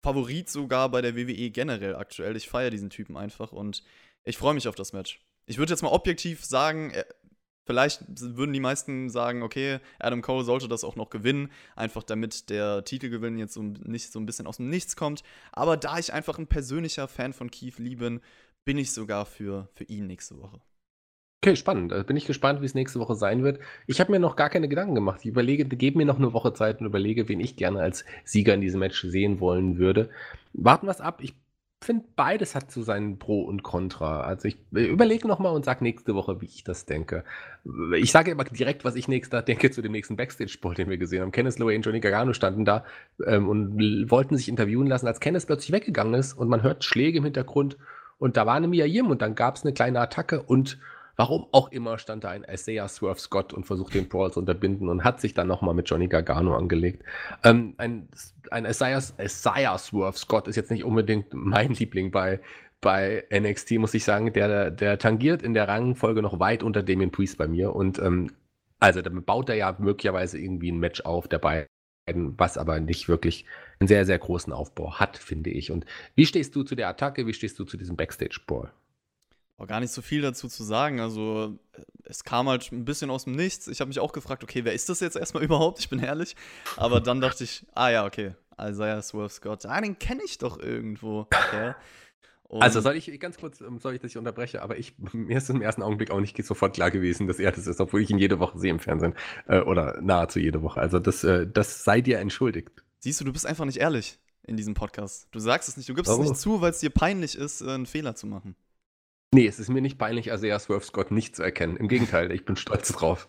Favorit 0.04 0.48
sogar 0.48 0.88
bei 0.88 1.02
der 1.02 1.16
WWE 1.16 1.50
generell 1.50 1.96
aktuell. 1.96 2.36
Ich 2.36 2.48
feiere 2.48 2.70
diesen 2.70 2.88
Typen 2.88 3.16
einfach 3.16 3.50
und 3.50 3.82
ich 4.22 4.38
freue 4.38 4.54
mich 4.54 4.68
auf 4.68 4.76
das 4.76 4.92
Match. 4.92 5.20
Ich 5.46 5.58
würde 5.58 5.72
jetzt 5.72 5.82
mal 5.82 5.88
objektiv 5.88 6.44
sagen, 6.44 6.92
Vielleicht 7.64 8.04
würden 8.08 8.52
die 8.52 8.60
meisten 8.60 9.08
sagen, 9.08 9.42
okay, 9.42 9.78
Adam 9.98 10.22
Cole 10.22 10.44
sollte 10.44 10.68
das 10.68 10.84
auch 10.84 10.96
noch 10.96 11.10
gewinnen, 11.10 11.50
einfach 11.76 12.02
damit 12.02 12.50
der 12.50 12.84
Titelgewinn 12.84 13.38
jetzt 13.38 13.54
so 13.54 13.62
nicht 13.62 14.12
so 14.12 14.20
ein 14.20 14.26
bisschen 14.26 14.46
aus 14.46 14.58
dem 14.58 14.68
Nichts 14.68 14.96
kommt. 14.96 15.22
Aber 15.52 15.76
da 15.76 15.98
ich 15.98 16.12
einfach 16.12 16.38
ein 16.38 16.46
persönlicher 16.46 17.08
Fan 17.08 17.32
von 17.32 17.50
Keith 17.50 17.78
Lee 17.78 17.96
bin, 17.96 18.20
bin 18.64 18.78
ich 18.78 18.92
sogar 18.92 19.26
für, 19.26 19.68
für 19.74 19.84
ihn 19.84 20.06
nächste 20.06 20.38
Woche. 20.38 20.60
Okay, 21.44 21.56
spannend. 21.56 21.92
Da 21.92 22.02
bin 22.02 22.16
ich 22.16 22.26
gespannt, 22.26 22.62
wie 22.62 22.66
es 22.66 22.74
nächste 22.74 23.00
Woche 23.00 23.14
sein 23.14 23.42
wird. 23.42 23.60
Ich 23.86 24.00
habe 24.00 24.10
mir 24.10 24.18
noch 24.18 24.34
gar 24.34 24.48
keine 24.48 24.66
Gedanken 24.66 24.94
gemacht. 24.94 25.20
Ich 25.20 25.26
überlege, 25.26 25.66
gebe 25.66 25.98
mir 25.98 26.06
noch 26.06 26.16
eine 26.16 26.32
Woche 26.32 26.54
Zeit 26.54 26.80
und 26.80 26.86
überlege, 26.86 27.28
wen 27.28 27.38
ich 27.38 27.56
gerne 27.56 27.80
als 27.80 28.06
Sieger 28.24 28.54
in 28.54 28.62
diesem 28.62 28.80
Match 28.80 29.02
sehen 29.02 29.40
wollen 29.40 29.76
würde. 29.76 30.08
Warten 30.54 30.86
wir 30.86 30.90
es 30.90 31.02
ab. 31.02 31.18
Ich 31.20 31.34
finde, 31.84 32.04
beides 32.16 32.54
hat 32.54 32.70
so 32.70 32.82
seinen 32.82 33.18
Pro 33.18 33.42
und 33.42 33.62
Contra. 33.62 34.22
Also 34.22 34.48
ich 34.48 34.56
überlege 34.72 35.28
nochmal 35.28 35.54
und 35.54 35.64
sage 35.64 35.84
nächste 35.84 36.14
Woche, 36.14 36.40
wie 36.40 36.46
ich 36.46 36.64
das 36.64 36.86
denke. 36.86 37.24
Ich 37.96 38.12
sage 38.12 38.32
aber 38.32 38.44
direkt, 38.44 38.84
was 38.84 38.96
ich 38.96 39.08
nächster 39.08 39.42
denke 39.42 39.70
zu 39.70 39.82
dem 39.82 39.92
nächsten 39.92 40.16
Backstage-Sport, 40.16 40.78
den 40.78 40.90
wir 40.90 40.98
gesehen 40.98 41.22
haben. 41.22 41.32
Kenneth 41.32 41.58
Lowe 41.58 41.74
und 41.74 41.82
Johnny 41.82 42.00
Gargano 42.00 42.32
standen 42.32 42.64
da 42.64 42.84
ähm, 43.26 43.48
und 43.48 44.10
wollten 44.10 44.36
sich 44.36 44.48
interviewen 44.48 44.86
lassen, 44.86 45.06
als 45.06 45.20
Kenneth 45.20 45.46
plötzlich 45.46 45.72
weggegangen 45.72 46.14
ist 46.14 46.32
und 46.34 46.48
man 46.48 46.62
hört 46.62 46.84
Schläge 46.84 47.18
im 47.18 47.24
Hintergrund 47.24 47.76
und 48.18 48.36
da 48.36 48.46
war 48.46 48.54
eine 48.54 48.68
Mia 48.68 48.86
Yim 48.86 49.10
und 49.10 49.22
dann 49.22 49.34
gab 49.34 49.56
es 49.56 49.64
eine 49.64 49.74
kleine 49.74 50.00
Attacke 50.00 50.42
und 50.42 50.78
Warum 51.16 51.46
auch 51.52 51.70
immer 51.70 51.98
stand 51.98 52.24
da 52.24 52.30
ein 52.30 52.44
Isaiah 52.44 52.88
Swerve 52.88 53.20
Scott 53.20 53.52
und 53.52 53.66
versucht 53.66 53.94
den 53.94 54.08
Brawl 54.08 54.32
zu 54.32 54.40
unterbinden 54.40 54.88
und 54.88 55.04
hat 55.04 55.20
sich 55.20 55.32
dann 55.34 55.46
nochmal 55.46 55.74
mit 55.74 55.88
Johnny 55.88 56.08
Gargano 56.08 56.56
angelegt. 56.56 57.04
Ähm, 57.44 57.74
ein, 57.76 58.08
ein 58.50 58.64
Isaiah, 58.64 59.00
Isaiah 59.18 59.78
Swerve 59.78 60.18
Scott 60.18 60.48
ist 60.48 60.56
jetzt 60.56 60.70
nicht 60.70 60.84
unbedingt 60.84 61.32
mein 61.32 61.72
Liebling 61.72 62.10
bei, 62.10 62.40
bei 62.80 63.24
NXT, 63.32 63.72
muss 63.72 63.94
ich 63.94 64.04
sagen. 64.04 64.32
Der, 64.32 64.70
der 64.70 64.98
tangiert 64.98 65.42
in 65.42 65.54
der 65.54 65.68
Rangfolge 65.68 66.20
noch 66.20 66.40
weit 66.40 66.62
unter 66.62 66.82
Damien 66.82 67.12
Priest 67.12 67.38
bei 67.38 67.46
mir 67.46 67.74
und 67.74 67.98
ähm, 68.00 68.30
also 68.80 69.00
damit 69.00 69.24
baut 69.24 69.48
er 69.48 69.54
ja 69.54 69.74
möglicherweise 69.78 70.38
irgendwie 70.38 70.70
ein 70.70 70.78
Match 70.78 71.00
auf 71.02 71.28
der 71.28 71.38
beiden, 71.38 71.68
was 72.36 72.58
aber 72.58 72.80
nicht 72.80 73.08
wirklich 73.08 73.46
einen 73.80 73.88
sehr, 73.88 74.04
sehr 74.04 74.18
großen 74.18 74.52
Aufbau 74.52 74.94
hat, 74.94 75.16
finde 75.16 75.50
ich. 75.50 75.70
Und 75.70 75.86
wie 76.14 76.26
stehst 76.26 76.54
du 76.54 76.64
zu 76.64 76.74
der 76.74 76.88
Attacke? 76.88 77.26
Wie 77.26 77.32
stehst 77.32 77.58
du 77.58 77.64
zu 77.64 77.76
diesem 77.78 77.96
Backstage-Brawl? 77.96 78.70
War 79.56 79.66
gar 79.68 79.80
nicht 79.80 79.92
so 79.92 80.02
viel 80.02 80.20
dazu 80.20 80.48
zu 80.48 80.64
sagen. 80.64 81.00
Also, 81.00 81.58
es 82.04 82.24
kam 82.24 82.48
halt 82.48 82.72
ein 82.72 82.84
bisschen 82.84 83.10
aus 83.10 83.24
dem 83.24 83.36
Nichts. 83.36 83.68
Ich 83.68 83.80
habe 83.80 83.88
mich 83.88 84.00
auch 84.00 84.12
gefragt, 84.12 84.42
okay, 84.42 84.64
wer 84.64 84.72
ist 84.72 84.88
das 84.88 85.00
jetzt 85.00 85.16
erstmal 85.16 85.42
überhaupt? 85.44 85.78
Ich 85.78 85.88
bin 85.88 86.00
ehrlich. 86.00 86.34
Aber 86.76 87.00
dann 87.00 87.20
dachte 87.20 87.44
ich, 87.44 87.64
ah 87.74 87.90
ja, 87.90 88.04
okay, 88.04 88.34
Isaiah 88.60 89.00
Swerve 89.02 89.30
Scott. 89.30 89.66
Ah, 89.66 89.80
den 89.80 89.98
kenne 89.98 90.22
ich 90.24 90.38
doch 90.38 90.58
irgendwo. 90.58 91.20
Okay. 91.20 91.74
also 92.50 92.80
soll 92.80 92.96
ich 92.96 93.18
ganz 93.20 93.38
kurz, 93.38 93.60
ähm, 93.60 93.78
soll 93.78 93.94
ich 93.94 94.00
das 94.00 94.12
hier 94.12 94.20
unterbreche, 94.20 94.60
aber 94.60 94.76
ich, 94.76 94.94
mir 95.12 95.38
ist 95.38 95.48
im 95.50 95.62
ersten 95.62 95.82
Augenblick 95.82 96.10
auch 96.10 96.20
nicht 96.20 96.42
sofort 96.44 96.74
klar 96.74 96.90
gewesen, 96.90 97.26
dass 97.28 97.38
er 97.38 97.52
das 97.52 97.66
ist, 97.66 97.80
obwohl 97.80 98.02
ich 98.02 98.10
ihn 98.10 98.18
jede 98.18 98.40
Woche 98.40 98.58
sehe 98.58 98.70
im 98.70 98.80
Fernsehen. 98.80 99.14
Äh, 99.46 99.60
oder 99.60 100.00
nahezu 100.00 100.40
jede 100.40 100.62
Woche. 100.62 100.80
Also 100.80 100.98
das, 100.98 101.22
äh, 101.22 101.46
das 101.46 101.84
sei 101.84 102.00
dir 102.00 102.18
entschuldigt. 102.18 102.70
Siehst 102.98 103.20
du, 103.20 103.24
du 103.24 103.32
bist 103.32 103.46
einfach 103.46 103.66
nicht 103.66 103.78
ehrlich 103.78 104.18
in 104.46 104.56
diesem 104.56 104.74
Podcast. 104.74 105.28
Du 105.30 105.38
sagst 105.38 105.68
es 105.68 105.76
nicht, 105.76 105.88
du 105.88 105.94
gibst 105.94 106.10
Warum? 106.10 106.24
es 106.24 106.30
nicht 106.30 106.40
zu, 106.40 106.60
weil 106.60 106.70
es 106.70 106.80
dir 106.80 106.90
peinlich 106.90 107.36
ist, 107.36 107.62
äh, 107.62 107.70
einen 107.70 107.86
Fehler 107.86 108.14
zu 108.14 108.26
machen. 108.26 108.56
Nee, 109.34 109.48
es 109.48 109.58
ist 109.58 109.68
mir 109.68 109.82
nicht 109.82 109.98
peinlich, 109.98 110.28
Isaiah 110.28 110.60
Swerve 110.60 110.84
Scott 110.84 111.10
nicht 111.10 111.34
zu 111.34 111.42
erkennen. 111.42 111.76
Im 111.76 111.88
Gegenteil, 111.88 112.30
ich 112.30 112.44
bin 112.44 112.54
stolz 112.54 112.92
drauf. 112.92 113.28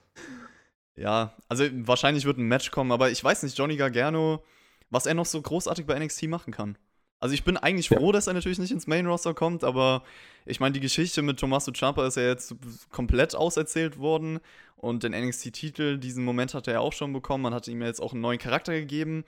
Ja, 0.95 1.35
also 1.49 1.65
wahrscheinlich 1.87 2.25
wird 2.25 2.37
ein 2.37 2.47
Match 2.47 2.69
kommen, 2.69 2.91
aber 2.91 3.09
ich 3.09 3.23
weiß 3.23 3.41
nicht, 3.41 3.57
Johnny 3.57 3.75
Gargano, 3.75 4.43
was 4.91 5.07
er 5.07 5.15
noch 5.15 5.25
so 5.25 5.41
großartig 5.41 5.87
bei 5.87 5.97
NXT 5.97 6.27
machen 6.27 6.53
kann. 6.53 6.77
Also 7.19 7.33
ich 7.33 7.43
bin 7.43 7.57
eigentlich 7.57 7.89
froh, 7.89 8.05
ja. 8.05 8.11
dass 8.11 8.27
er 8.27 8.33
natürlich 8.33 8.59
nicht 8.59 8.69
ins 8.69 8.85
Main 8.85 9.07
Roster 9.07 9.33
kommt, 9.33 9.63
aber 9.63 10.03
ich 10.45 10.59
meine, 10.59 10.73
die 10.73 10.79
Geschichte 10.79 11.23
mit 11.23 11.39
Tommaso 11.39 11.71
Ciampa 11.71 12.05
ist 12.05 12.17
ja 12.17 12.27
jetzt 12.27 12.55
komplett 12.91 13.33
auserzählt 13.33 13.97
worden 13.97 14.41
und 14.75 15.01
den 15.01 15.11
NXT-Titel, 15.11 15.97
diesen 15.97 16.23
Moment 16.23 16.53
hat 16.53 16.67
er 16.67 16.73
ja 16.73 16.79
auch 16.81 16.93
schon 16.93 17.13
bekommen. 17.13 17.41
Man 17.41 17.55
hat 17.55 17.67
ihm 17.67 17.81
ja 17.81 17.87
jetzt 17.87 17.99
auch 17.99 18.11
einen 18.11 18.21
neuen 18.21 18.37
Charakter 18.37 18.73
gegeben. 18.73 19.25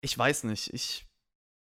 Ich 0.00 0.16
weiß 0.16 0.44
nicht, 0.44 0.72
ich, 0.72 1.04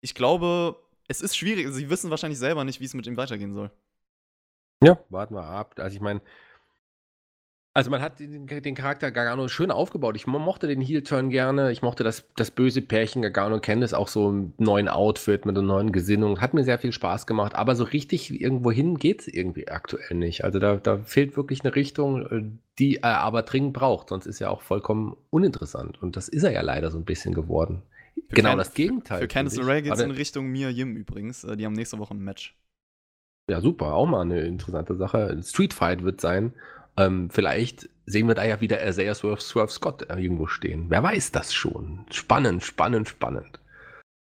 ich 0.01 0.15
glaube, 0.15 0.77
es 1.07 1.21
ist 1.21 1.37
schwierig. 1.37 1.67
Sie 1.69 1.91
wissen 1.91 2.09
wahrscheinlich 2.09 2.39
selber 2.39 2.63
nicht, 2.63 2.79
wie 2.79 2.85
es 2.85 2.95
mit 2.95 3.05
ihm 3.05 3.17
weitergehen 3.17 3.53
soll. 3.53 3.69
Ja, 4.83 4.99
warten 5.09 5.35
wir 5.35 5.43
ab. 5.43 5.75
Also 5.77 5.95
ich 5.95 6.01
meine, 6.01 6.21
also 7.73 7.89
man 7.89 8.01
hat 8.01 8.19
den, 8.19 8.47
den 8.47 8.75
Charakter 8.75 9.11
Gargano 9.11 9.47
schön 9.47 9.71
aufgebaut. 9.71 10.17
Ich 10.17 10.27
mochte 10.27 10.67
den 10.67 10.81
Heel-Turn 10.81 11.29
gerne. 11.29 11.71
Ich 11.71 11.81
mochte 11.81 12.03
das, 12.03 12.25
das 12.35 12.51
böse 12.51 12.81
Pärchen 12.81 13.21
Gargano 13.21 13.61
Candice 13.61 13.93
auch 13.93 14.09
so 14.09 14.29
im 14.29 14.53
neuen 14.57 14.89
Outfit 14.89 15.45
mit 15.45 15.57
einer 15.57 15.65
neuen 15.65 15.93
Gesinnung. 15.93 16.41
Hat 16.41 16.53
mir 16.53 16.65
sehr 16.65 16.79
viel 16.79 16.91
Spaß 16.91 17.27
gemacht. 17.27 17.55
Aber 17.55 17.75
so 17.75 17.85
richtig 17.85 18.41
irgendwo 18.41 18.71
hin 18.71 18.97
geht 18.97 19.21
es 19.21 19.27
irgendwie 19.29 19.69
aktuell 19.69 20.17
nicht. 20.17 20.43
Also 20.43 20.59
da, 20.59 20.75
da 20.75 20.97
fehlt 20.97 21.37
wirklich 21.37 21.63
eine 21.63 21.73
Richtung, 21.73 22.25
äh, 22.25 22.43
die 22.77 22.97
er 22.97 23.21
aber 23.21 23.43
dringend 23.43 23.71
braucht. 23.71 24.09
Sonst 24.09 24.25
ist 24.25 24.41
er 24.41 24.51
auch 24.51 24.61
vollkommen 24.61 25.15
uninteressant. 25.29 26.01
Und 26.01 26.17
das 26.17 26.27
ist 26.27 26.43
er 26.43 26.51
ja 26.51 26.61
leider 26.61 26.91
so 26.91 26.97
ein 26.97 27.05
bisschen 27.05 27.33
geworden. 27.33 27.83
Für 28.27 28.35
genau 28.35 28.49
Can 28.49 28.57
das 28.57 28.73
Gegenteil. 28.73 29.21
Für 29.21 29.27
Candice 29.29 29.57
LeRae 29.57 29.81
geht 29.81 29.93
es 29.93 30.01
in 30.01 30.11
Richtung 30.11 30.47
Mia 30.47 30.67
Yim 30.67 30.97
übrigens. 30.97 31.45
Äh, 31.45 31.55
die 31.55 31.65
haben 31.65 31.73
nächste 31.73 31.99
Woche 31.99 32.13
ein 32.13 32.19
Match. 32.19 32.53
Ja, 33.49 33.61
super, 33.61 33.93
auch 33.93 34.07
mal 34.07 34.21
eine 34.21 34.41
interessante 34.41 34.95
Sache. 34.95 35.41
Street 35.43 35.73
Fight 35.73 36.03
wird 36.03 36.21
sein. 36.21 36.53
Ähm, 36.97 37.29
vielleicht 37.29 37.89
sehen 38.05 38.27
wir 38.27 38.35
da 38.35 38.43
ja 38.43 38.61
wieder 38.61 38.85
Isaiah 38.87 39.15
Swerve, 39.15 39.41
Swerve 39.41 39.71
Scott 39.71 40.07
irgendwo 40.09 40.47
stehen. 40.47 40.85
Wer 40.89 41.03
weiß 41.03 41.31
das 41.31 41.53
schon? 41.53 42.05
Spannend, 42.11 42.63
spannend, 42.63 43.07
spannend. 43.09 43.59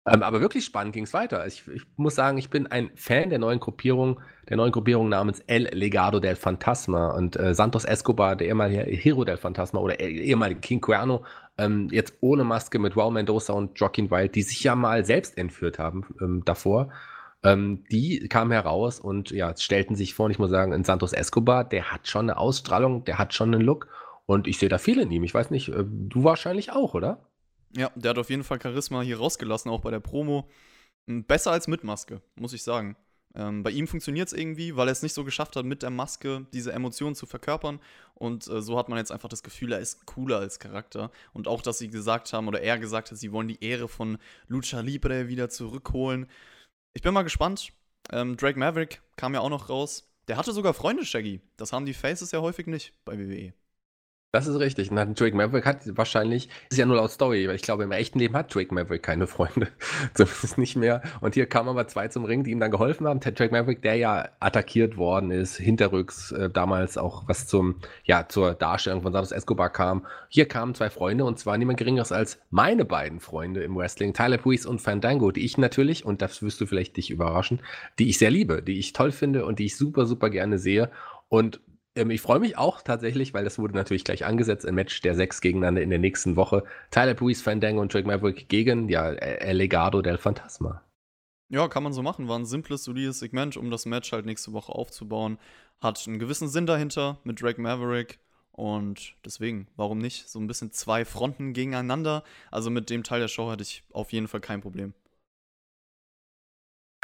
Ähm, 0.07 0.23
aber 0.23 0.41
wirklich 0.41 0.67
spannend 0.67 0.93
ging 0.93 1.05
es 1.05 1.15
weiter. 1.15 1.47
Ich, 1.47 1.67
ich, 1.69 1.83
muss 1.97 2.15
sagen, 2.15 2.37
ich 2.37 2.51
bin 2.51 2.67
ein 2.67 2.91
Fan 2.95 3.31
der 3.31 3.39
neuen 3.39 3.59
Gruppierung, 3.59 4.21
der 4.49 4.59
neuen 4.59 4.73
Gruppierung 4.73 5.09
namens 5.09 5.41
El 5.47 5.63
Legado 5.73 6.21
del 6.21 6.37
Fantasma 6.37 7.13
und 7.13 7.37
äh, 7.37 7.55
Santos 7.55 7.85
Escobar, 7.87 8.37
der 8.37 8.49
ehemalige 8.49 8.83
Hero 8.83 9.25
del 9.25 9.39
Fantasma 9.39 9.81
oder 9.81 9.99
eh, 10.01 10.11
ehemalige 10.11 10.61
King 10.61 10.83
Cuerno, 10.83 11.25
ähm, 11.57 11.89
jetzt 11.91 12.15
ohne 12.21 12.45
Maske 12.45 12.79
mit 12.79 12.97
Raul 12.97 13.13
Mendoza 13.13 13.55
und 13.55 13.79
Joaquin 13.81 14.11
Wild, 14.11 14.35
die 14.35 14.43
sich 14.43 14.63
ja 14.63 14.75
mal 14.75 15.07
selbst 15.07 15.39
entführt 15.39 15.79
haben 15.79 16.05
ähm, 16.21 16.43
davor. 16.45 16.91
Ähm, 17.45 17.85
die 17.91 18.27
kamen 18.29 18.51
heraus 18.51 18.99
und 18.99 19.31
ja, 19.31 19.55
stellten 19.57 19.95
sich 19.95 20.15
vor. 20.15 20.27
Und 20.27 20.33
ich 20.33 20.39
muss 20.39 20.51
sagen, 20.51 20.73
in 20.73 20.83
Santos 20.83 21.13
Escobar, 21.13 21.65
der 21.65 21.93
hat 21.93 22.09
schon 22.09 22.31
eine 22.31 22.39
Ausstrahlung, 22.39 23.05
der 23.05 23.19
hat 23.19 23.35
schon 23.35 23.55
einen 23.55 23.63
Look. 23.63 23.89
Und 24.27 24.49
ich 24.49 24.59
sehe 24.59 24.71
da 24.71 24.79
viel 24.79 24.99
in 24.99 25.11
ihm. 25.11 25.23
Ich 25.23 25.35
weiß 25.35 25.51
nicht, 25.51 25.69
äh, 25.69 25.85
du 25.87 26.25
wahrscheinlich 26.25 26.73
auch, 26.73 26.95
oder? 26.95 27.29
Ja, 27.77 27.91
der 27.95 28.11
hat 28.11 28.19
auf 28.19 28.31
jeden 28.31 28.45
Fall 28.45 28.61
Charisma 28.61 29.03
hier 29.03 29.19
rausgelassen, 29.19 29.71
auch 29.71 29.81
bei 29.81 29.91
der 29.91 30.01
Promo. 30.01 30.49
Hm, 31.07 31.25
besser 31.25 31.53
als 31.53 31.69
mit 31.69 31.85
Maske, 31.85 32.23
muss 32.37 32.55
ich 32.55 32.63
sagen. 32.63 32.97
Ähm, 33.37 33.63
bei 33.65 33.71
ihm 33.71 33.89
funktioniert 33.89 34.29
es 34.29 34.33
irgendwie, 34.33 34.77
weil 34.77 34.89
er 34.89 34.93
es 34.93 35.03
nicht 35.03 35.13
so 35.13 35.25
geschafft 35.25 35.57
hat, 35.57 35.65
mit 35.65 35.83
der 35.83 35.91
Maske 35.91 36.47
diese 36.53 36.73
Emotionen 36.73 37.17
zu 37.17 37.27
verkörpern. 37.27 37.81
Und 38.15 38.47
äh, 38.47 38.63
so 38.63 38.79
hat 38.79 38.89
man 38.89 38.99
jetzt 38.99 39.11
einfach 39.11 39.29
das 39.29 39.43
Gefühl, 39.43 39.73
er 39.73 39.81
ist 39.81 40.07
cooler 40.07 40.39
als 40.39 40.61
Charakter. 40.61 41.11
Und 41.33 41.49
auch, 41.49 41.61
dass 41.61 41.79
sie 41.79 41.91
gesagt 41.91 42.33
haben, 42.33 42.49
oder 42.49 42.63
er 42.63 42.79
gesagt 42.79 43.11
hat, 43.11 43.19
sie 43.19 43.33
wollen 43.33 43.49
die 43.49 43.63
Ehre 43.63 43.89
von 43.89 44.19
Lucha 44.47 44.81
Libre 44.81 45.29
wieder 45.29 45.51
zurückholen. 45.51 46.27
Ich 46.95 47.03
bin 47.03 47.13
mal 47.13 47.23
gespannt. 47.23 47.73
Ähm, 48.13 48.37
Drake 48.37 48.59
Maverick 48.59 49.03
kam 49.17 49.35
ja 49.35 49.41
auch 49.41 49.51
noch 49.51 49.69
raus. 49.69 50.09
Der 50.29 50.37
hatte 50.37 50.53
sogar 50.53 50.75
Freunde, 50.75 51.05
Shaggy. 51.05 51.41
Das 51.57 51.73
haben 51.73 51.87
die 51.87 51.93
Faces 51.93 52.31
ja 52.31 52.41
häufig 52.41 52.69
nicht 52.69 52.95
bei 53.05 53.19
WWE. 53.19 53.53
Das 54.35 54.49
ist 54.49 54.59
richtig. 54.59 54.91
Na, 54.91 55.05
Drake 55.05 55.37
Maverick 55.37 55.65
hat 55.65 55.97
wahrscheinlich, 55.97 56.49
ist 56.69 56.77
ja 56.77 56.87
nur 56.87 56.97
laut 56.97 57.13
Story, 57.13 57.47
weil 57.47 57.55
ich 57.55 57.63
glaube, 57.63 57.85
im 57.85 57.93
echten 57.93 58.19
Leben 58.19 58.35
hat 58.35 58.53
Drake 58.53 58.75
Maverick 58.75 59.05
keine 59.05 59.29
Freunde. 59.29 59.69
Zumindest 60.15 60.59
nicht 60.59 60.75
mehr. 60.75 61.03
Und 61.21 61.35
hier 61.35 61.47
kamen 61.47 61.69
aber 61.69 61.87
zwei 61.87 62.09
zum 62.09 62.25
Ring, 62.25 62.43
die 62.43 62.51
ihm 62.51 62.59
dann 62.59 62.73
geholfen 62.73 63.07
haben. 63.07 63.21
Drake 63.21 63.53
Maverick, 63.53 63.81
der 63.83 63.95
ja 63.95 64.29
attackiert 64.41 64.97
worden 64.97 65.31
ist, 65.31 65.57
hinterrücks, 65.57 66.33
äh, 66.33 66.51
damals 66.51 66.99
auch 66.99 67.29
was 67.29 67.47
zum, 67.47 67.77
ja, 68.03 68.27
zur 68.29 68.55
Darstellung 68.55 69.03
von 69.03 69.13
Santos 69.13 69.31
Escobar 69.31 69.71
kam. 69.71 70.05
Hier 70.31 70.49
kamen 70.49 70.75
zwei 70.75 70.91
Freunde 70.91 71.25
und 71.27 71.39
zwar 71.39 71.57
niemand 71.57 71.79
geringeres 71.79 72.11
als 72.11 72.41
meine 72.51 72.85
beiden 72.85 73.21
Freunde 73.21 73.63
im 73.63 73.77
Wrestling, 73.77 74.15
Tyler 74.15 74.39
Breeze 74.39 74.69
und 74.69 74.81
Fandango, 74.81 75.31
die 75.31 75.45
ich 75.45 75.59
natürlich, 75.59 76.05
und 76.05 76.23
das 76.23 76.43
wirst 76.43 76.61
du 76.61 76.67
vielleicht 76.67 76.97
dich 76.97 77.13
überraschen, 77.13 77.61
die 78.01 78.09
ich 78.09 78.19
sehr 78.19 78.33
liebe, 78.33 78.65
die 78.65 78.81
ich 78.81 78.95
toll 78.95 79.13
finde 79.13 79.47
und 79.47 79.61
die 79.61 79.67
ich 79.67 79.77
super, 79.77 80.07
super 80.07 80.29
gerne 80.29 80.59
sehe. 80.59 80.91
Und 81.29 81.61
ähm, 81.97 82.11
ich 82.11 82.21
freue 82.21 82.41
mich 82.41 82.59
auch 82.59 82.83
tatsächlich, 82.83 83.35
weil 83.35 83.45
das 83.45 83.59
wurde 83.59 83.75
natürlich 83.75 84.05
gleich 84.05 84.25
angesetzt, 84.25 84.67
ein 84.67 84.75
Match 84.75 85.01
der 85.01 85.15
sechs 85.15 85.41
gegeneinander 85.41 85.83
in 85.83 85.91
der 85.91 85.99
nächsten 85.99 86.37
Woche. 86.37 86.65
Tyler 86.91 87.15
Breeze, 87.15 87.43
Fandango 87.43 87.81
und 87.81 87.93
Drake 87.93 88.07
Maverick 88.07 88.49
gegen 88.49 88.89
ja, 88.89 89.11
El 89.13 89.57
Legado 89.57 90.03
del 90.03 90.19
Fantasma. 90.19 90.83
Ja, 91.49 91.69
kann 91.69 91.83
man 91.83 91.93
so 91.93 92.03
machen. 92.03 92.29
War 92.29 92.39
ein 92.39 92.47
simples, 92.47 92.85
solides 92.85 93.21
Segment, 93.21 93.57
um 93.57 93.71
das 93.71 93.87
Match 93.87 94.13
halt 94.13 94.27
nächste 94.27 94.53
Woche 94.53 94.73
aufzubauen. 94.73 95.39
Hat 95.81 96.03
einen 96.07 96.19
gewissen 96.19 96.49
Sinn 96.49 96.67
dahinter 96.67 97.19
mit 97.25 97.41
Drake 97.41 97.61
Maverick. 97.61 98.19
Und 98.51 99.15
deswegen, 99.25 99.69
warum 99.77 99.99
nicht? 99.99 100.29
So 100.29 100.39
ein 100.39 100.47
bisschen 100.47 100.73
zwei 100.73 101.05
Fronten 101.05 101.53
gegeneinander. 101.53 102.25
Also 102.51 102.71
mit 102.71 102.89
dem 102.89 103.03
Teil 103.03 103.21
der 103.21 103.29
Show 103.29 103.51
hatte 103.51 103.63
ich 103.63 103.85
auf 103.93 104.13
jeden 104.13 104.29
Fall 104.29 104.41
kein 104.41 104.61
Problem. 104.61 104.95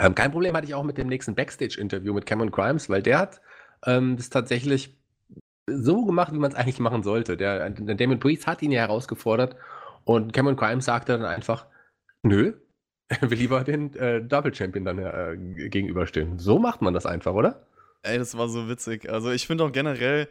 Ähm, 0.01 0.15
kein 0.15 0.33
Problem 0.33 0.57
hatte 0.57 0.67
ich 0.67 0.75
auch 0.75 0.85
mit 0.85 0.97
dem 0.97 1.09
nächsten 1.09 1.35
Backstage-Interview 1.35 2.15
mit 2.15 2.25
Cameron 2.25 2.51
Grimes, 2.51 2.89
weil 2.89 3.03
der 3.03 3.19
hat 3.19 3.41
ähm, 3.87 4.17
das 4.17 4.31
tatsächlich 4.31 4.97
so 5.67 6.05
gemacht, 6.05 6.33
wie 6.33 6.39
man 6.39 6.51
es 6.51 6.57
eigentlich 6.57 6.81
machen 6.81 7.03
sollte. 7.03 7.37
Der, 7.37 7.71
der 7.71 7.95
Damon 7.95 8.21
Priest 8.21 8.47
hat 8.47 8.63
ihn 8.63 8.73
ja 8.73 8.81
herausgefordert 8.81 9.57
und 10.05 10.33
Cameron 10.33 10.57
Grimes 10.57 10.85
sagte 10.85 11.13
dann 11.13 11.25
einfach, 11.25 11.67
nö, 12.23 12.55
will 13.21 13.39
lieber 13.39 13.65
den 13.65 13.95
äh, 13.95 14.23
Double 14.23 14.55
Champion 14.55 14.85
dann 14.85 14.99
äh, 14.99 15.37
gegenüberstehen. 15.69 16.39
So 16.39 16.59
macht 16.59 16.83
man 16.83 16.95
das 16.95 17.07
einfach, 17.07 17.35
oder? 17.35 17.67
Ey, 18.03 18.19
das 18.19 18.37
war 18.37 18.49
so 18.49 18.69
witzig. 18.69 19.11
Also 19.11 19.31
ich 19.31 19.47
finde 19.47 19.65
auch 19.65 19.73
generell, 19.73 20.29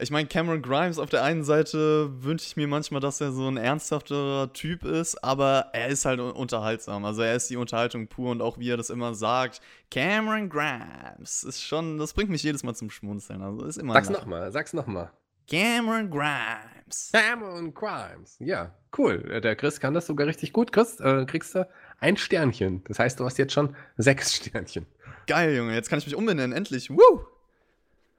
Ich 0.00 0.10
meine, 0.10 0.28
Cameron 0.28 0.62
Grimes 0.62 0.98
auf 0.98 1.10
der 1.10 1.22
einen 1.22 1.44
Seite 1.44 2.10
wünsche 2.22 2.46
ich 2.46 2.56
mir 2.56 2.66
manchmal, 2.66 3.00
dass 3.00 3.20
er 3.20 3.32
so 3.32 3.48
ein 3.48 3.58
ernsthafterer 3.58 4.52
Typ 4.52 4.84
ist, 4.84 5.22
aber 5.22 5.66
er 5.72 5.88
ist 5.88 6.06
halt 6.06 6.20
unterhaltsam. 6.20 7.04
Also 7.04 7.22
er 7.22 7.34
ist 7.34 7.50
die 7.50 7.56
Unterhaltung 7.56 8.08
pur 8.08 8.30
und 8.30 8.40
auch 8.40 8.58
wie 8.58 8.70
er 8.70 8.76
das 8.76 8.88
immer 8.88 9.14
sagt, 9.14 9.60
Cameron 9.90 10.48
Grimes 10.48 11.44
ist 11.44 11.62
schon, 11.62 11.98
das 11.98 12.14
bringt 12.14 12.30
mich 12.30 12.42
jedes 12.42 12.62
Mal 12.62 12.74
zum 12.74 12.90
Schmunzeln. 12.90 13.42
Also 13.42 13.64
ist 13.64 13.76
immer. 13.76 13.92
Sag's 13.94 14.10
nochmal, 14.10 14.50
sag's 14.52 14.72
nochmal. 14.72 15.10
Cameron 15.50 16.10
Grimes. 16.10 17.10
Cameron 17.12 17.74
Grimes. 17.74 18.36
Ja, 18.38 18.74
cool. 18.96 19.40
Der 19.42 19.56
Chris 19.56 19.80
kann 19.80 19.94
das 19.94 20.06
sogar 20.06 20.26
richtig 20.26 20.52
gut. 20.52 20.72
Chris, 20.72 21.00
äh, 21.00 21.26
kriegst 21.26 21.54
du 21.54 21.68
ein 21.98 22.16
Sternchen. 22.16 22.84
Das 22.86 22.98
heißt, 22.98 23.18
du 23.18 23.24
hast 23.24 23.36
jetzt 23.36 23.52
schon 23.52 23.74
sechs 23.96 24.34
Sternchen. 24.36 24.86
Geil, 25.26 25.56
Junge. 25.56 25.74
Jetzt 25.74 25.90
kann 25.90 25.98
ich 25.98 26.06
mich 26.06 26.14
umbenennen. 26.14 26.56
Endlich. 26.56 26.88
Woo! 26.90 27.26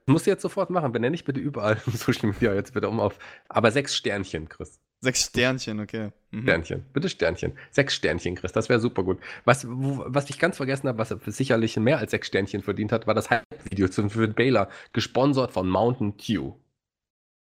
Musst 0.06 0.26
du 0.26 0.30
jetzt 0.30 0.42
sofort 0.42 0.70
machen. 0.70 0.92
Benenne 0.92 1.14
ich 1.14 1.24
bitte 1.24 1.40
überall 1.40 1.80
im 1.86 1.92
Social 1.96 2.30
Media 2.30 2.54
jetzt 2.54 2.74
bitte 2.74 2.88
um 2.88 3.00
auf. 3.00 3.18
Aber 3.48 3.70
sechs 3.70 3.96
Sternchen, 3.96 4.48
Chris. 4.48 4.80
Sechs 5.00 5.24
Sternchen, 5.24 5.80
okay. 5.80 6.12
Mhm. 6.30 6.42
Sternchen, 6.42 6.84
bitte 6.92 7.08
Sternchen. 7.08 7.52
Sechs 7.72 7.94
Sternchen, 7.94 8.36
Chris, 8.36 8.52
das 8.52 8.68
wäre 8.68 8.78
super 8.78 9.02
gut. 9.02 9.18
Was, 9.44 9.66
wo, 9.68 10.04
was 10.06 10.30
ich 10.30 10.38
ganz 10.38 10.56
vergessen 10.56 10.86
habe, 10.86 10.98
was 10.98 11.10
er 11.10 11.18
sicherlich 11.26 11.76
mehr 11.76 11.98
als 11.98 12.12
sechs 12.12 12.28
Sternchen 12.28 12.62
verdient 12.62 12.92
hat, 12.92 13.08
war 13.08 13.14
das 13.14 13.28
Hype-Video 13.28 13.88
für 13.88 14.28
Baylor, 14.28 14.68
gesponsert 14.92 15.50
von 15.50 15.68
Mountain 15.68 16.16
Dew. 16.18 16.54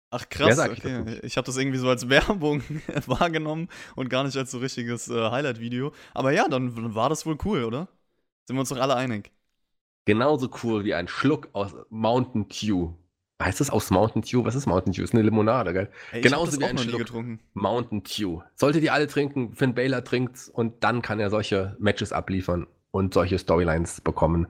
Ach 0.09 0.27
krass, 0.29 0.57
okay. 0.57 1.03
Ich, 1.07 1.23
ich 1.23 1.37
habe 1.37 1.45
das 1.45 1.57
irgendwie 1.57 1.77
so 1.77 1.89
als 1.89 2.09
Werbung 2.09 2.63
wahrgenommen 3.05 3.69
und 3.95 4.09
gar 4.09 4.23
nicht 4.23 4.35
als 4.35 4.49
so 4.49 4.57
richtiges 4.57 5.07
äh, 5.09 5.29
Highlight-Video. 5.29 5.93
Aber 6.15 6.31
ja, 6.31 6.47
dann 6.47 6.95
war 6.95 7.09
das 7.09 7.25
wohl 7.27 7.37
cool, 7.45 7.65
oder? 7.65 7.87
Sind 8.47 8.55
wir 8.55 8.61
uns 8.61 8.69
doch 8.69 8.77
alle 8.77 8.95
einig. 8.95 9.31
Genauso 10.05 10.49
cool 10.63 10.83
wie 10.83 10.93
ein 10.93 11.07
Schluck 11.07 11.49
aus 11.53 11.73
Mountain 11.89 12.47
Dew. 12.49 12.93
Heißt 13.41 13.59
das 13.59 13.69
aus 13.69 13.89
Mountain 13.89 14.21
Dew? 14.21 14.45
Was 14.45 14.55
ist 14.55 14.67
Mountain 14.67 14.93
Dew? 14.93 15.03
Ist 15.03 15.13
eine 15.13 15.23
Limonade, 15.23 15.73
gell? 15.73 15.89
Ey, 16.11 16.21
Genauso 16.21 16.59
wie 16.59 16.65
ein 16.65 16.77
Schluck 16.77 16.99
getrunken. 16.99 17.39
Mountain 17.53 18.03
Dew. 18.03 18.41
Solltet 18.55 18.83
ihr 18.83 18.93
alle 18.93 19.07
trinken, 19.07 19.53
Finn 19.53 19.73
Baylor 19.73 20.03
trinkt 20.03 20.49
und 20.53 20.83
dann 20.83 21.01
kann 21.01 21.19
er 21.19 21.29
solche 21.29 21.75
Matches 21.79 22.13
abliefern 22.13 22.67
und 22.91 23.13
solche 23.13 23.39
Storylines 23.39 24.01
bekommen. 24.01 24.47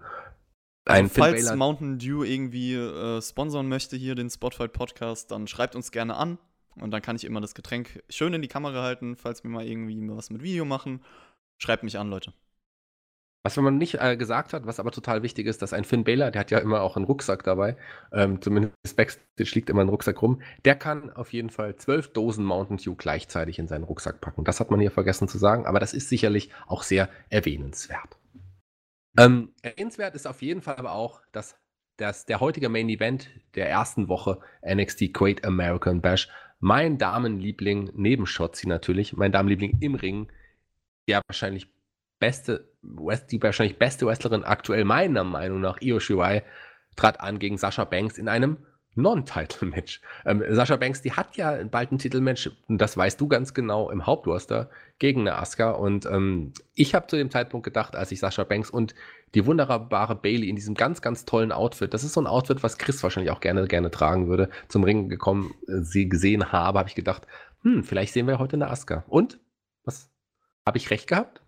Ein 0.85 1.05
also, 1.05 1.21
falls 1.21 1.41
Baylor 1.41 1.55
Mountain 1.55 1.97
Dew 1.97 2.23
irgendwie 2.23 2.75
äh, 2.75 3.21
sponsern 3.21 3.69
möchte 3.69 3.95
hier 3.95 4.15
den 4.15 4.29
Spotify 4.29 4.67
Podcast, 4.67 5.31
dann 5.31 5.47
schreibt 5.47 5.75
uns 5.75 5.91
gerne 5.91 6.15
an 6.15 6.37
und 6.75 6.91
dann 6.91 7.01
kann 7.01 7.15
ich 7.15 7.23
immer 7.23 7.41
das 7.41 7.55
Getränk 7.55 8.03
schön 8.09 8.33
in 8.33 8.41
die 8.41 8.47
Kamera 8.47 8.83
halten, 8.83 9.15
falls 9.15 9.43
wir 9.43 9.49
mal 9.49 9.65
irgendwie 9.65 9.97
was 10.09 10.29
mit 10.29 10.43
Video 10.43 10.65
machen. 10.65 11.01
Schreibt 11.57 11.83
mich 11.83 11.97
an, 11.97 12.09
Leute. 12.09 12.33
Was 13.45 13.57
man 13.57 13.77
nicht 13.77 13.95
äh, 13.95 14.15
gesagt 14.15 14.53
hat, 14.53 14.65
was 14.65 14.79
aber 14.79 14.91
total 14.91 15.21
wichtig 15.21 15.47
ist, 15.47 15.61
dass 15.61 15.73
ein 15.73 15.83
Finn 15.83 16.05
Baylor, 16.05 16.31
der 16.31 16.39
hat 16.39 16.51
ja 16.51 16.59
immer 16.59 16.81
auch 16.81 16.95
einen 16.95 17.05
Rucksack 17.05 17.43
dabei, 17.43 17.75
ähm, 18.13 18.41
zumindest 18.41 18.95
Backstage 18.95 19.51
liegt 19.53 19.69
immer 19.69 19.81
ein 19.81 19.89
Rucksack 19.89 20.21
rum, 20.21 20.41
der 20.63 20.75
kann 20.75 21.11
auf 21.11 21.33
jeden 21.33 21.49
Fall 21.49 21.75
zwölf 21.75 22.13
Dosen 22.13 22.45
Mountain 22.45 22.77
Dew 22.77 22.95
gleichzeitig 22.95 23.59
in 23.59 23.67
seinen 23.67 23.83
Rucksack 23.83 24.21
packen. 24.21 24.45
Das 24.45 24.61
hat 24.61 24.71
man 24.71 24.79
hier 24.79 24.91
vergessen 24.91 25.27
zu 25.27 25.37
sagen, 25.37 25.65
aber 25.65 25.81
das 25.81 25.93
ist 25.93 26.07
sicherlich 26.07 26.51
auch 26.67 26.83
sehr 26.83 27.09
erwähnenswert. 27.29 28.17
Ähm, 29.17 29.51
erwähnenswert 29.61 30.15
ist 30.15 30.25
auf 30.25 30.41
jeden 30.41 30.61
Fall 30.61 30.77
aber 30.77 30.93
auch, 30.93 31.21
dass, 31.33 31.57
dass 31.97 32.25
der 32.25 32.39
heutige 32.39 32.69
Main 32.69 32.87
Event 32.87 33.29
der 33.55 33.69
ersten 33.69 34.07
Woche 34.07 34.39
NXT 34.65 35.13
Great 35.13 35.43
American 35.43 35.99
Bash, 35.99 36.29
mein 36.61 36.97
Damenliebling 36.97 37.91
neben 37.93 38.25
Shotzi 38.25 38.69
natürlich, 38.69 39.17
mein 39.17 39.33
Damenliebling 39.33 39.79
im 39.81 39.95
Ring, 39.95 40.31
der 41.09 41.21
wahrscheinlich 41.27 41.67
beste, 42.23 42.69
die 42.81 43.43
wahrscheinlich 43.43 43.77
beste 43.77 44.05
Wrestlerin 44.05 44.45
aktuell 44.45 44.85
meiner 44.85 45.25
Meinung 45.25 45.59
nach, 45.59 45.81
Io 45.81 45.99
Shirai, 45.99 46.43
trat 46.95 47.19
an 47.19 47.37
gegen 47.37 47.57
Sascha 47.57 47.83
Banks 47.83 48.17
in 48.17 48.29
einem 48.29 48.59
Non-Title-Match. 48.95 49.99
Ähm, 50.25 50.41
Sascha 50.51 50.77
Banks, 50.77 51.01
die 51.01 51.11
hat 51.11 51.35
ja 51.35 51.61
bald 51.65 51.91
ein 51.91 51.97
Titelmatch, 51.97 52.49
und 52.69 52.77
das 52.77 52.95
weißt 52.95 53.19
du 53.19 53.27
ganz 53.27 53.53
genau, 53.53 53.89
im 53.89 54.05
Hauptroster 54.05 54.69
gegen 54.99 55.21
eine 55.21 55.35
Asuka. 55.35 55.71
Und 55.71 56.05
ähm, 56.05 56.53
ich 56.75 56.95
habe 56.95 57.07
zu 57.07 57.17
dem 57.17 57.29
Zeitpunkt 57.29 57.65
gedacht, 57.65 57.93
als 57.93 58.09
ich 58.13 58.21
Sascha 58.21 58.45
Banks 58.45 58.69
und 58.69 58.95
die 59.35 59.45
wunderbare 59.45 60.15
Bailey 60.15 60.47
in 60.47 60.55
diesem 60.55 60.75
ganz, 60.75 61.01
ganz 61.01 61.25
tollen 61.25 61.51
Outfit, 61.51 61.93
das 61.93 62.05
ist 62.05 62.13
so 62.13 62.21
ein 62.21 62.27
Outfit, 62.27 62.63
was 62.63 62.77
Chris 62.77 63.03
wahrscheinlich 63.03 63.33
auch 63.33 63.41
gerne, 63.41 63.67
gerne 63.67 63.91
tragen 63.91 64.29
würde, 64.29 64.49
zum 64.69 64.85
Ring 64.85 65.09
gekommen, 65.09 65.53
äh, 65.67 65.81
sie 65.81 66.07
gesehen 66.07 66.53
habe, 66.53 66.79
habe 66.79 66.87
ich 66.87 66.95
gedacht, 66.95 67.27
hm, 67.63 67.83
vielleicht 67.83 68.13
sehen 68.13 68.27
wir 68.27 68.39
heute 68.39 68.55
eine 68.55 68.69
Asuka. 68.69 69.03
Und? 69.09 69.41
Was? 69.83 70.09
Habe 70.65 70.77
ich 70.77 70.89
recht 70.89 71.07
gehabt? 71.07 71.42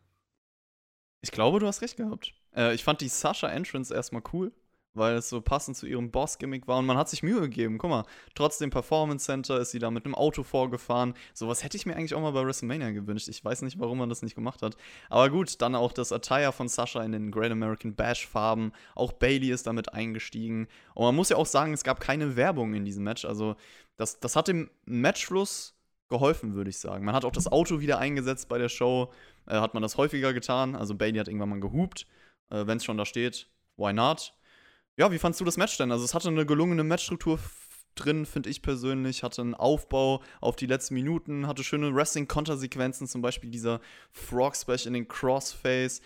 Ich 1.26 1.32
glaube, 1.32 1.60
du 1.60 1.66
hast 1.66 1.82
recht 1.82 1.98
gehabt. 1.98 2.36
Äh, 2.56 2.76
ich 2.76 2.84
fand 2.84 3.02
die 3.02 3.08
Sascha-Entrance 3.08 3.92
erstmal 3.92 4.22
cool 4.32 4.52
weil 4.96 5.16
es 5.16 5.30
so 5.30 5.42
passend 5.42 5.78
zu 5.78 5.86
ihrem 5.86 6.10
Boss-Gimmick 6.10 6.68
war 6.68 6.80
und 6.80 6.86
man 6.86 6.98
hat 6.98 7.10
sich 7.10 7.22
Mühe 7.22 7.42
gegeben. 7.42 7.78
Guck 7.78 7.90
mal, 7.90 8.06
trotz 8.34 8.58
dem 8.58 8.70
Performance 8.70 9.26
Center 9.26 9.60
ist 9.60 9.72
sie 9.72 9.80
da 9.80 9.92
mit 9.92 10.06
einem 10.06 10.16
Auto 10.16 10.44
vorgefahren. 10.44 11.14
Sowas 11.34 11.64
hätte 11.64 11.78
ich 11.78 11.86
mir 11.86 11.96
eigentlich 11.96 12.16
auch 12.16 12.22
mal 12.22 12.32
bei 12.32 12.46
WrestleMania 12.46 12.92
gewünscht. 12.92 13.28
Ich 13.28 13.44
weiß 13.44 13.62
nicht, 13.62 13.80
warum 13.80 13.98
man 13.98 14.10
das 14.10 14.22
nicht 14.22 14.36
gemacht 14.36 14.62
hat. 14.62 14.78
Aber 15.10 15.30
gut, 15.30 15.62
dann 15.62 15.76
auch 15.76 15.92
das 15.92 16.12
Attire 16.12 16.54
von 16.54 16.70
Sascha 16.70 17.04
in 17.04 17.12
den 17.12 17.32
Great 17.32 17.52
American 17.52 17.94
Bash 17.94 18.26
Farben. 18.26 18.72
Auch 18.96 19.12
Bailey 19.12 19.52
ist 19.52 19.68
damit 19.68 19.94
eingestiegen. 19.94 20.68
Und 20.94 21.04
man 21.04 21.16
muss 21.16 21.30
ja 21.30 21.38
auch 21.38 21.46
sagen, 21.46 21.74
es 21.74 21.84
gab 21.84 22.00
keine 22.00 22.36
Werbung 22.36 22.74
in 22.74 22.86
diesem 22.86 23.04
Match. 23.04 23.26
Also, 23.26 23.56
das, 23.98 24.20
das 24.20 24.36
hat 24.36 24.48
dem 24.48 24.70
Matchfluss 24.86 25.75
geholfen, 26.08 26.54
würde 26.54 26.70
ich 26.70 26.80
sagen. 26.80 27.06
Man 27.06 27.16
hat 27.16 27.26
auch 27.26 27.32
das 27.32 27.52
Auto 27.52 27.80
wieder 27.80 28.00
eingesetzt 28.00 28.48
bei 28.48 28.58
der 28.58 28.70
Show. 28.70 29.12
Äh, 29.48 29.56
hat 29.56 29.74
man 29.74 29.84
das 29.84 29.98
häufiger 29.98 30.34
getan. 30.34 30.76
Also, 30.76 30.96
Bailey 30.96 31.18
hat 31.18 31.28
irgendwann 31.28 31.50
mal 31.50 31.60
gehupt. 31.60 32.08
Äh, 32.50 32.68
Wenn 32.68 32.78
es 32.78 32.86
schon 32.86 32.98
da 32.98 33.06
steht, 33.06 33.50
why 33.78 33.94
not? 33.94 34.34
Ja, 34.98 35.12
wie 35.12 35.20
fandst 35.20 35.42
du 35.42 35.46
das 35.46 35.58
Match 35.58 35.78
denn? 35.78 35.92
Also 35.92 36.06
es 36.06 36.14
hatte 36.14 36.30
eine 36.30 36.46
gelungene 36.46 36.84
Matchstruktur 36.84 37.38
drin, 37.96 38.26
finde 38.26 38.50
ich 38.50 38.62
persönlich, 38.62 39.24
hatte 39.24 39.42
einen 39.42 39.54
Aufbau 39.54 40.22
auf 40.40 40.56
die 40.56 40.68
letzten 40.68 40.94
Minuten, 40.94 41.48
hatte 41.48 41.64
schöne 41.64 41.94
Wrestling-Kontersequenzen, 41.94 43.08
zum 43.08 43.22
Beispiel 43.22 43.50
dieser 43.50 43.82
Frog 44.12 44.56
Splash 44.56 44.86
in 44.86 44.94
den 44.94 45.08
Crossface, 45.08 46.02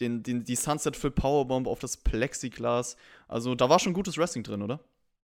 den, 0.00 0.22
den, 0.22 0.44
die 0.44 0.56
Sunset 0.56 0.96
Flip 0.96 1.14
Powerbomb 1.14 1.66
auf 1.66 1.78
das 1.78 1.96
Plexiglas. 1.96 2.96
Also 3.28 3.54
da 3.54 3.70
war 3.70 3.78
schon 3.78 3.94
gutes 3.94 4.18
Wrestling 4.18 4.44
drin, 4.44 4.62
oder? 4.62 4.80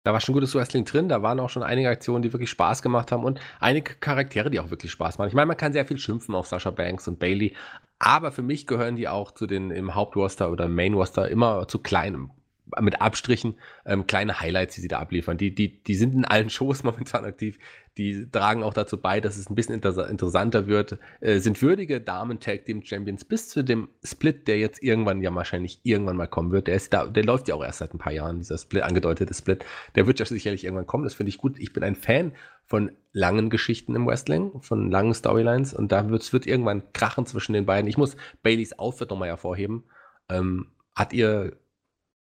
Da 0.04 0.12
war 0.12 0.20
schon 0.20 0.32
gutes 0.32 0.54
Wrestling 0.54 0.84
drin, 0.84 1.08
da 1.08 1.22
waren 1.22 1.38
auch 1.38 1.50
schon 1.50 1.62
einige 1.62 1.88
Aktionen, 1.88 2.22
die 2.22 2.32
wirklich 2.32 2.50
Spaß 2.50 2.82
gemacht 2.82 3.12
haben 3.12 3.24
und 3.24 3.40
einige 3.60 3.94
Charaktere, 3.94 4.50
die 4.50 4.58
auch 4.58 4.70
wirklich 4.70 4.90
Spaß 4.90 5.18
machen. 5.18 5.28
Ich 5.28 5.34
meine, 5.34 5.46
man 5.46 5.56
kann 5.56 5.72
sehr 5.72 5.86
viel 5.86 5.98
schimpfen 5.98 6.34
auf 6.34 6.48
Sasha 6.48 6.70
Banks 6.72 7.06
und 7.06 7.20
Bailey, 7.20 7.54
aber 8.00 8.32
für 8.32 8.42
mich 8.42 8.66
gehören 8.66 8.96
die 8.96 9.08
auch 9.08 9.30
zu 9.30 9.46
den 9.46 9.70
im 9.70 9.94
Hauptroster 9.94 10.50
oder 10.50 10.68
Main 10.68 10.94
Roster 10.94 11.28
immer 11.28 11.68
zu 11.68 11.78
kleinem 11.78 12.32
mit 12.80 13.00
Abstrichen 13.00 13.56
ähm, 13.84 14.06
kleine 14.06 14.40
Highlights, 14.40 14.74
die 14.74 14.80
sie 14.80 14.88
da 14.88 14.98
abliefern. 14.98 15.36
Die, 15.36 15.54
die, 15.54 15.82
die 15.82 15.94
sind 15.94 16.14
in 16.14 16.24
allen 16.24 16.50
Shows 16.50 16.82
momentan 16.82 17.24
aktiv. 17.24 17.58
Die 17.98 18.30
tragen 18.30 18.62
auch 18.62 18.72
dazu 18.72 18.96
bei, 18.96 19.20
dass 19.20 19.36
es 19.36 19.50
ein 19.50 19.54
bisschen 19.54 19.74
inter 19.74 20.08
interessanter 20.08 20.66
wird. 20.66 20.98
Äh, 21.20 21.40
sind 21.40 21.60
würdige 21.60 22.00
Damen-Tag-Team-Champions 22.00 23.26
bis 23.26 23.50
zu 23.50 23.62
dem 23.62 23.88
Split, 24.02 24.48
der 24.48 24.58
jetzt 24.58 24.82
irgendwann 24.82 25.20
ja 25.20 25.34
wahrscheinlich 25.34 25.80
irgendwann 25.82 26.16
mal 26.16 26.26
kommen 26.26 26.52
wird. 26.52 26.68
Der, 26.68 26.76
ist 26.76 26.94
da, 26.94 27.06
der 27.06 27.24
läuft 27.24 27.48
ja 27.48 27.54
auch 27.54 27.64
erst 27.64 27.80
seit 27.80 27.92
ein 27.92 27.98
paar 27.98 28.12
Jahren, 28.12 28.38
dieser 28.38 28.56
Split, 28.56 28.82
angedeutete 28.82 29.34
Split. 29.34 29.66
Der 29.94 30.06
wird 30.06 30.20
ja 30.20 30.24
sicherlich 30.24 30.64
irgendwann 30.64 30.86
kommen. 30.86 31.04
Das 31.04 31.14
finde 31.14 31.28
ich 31.28 31.38
gut. 31.38 31.58
Ich 31.58 31.74
bin 31.74 31.84
ein 31.84 31.96
Fan 31.96 32.32
von 32.66 32.92
langen 33.12 33.50
Geschichten 33.50 33.94
im 33.94 34.06
Wrestling, 34.06 34.62
von 34.62 34.90
langen 34.90 35.12
Storylines. 35.12 35.74
Und 35.74 35.92
da 35.92 36.08
wird, 36.08 36.22
es 36.22 36.32
irgendwann 36.32 36.94
krachen 36.94 37.26
zwischen 37.26 37.52
den 37.52 37.66
beiden. 37.66 37.88
Ich 37.88 37.98
muss 37.98 38.16
Baileys 38.42 38.78
Outfit 38.78 39.10
nochmal 39.10 39.28
hervorheben. 39.28 39.84
Ähm, 40.30 40.68
hat 40.94 41.12
ihr 41.12 41.56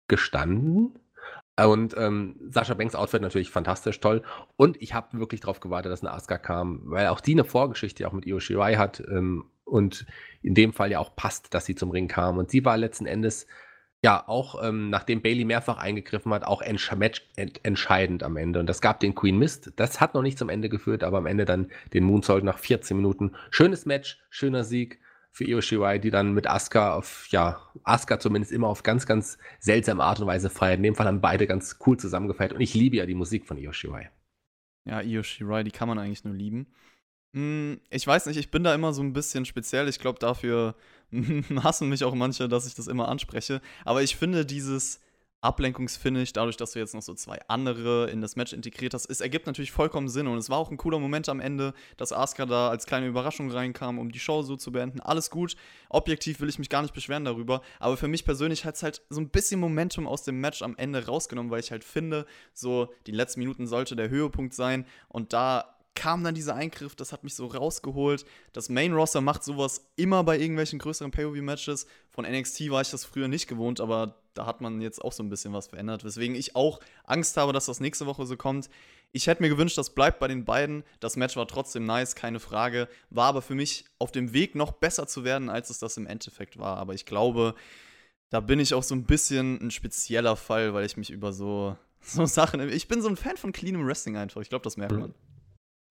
gestanden. 0.08 0.98
Und 1.58 1.94
ähm, 1.96 2.36
Sascha 2.50 2.74
Banks 2.74 2.94
Outfit 2.94 3.22
natürlich 3.22 3.50
fantastisch 3.50 4.00
toll. 4.00 4.22
Und 4.56 4.80
ich 4.82 4.92
habe 4.92 5.18
wirklich 5.18 5.40
darauf 5.40 5.60
gewartet, 5.60 5.90
dass 5.90 6.02
eine 6.02 6.12
Asuka 6.12 6.36
kam, 6.36 6.82
weil 6.84 7.06
auch 7.08 7.20
die 7.20 7.32
eine 7.32 7.44
Vorgeschichte 7.44 8.06
auch 8.06 8.12
mit 8.12 8.26
Io 8.26 8.40
Shirai 8.40 8.74
hat 8.74 9.02
ähm, 9.08 9.44
und 9.64 10.06
in 10.42 10.54
dem 10.54 10.74
Fall 10.74 10.90
ja 10.90 10.98
auch 10.98 11.16
passt, 11.16 11.54
dass 11.54 11.64
sie 11.64 11.74
zum 11.74 11.90
Ring 11.90 12.08
kam. 12.08 12.36
Und 12.36 12.50
sie 12.50 12.64
war 12.64 12.76
letzten 12.76 13.06
Endes 13.06 13.46
ja 14.02 14.22
auch, 14.28 14.62
ähm, 14.62 14.90
nachdem 14.90 15.22
Bailey 15.22 15.46
mehrfach 15.46 15.78
eingegriffen 15.78 16.32
hat, 16.34 16.44
auch 16.44 16.60
entsch 16.60 16.92
ent 17.36 17.60
entscheidend 17.64 18.22
am 18.22 18.36
Ende. 18.36 18.60
Und 18.60 18.66
das 18.66 18.82
gab 18.82 19.00
den 19.00 19.14
Queen 19.14 19.38
Mist. 19.38 19.72
Das 19.76 19.98
hat 19.98 20.14
noch 20.14 20.22
nicht 20.22 20.38
zum 20.38 20.50
Ende 20.50 20.68
geführt, 20.68 21.02
aber 21.02 21.18
am 21.18 21.26
Ende 21.26 21.46
dann 21.46 21.70
den 21.94 22.04
Moonsault 22.04 22.44
nach 22.44 22.58
14 22.58 22.96
Minuten. 22.98 23.32
Schönes 23.50 23.86
Match, 23.86 24.20
schöner 24.28 24.62
Sieg 24.62 25.00
für 25.36 25.44
Io 25.44 25.60
Shirai, 25.60 25.98
die 25.98 26.08
dann 26.08 26.32
mit 26.32 26.46
Asuka 26.46 26.94
auf, 26.94 27.28
ja, 27.28 27.60
Asuka 27.84 28.18
zumindest 28.18 28.52
immer 28.52 28.68
auf 28.68 28.82
ganz, 28.82 29.04
ganz 29.04 29.36
seltsame 29.58 30.02
Art 30.02 30.18
und 30.18 30.26
Weise 30.26 30.48
feiert. 30.48 30.78
In 30.78 30.82
dem 30.82 30.94
Fall 30.94 31.06
haben 31.06 31.20
beide 31.20 31.46
ganz 31.46 31.76
cool 31.86 31.98
zusammengefeiert 31.98 32.54
und 32.54 32.62
ich 32.62 32.72
liebe 32.72 32.96
ja 32.96 33.04
die 33.04 33.14
Musik 33.14 33.46
von 33.46 33.58
Io 33.58 33.70
Shirai. 33.70 34.10
Ja, 34.86 35.02
Io 35.02 35.22
Shirai, 35.22 35.62
die 35.62 35.72
kann 35.72 35.88
man 35.88 35.98
eigentlich 35.98 36.24
nur 36.24 36.32
lieben. 36.32 36.68
Hm, 37.34 37.82
ich 37.90 38.06
weiß 38.06 38.24
nicht, 38.24 38.38
ich 38.38 38.50
bin 38.50 38.64
da 38.64 38.74
immer 38.74 38.94
so 38.94 39.02
ein 39.02 39.12
bisschen 39.12 39.44
speziell. 39.44 39.88
Ich 39.88 39.98
glaube, 39.98 40.18
dafür 40.18 40.74
hassen 41.62 41.90
mich 41.90 42.02
auch 42.04 42.14
manche, 42.14 42.48
dass 42.48 42.66
ich 42.66 42.74
das 42.74 42.86
immer 42.86 43.08
anspreche. 43.08 43.60
Aber 43.84 44.02
ich 44.02 44.16
finde 44.16 44.46
dieses 44.46 45.02
Ablenkungsfinish, 45.40 46.32
dadurch, 46.32 46.56
dass 46.56 46.72
du 46.72 46.78
jetzt 46.78 46.94
noch 46.94 47.02
so 47.02 47.14
zwei 47.14 47.38
andere 47.48 48.10
in 48.10 48.20
das 48.20 48.36
Match 48.36 48.52
integriert 48.52 48.94
hast. 48.94 49.06
Es 49.06 49.20
ergibt 49.20 49.46
natürlich 49.46 49.72
vollkommen 49.72 50.08
Sinn 50.08 50.26
und 50.26 50.38
es 50.38 50.50
war 50.50 50.58
auch 50.58 50.70
ein 50.70 50.76
cooler 50.76 50.98
Moment 50.98 51.28
am 51.28 51.40
Ende, 51.40 51.74
dass 51.96 52.12
Asuka 52.12 52.46
da 52.46 52.68
als 52.68 52.86
kleine 52.86 53.06
Überraschung 53.06 53.50
reinkam, 53.50 53.98
um 53.98 54.10
die 54.10 54.18
Show 54.18 54.42
so 54.42 54.56
zu 54.56 54.72
beenden. 54.72 55.00
Alles 55.00 55.30
gut. 55.30 55.56
Objektiv 55.88 56.40
will 56.40 56.48
ich 56.48 56.58
mich 56.58 56.70
gar 56.70 56.82
nicht 56.82 56.94
beschweren 56.94 57.24
darüber, 57.24 57.62
aber 57.78 57.96
für 57.96 58.08
mich 58.08 58.24
persönlich 58.24 58.64
hat 58.64 58.76
es 58.76 58.82
halt 58.82 59.02
so 59.08 59.20
ein 59.20 59.28
bisschen 59.28 59.60
Momentum 59.60 60.06
aus 60.06 60.24
dem 60.24 60.40
Match 60.40 60.62
am 60.62 60.76
Ende 60.76 61.06
rausgenommen, 61.06 61.50
weil 61.50 61.60
ich 61.60 61.70
halt 61.70 61.84
finde, 61.84 62.26
so 62.52 62.92
die 63.06 63.12
letzten 63.12 63.40
Minuten 63.40 63.66
sollte 63.66 63.94
der 63.94 64.08
Höhepunkt 64.08 64.54
sein 64.54 64.86
und 65.08 65.32
da 65.32 65.75
kam 65.96 66.22
dann 66.22 66.36
dieser 66.36 66.54
Eingriff, 66.54 66.94
das 66.94 67.12
hat 67.12 67.24
mich 67.24 67.34
so 67.34 67.46
rausgeholt. 67.46 68.24
Das 68.52 68.68
Main 68.68 68.92
Roster 68.92 69.20
macht 69.20 69.42
sowas 69.42 69.90
immer 69.96 70.22
bei 70.22 70.38
irgendwelchen 70.38 70.78
größeren 70.78 71.10
Pay-Per-View-Matches. 71.10 71.86
Von 72.10 72.24
NXT 72.24 72.70
war 72.70 72.82
ich 72.82 72.90
das 72.90 73.04
früher 73.04 73.26
nicht 73.26 73.48
gewohnt, 73.48 73.80
aber 73.80 74.14
da 74.34 74.46
hat 74.46 74.60
man 74.60 74.80
jetzt 74.80 75.02
auch 75.02 75.12
so 75.12 75.22
ein 75.22 75.28
bisschen 75.28 75.52
was 75.52 75.66
verändert, 75.66 76.04
weswegen 76.04 76.36
ich 76.36 76.54
auch 76.54 76.78
Angst 77.04 77.36
habe, 77.36 77.52
dass 77.52 77.66
das 77.66 77.80
nächste 77.80 78.06
Woche 78.06 78.26
so 78.26 78.36
kommt. 78.36 78.68
Ich 79.12 79.26
hätte 79.26 79.42
mir 79.42 79.48
gewünscht, 79.48 79.78
das 79.78 79.94
bleibt 79.94 80.18
bei 80.18 80.28
den 80.28 80.44
beiden. 80.44 80.84
Das 81.00 81.16
Match 81.16 81.36
war 81.36 81.48
trotzdem 81.48 81.86
nice, 81.86 82.14
keine 82.14 82.38
Frage. 82.38 82.88
War 83.10 83.28
aber 83.28 83.40
für 83.40 83.54
mich 83.54 83.86
auf 83.98 84.12
dem 84.12 84.32
Weg, 84.32 84.54
noch 84.54 84.72
besser 84.72 85.06
zu 85.06 85.24
werden, 85.24 85.48
als 85.48 85.70
es 85.70 85.78
das 85.78 85.96
im 85.96 86.06
Endeffekt 86.06 86.58
war. 86.58 86.76
Aber 86.76 86.92
ich 86.92 87.06
glaube, 87.06 87.54
da 88.28 88.40
bin 88.40 88.60
ich 88.60 88.74
auch 88.74 88.82
so 88.82 88.94
ein 88.94 89.04
bisschen 89.04 89.58
ein 89.60 89.70
spezieller 89.70 90.36
Fall, 90.36 90.74
weil 90.74 90.84
ich 90.84 90.96
mich 90.96 91.10
über 91.10 91.32
so, 91.32 91.76
so 92.00 92.26
Sachen. 92.26 92.60
Ich 92.68 92.88
bin 92.88 93.00
so 93.00 93.08
ein 93.08 93.16
Fan 93.16 93.36
von 93.36 93.52
cleanem 93.52 93.86
Wrestling 93.86 94.16
einfach. 94.16 94.42
Ich 94.42 94.50
glaube, 94.50 94.64
das 94.64 94.76
merkt 94.76 94.98
man. 94.98 95.14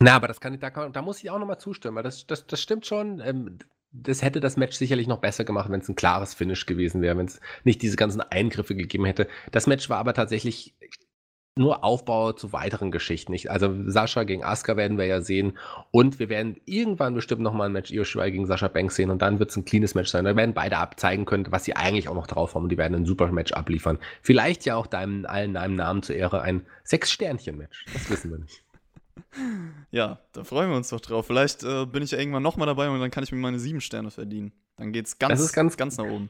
Na, 0.02 0.16
aber 0.16 0.28
das 0.28 0.42
kann 0.42 0.54
ich, 0.54 0.60
da, 0.60 0.70
da 0.70 1.02
muss 1.02 1.24
ich 1.24 1.30
auch 1.30 1.40
nochmal 1.40 1.60
zustimmen, 1.60 1.96
weil 1.96 2.04
das, 2.04 2.28
das, 2.28 2.46
das 2.48 2.62
stimmt 2.62 2.86
schon. 2.86 3.22
Ähm, 3.22 3.60
das 3.92 4.22
hätte 4.22 4.42
das 4.42 4.58
Match 4.58 4.76
sicherlich 4.76 5.08
noch 5.08 5.20
besser 5.20 5.46
gemacht, 5.46 5.70
wenn 5.72 5.80
es 5.80 5.88
ein 5.88 5.96
klares 5.96 6.34
Finish 6.34 6.66
gewesen 6.66 7.02
wäre, 7.02 7.18
wenn 7.18 7.28
es 7.28 7.40
nicht 7.64 7.82
diese 7.82 7.96
ganzen 7.96 8.20
Eingriffe 8.22 8.76
gegeben 8.76 9.06
hätte. 9.06 9.28
Das 9.52 9.68
Match 9.68 9.90
war 9.90 10.00
aber 10.00 10.14
tatsächlich 10.14 10.76
nur 11.58 11.86
Aufbau 11.86 12.34
zu 12.34 12.52
weiteren 12.52 12.92
Geschichten. 12.92 13.34
Ich, 13.34 13.50
also 13.50 13.74
Sascha 13.88 14.24
gegen 14.24 14.44
Asuka 14.44 14.76
werden 14.76 14.98
wir 14.98 15.06
ja 15.06 15.22
sehen 15.22 15.58
und 15.92 16.20
wir 16.20 16.28
werden 16.28 16.58
irgendwann 16.66 17.14
bestimmt 17.14 17.42
nochmal 17.42 17.70
ein 17.70 17.72
Match 17.72 17.92
Io 17.92 18.04
gegen 18.04 18.46
Sascha 18.46 18.68
Banks 18.68 18.96
sehen 18.96 19.10
und 19.10 19.22
dann 19.22 19.40
wird 19.40 19.52
es 19.52 19.56
ein 19.56 19.64
cleanes 19.64 19.96
Match 19.96 20.10
sein. 20.10 20.26
Da 20.26 20.36
werden 20.36 20.54
beide 20.54 20.78
abzeigen 20.78 21.24
können, 21.24 21.46
was 21.52 21.64
sie 21.64 21.78
eigentlich 21.78 22.10
auch 22.10 22.16
noch 22.16 22.28
drauf 22.28 22.56
haben 22.56 22.64
und 22.64 22.70
die 22.70 22.78
werden 22.78 22.96
ein 22.96 23.06
super 23.06 23.32
Match 23.32 23.54
abliefern. 23.54 24.00
Vielleicht 24.22 24.66
ja 24.66 24.76
auch 24.76 24.88
deinem 24.88 25.26
allen 25.26 25.56
einem 25.56 25.76
Namen 25.76 26.04
zur 26.04 26.18
Ehre 26.18 26.42
ein 26.42 26.66
Sechs-Sternchen-Match. 26.84 27.86
Das 27.94 28.10
wissen 28.10 28.32
wir 28.32 28.40
nicht. 28.40 28.65
Ja, 29.92 30.20
da 30.34 30.44
freuen 30.44 30.70
wir 30.70 30.78
uns 30.78 30.90
doch 30.90 31.00
drauf. 31.00 31.28
Vielleicht 31.28 31.64
äh, 31.64 31.86
bin 31.86 32.04
ich 32.04 32.12
ja 32.12 32.18
irgendwann 32.20 32.44
nochmal 32.44 32.68
dabei 32.68 32.90
und 32.90 33.00
dann 33.00 33.12
kann 33.12 33.24
ich 33.24 33.32
mir 33.32 33.38
meine 33.40 33.60
sieben 33.60 33.82
Sterne 33.82 34.12
verdienen. 34.12 34.52
Dann 34.78 34.92
geht's 34.92 35.18
ganz, 35.20 35.32
Das 35.32 35.42
ist 35.42 35.54
ganz- 35.54 35.78
ganz 35.78 35.98
nach 35.98 36.06
oben. 36.06 36.30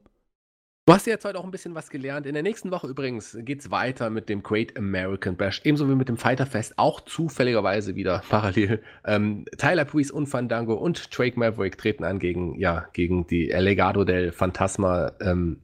Du 0.87 0.93
hast 0.93 1.07
ja 1.07 1.13
jetzt 1.13 1.25
heute 1.25 1.39
auch 1.39 1.43
ein 1.45 1.49
bisschen 1.49 1.73
was 1.73 1.89
gelernt. 1.89 2.27
In 2.27 2.35
der 2.35 2.43
nächsten 2.43 2.69
Woche 2.69 2.85
übrigens 2.87 3.35
geht 3.41 3.59
es 3.61 3.71
weiter 3.71 4.11
mit 4.11 4.29
dem 4.29 4.43
Great 4.43 4.77
American 4.77 5.35
Bash, 5.35 5.61
ebenso 5.63 5.89
wie 5.89 5.95
mit 5.95 6.09
dem 6.09 6.17
Fighter 6.17 6.45
Fest, 6.45 6.75
auch 6.77 7.01
zufälligerweise 7.01 7.95
wieder 7.95 8.21
parallel. 8.29 8.83
Ähm, 9.03 9.45
Tyler 9.57 9.85
Breeze 9.85 10.13
und 10.13 10.27
Fandango 10.27 10.75
und 10.75 11.17
Drake 11.17 11.39
Maverick 11.39 11.79
treten 11.79 12.03
an 12.03 12.19
gegen, 12.19 12.59
ja, 12.59 12.85
gegen 12.93 13.25
die 13.25 13.49
El 13.49 13.63
Legado 13.63 14.03
del 14.03 14.31
Fantasma, 14.31 15.11
ähm, 15.21 15.61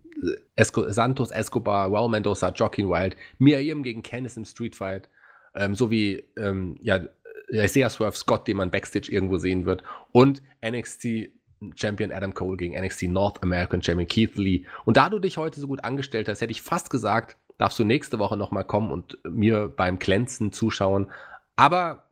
Esco 0.55 0.89
Santos 0.89 1.29
Escobar, 1.29 1.87
Raul 1.91 2.09
Mendoza, 2.09 2.49
Joaquin 2.55 2.89
Wild, 2.89 3.15
Mia 3.37 3.59
Yim 3.59 3.83
gegen 3.83 4.01
Candice 4.01 4.37
im 4.37 4.45
Street 4.45 4.75
Fight, 4.75 5.07
ähm, 5.55 5.75
sowie 5.75 6.23
ähm, 6.37 6.77
ja, 6.81 7.01
Isaiah 7.49 7.89
Swerve 7.89 8.15
Scott, 8.15 8.47
den 8.47 8.57
man 8.57 8.71
Backstage 8.71 9.11
irgendwo 9.11 9.37
sehen 9.37 9.65
wird, 9.65 9.83
und 10.11 10.41
NXT 10.65 11.31
Champion 11.75 12.11
Adam 12.11 12.33
Cole 12.33 12.57
gegen 12.57 12.79
NXT 12.79 13.03
North 13.03 13.43
American 13.43 13.81
Champion 13.81 14.07
Keith 14.07 14.35
Lee. 14.35 14.65
Und 14.85 14.97
da 14.97 15.09
du 15.09 15.19
dich 15.19 15.37
heute 15.37 15.59
so 15.59 15.67
gut 15.67 15.83
angestellt 15.83 16.27
hast, 16.27 16.41
hätte 16.41 16.51
ich 16.51 16.61
fast 16.61 16.89
gesagt, 16.89 17.37
darfst 17.57 17.77
du 17.77 17.83
nächste 17.83 18.17
Woche 18.17 18.37
nochmal 18.37 18.65
kommen 18.65 18.91
und 18.91 19.19
mir 19.23 19.67
beim 19.67 19.99
Glänzen 19.99 20.51
zuschauen. 20.51 21.11
Aber, 21.55 22.09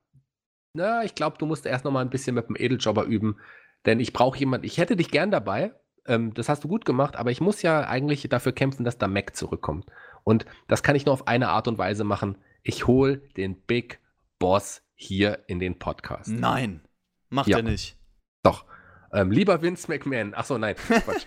na, 0.73 1.03
ich 1.03 1.15
glaube, 1.15 1.37
du 1.39 1.47
musst 1.47 1.65
erst 1.65 1.85
nochmal 1.85 2.05
ein 2.05 2.11
bisschen 2.11 2.35
mit 2.35 2.47
dem 2.47 2.55
Edeljobber 2.55 3.05
üben, 3.05 3.37
denn 3.85 3.99
ich 3.99 4.13
brauche 4.13 4.37
jemanden, 4.37 4.67
ich 4.67 4.77
hätte 4.77 4.95
dich 4.95 5.09
gern 5.09 5.31
dabei, 5.31 5.73
ähm, 6.05 6.33
das 6.35 6.49
hast 6.49 6.63
du 6.63 6.67
gut 6.67 6.85
gemacht, 6.85 7.15
aber 7.15 7.31
ich 7.31 7.41
muss 7.41 7.61
ja 7.63 7.87
eigentlich 7.87 8.27
dafür 8.29 8.51
kämpfen, 8.51 8.83
dass 8.83 8.97
da 8.97 9.07
Mac 9.07 9.35
zurückkommt. 9.35 9.87
Und 10.23 10.45
das 10.67 10.83
kann 10.83 10.95
ich 10.95 11.05
nur 11.05 11.13
auf 11.13 11.27
eine 11.27 11.49
Art 11.49 11.67
und 11.67 11.77
Weise 11.79 12.03
machen. 12.03 12.37
Ich 12.63 12.87
hole 12.87 13.17
den 13.37 13.55
Big 13.61 13.99
Boss 14.37 14.81
hier 14.95 15.43
in 15.47 15.59
den 15.59 15.79
Podcast. 15.79 16.29
Nein, 16.29 16.81
macht 17.29 17.47
Ja. 17.47 17.57
er 17.57 17.63
nicht. 17.63 17.97
Doch. 18.43 18.65
Ähm, 19.11 19.31
lieber 19.31 19.61
Vince 19.61 19.87
McMahon. 19.91 20.33
Achso, 20.33 20.57
nein. 20.57 20.75
Quatsch. 20.87 21.25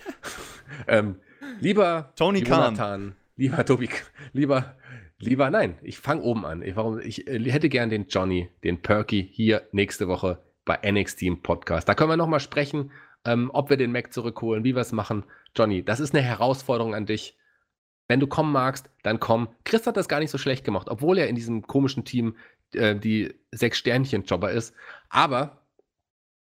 ähm, 0.86 1.20
lieber 1.60 2.12
Tony 2.16 2.42
Khan. 2.42 2.74
Jonathan. 2.76 3.16
Lieber 3.36 3.64
Tobi. 3.64 3.88
Lieber. 4.32 4.76
Lieber, 5.18 5.50
nein, 5.50 5.78
ich 5.82 5.98
fange 5.98 6.22
oben 6.22 6.44
an. 6.44 6.62
Ich, 6.62 6.74
warum, 6.74 6.98
ich 6.98 7.28
äh, 7.28 7.38
hätte 7.50 7.68
gern 7.68 7.90
den 7.90 8.08
Johnny, 8.08 8.48
den 8.64 8.82
Perky 8.82 9.28
hier 9.32 9.68
nächste 9.70 10.08
Woche 10.08 10.42
bei 10.64 10.78
NXT 10.84 11.22
im 11.22 11.42
Podcast. 11.42 11.88
Da 11.88 11.94
können 11.94 12.10
wir 12.10 12.16
nochmal 12.16 12.40
sprechen, 12.40 12.90
ähm, 13.24 13.48
ob 13.54 13.70
wir 13.70 13.76
den 13.76 13.92
Mac 13.92 14.12
zurückholen, 14.12 14.64
wie 14.64 14.74
wir 14.74 14.80
es 14.80 14.90
machen. 14.90 15.22
Johnny, 15.56 15.84
das 15.84 16.00
ist 16.00 16.12
eine 16.12 16.24
Herausforderung 16.24 16.96
an 16.96 17.06
dich. 17.06 17.38
Wenn 18.08 18.20
du 18.20 18.26
kommen 18.26 18.52
magst, 18.52 18.90
dann 19.02 19.20
komm. 19.20 19.48
Chris 19.64 19.86
hat 19.86 19.96
das 19.96 20.08
gar 20.08 20.20
nicht 20.20 20.30
so 20.30 20.38
schlecht 20.38 20.64
gemacht, 20.64 20.88
obwohl 20.90 21.18
er 21.18 21.28
in 21.28 21.34
diesem 21.34 21.66
komischen 21.66 22.04
Team 22.04 22.36
äh, 22.72 22.96
die 22.96 23.34
Sechs-Sternchen-Jobber 23.52 24.50
ist. 24.50 24.74
Aber 25.08 25.62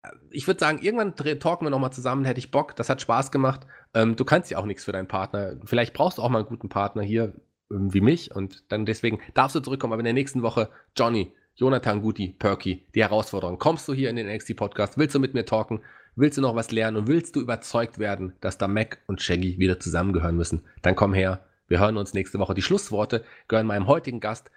äh, 0.03 0.09
ich 0.31 0.47
würde 0.47 0.61
sagen, 0.61 0.79
irgendwann 0.81 1.15
talken 1.17 1.67
wir 1.67 1.71
nochmal 1.71 1.93
zusammen, 1.93 2.25
hätte 2.25 2.39
ich 2.39 2.51
Bock. 2.51 2.77
Das 2.77 2.89
hat 2.89 3.01
Spaß 3.01 3.31
gemacht. 3.31 3.67
Ähm, 3.95 4.17
du 4.17 4.25
kannst 4.25 4.51
ja 4.51 4.59
auch 4.59 4.67
nichts 4.67 4.85
für 4.85 4.93
deinen 4.93 5.09
Partner. 5.09 5.57
Vielleicht 5.65 5.95
brauchst 5.95 6.19
du 6.19 6.23
auch 6.23 6.29
mal 6.29 6.39
einen 6.39 6.49
guten 6.49 6.69
Partner 6.69 7.03
hier, 7.03 7.35
ähm, 7.71 7.93
wie 7.93 8.01
mich. 8.01 8.35
Und 8.35 8.65
dann 8.73 8.87
deswegen 8.87 9.21
darfst 9.35 9.55
du 9.55 9.61
zurückkommen. 9.61 9.93
Aber 9.93 10.01
in 10.01 10.07
der 10.07 10.15
nächsten 10.15 10.43
Woche, 10.43 10.71
Johnny, 10.97 11.33
Jonathan 11.57 12.03
Guti, 12.03 12.35
Perky, 12.37 12.85
die 12.95 13.03
Herausforderung. 13.03 13.59
Kommst 13.59 13.87
du 13.87 13.95
hier 13.95 14.11
in 14.11 14.17
den 14.17 14.29
NXT-Podcast? 14.29 14.99
Willst 14.99 15.15
du 15.15 15.21
mit 15.21 15.35
mir 15.35 15.45
talken? 15.45 15.81
Willst 16.17 16.39
du 16.39 16.43
noch 16.43 16.55
was 16.55 16.71
lernen? 16.71 16.97
Und 16.97 17.09
willst 17.09 17.35
du 17.35 17.41
überzeugt 17.41 17.99
werden, 17.99 18.35
dass 18.41 18.57
da 18.57 18.69
Mac 18.69 19.03
und 19.07 19.21
Shaggy 19.21 19.59
wieder 19.59 19.81
zusammengehören 19.81 20.37
müssen? 20.37 20.63
Dann 20.83 20.95
komm 20.95 21.13
her. 21.13 21.45
Wir 21.67 21.81
hören 21.81 21.97
uns 21.97 22.15
nächste 22.15 22.39
Woche. 22.39 22.55
Die 22.55 22.63
Schlussworte 22.63 23.25
gehören 23.49 23.67
meinem 23.67 23.87
heutigen 23.87 24.21
Gast. 24.21 24.51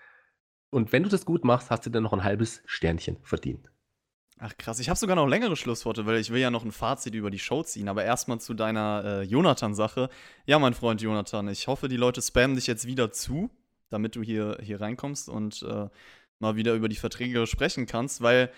Und 0.69 0.91
wenn 0.91 1.03
du 1.03 1.09
das 1.09 1.25
gut 1.25 1.43
machst, 1.43 1.71
hast 1.71 1.85
du 1.85 1.89
dann 1.89 2.03
noch 2.03 2.13
ein 2.13 2.23
halbes 2.23 2.61
Sternchen 2.65 3.17
verdient. 3.23 3.71
Ach 4.39 4.55
krass, 4.55 4.79
ich 4.79 4.89
habe 4.89 4.99
sogar 4.99 5.15
noch 5.15 5.25
längere 5.25 5.55
Schlussworte, 5.55 6.05
weil 6.05 6.17
ich 6.17 6.29
will 6.29 6.39
ja 6.39 6.51
noch 6.51 6.63
ein 6.63 6.71
Fazit 6.71 7.15
über 7.15 7.31
die 7.31 7.39
Show 7.39 7.63
ziehen. 7.63 7.89
Aber 7.89 8.03
erstmal 8.03 8.39
zu 8.39 8.53
deiner 8.53 9.03
äh, 9.03 9.21
Jonathan-Sache. 9.23 10.09
Ja, 10.45 10.59
mein 10.59 10.75
Freund 10.75 11.01
Jonathan, 11.01 11.47
ich 11.47 11.67
hoffe, 11.67 11.87
die 11.87 11.97
Leute 11.97 12.21
spammen 12.21 12.55
dich 12.55 12.67
jetzt 12.67 12.85
wieder 12.85 13.11
zu, 13.11 13.49
damit 13.89 14.15
du 14.15 14.21
hier, 14.21 14.59
hier 14.61 14.79
reinkommst 14.79 15.27
und 15.27 15.63
äh, 15.63 15.87
mal 16.37 16.55
wieder 16.55 16.75
über 16.75 16.87
die 16.87 16.97
Verträge 16.97 17.47
sprechen 17.47 17.87
kannst, 17.87 18.21
weil 18.21 18.51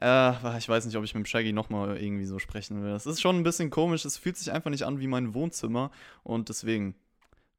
äh, 0.00 0.58
ich 0.58 0.68
weiß 0.68 0.86
nicht, 0.86 0.96
ob 0.96 1.04
ich 1.04 1.14
mit 1.14 1.24
dem 1.24 1.26
Shaggy 1.26 1.52
nochmal 1.52 1.96
irgendwie 1.96 2.26
so 2.26 2.38
sprechen 2.38 2.82
will. 2.82 2.90
Das 2.90 3.06
ist 3.06 3.20
schon 3.20 3.36
ein 3.36 3.42
bisschen 3.42 3.70
komisch, 3.70 4.04
es 4.04 4.16
fühlt 4.16 4.36
sich 4.36 4.52
einfach 4.52 4.70
nicht 4.70 4.84
an 4.84 5.00
wie 5.00 5.06
mein 5.06 5.34
Wohnzimmer 5.34 5.90
und 6.22 6.48
deswegen. 6.48 6.94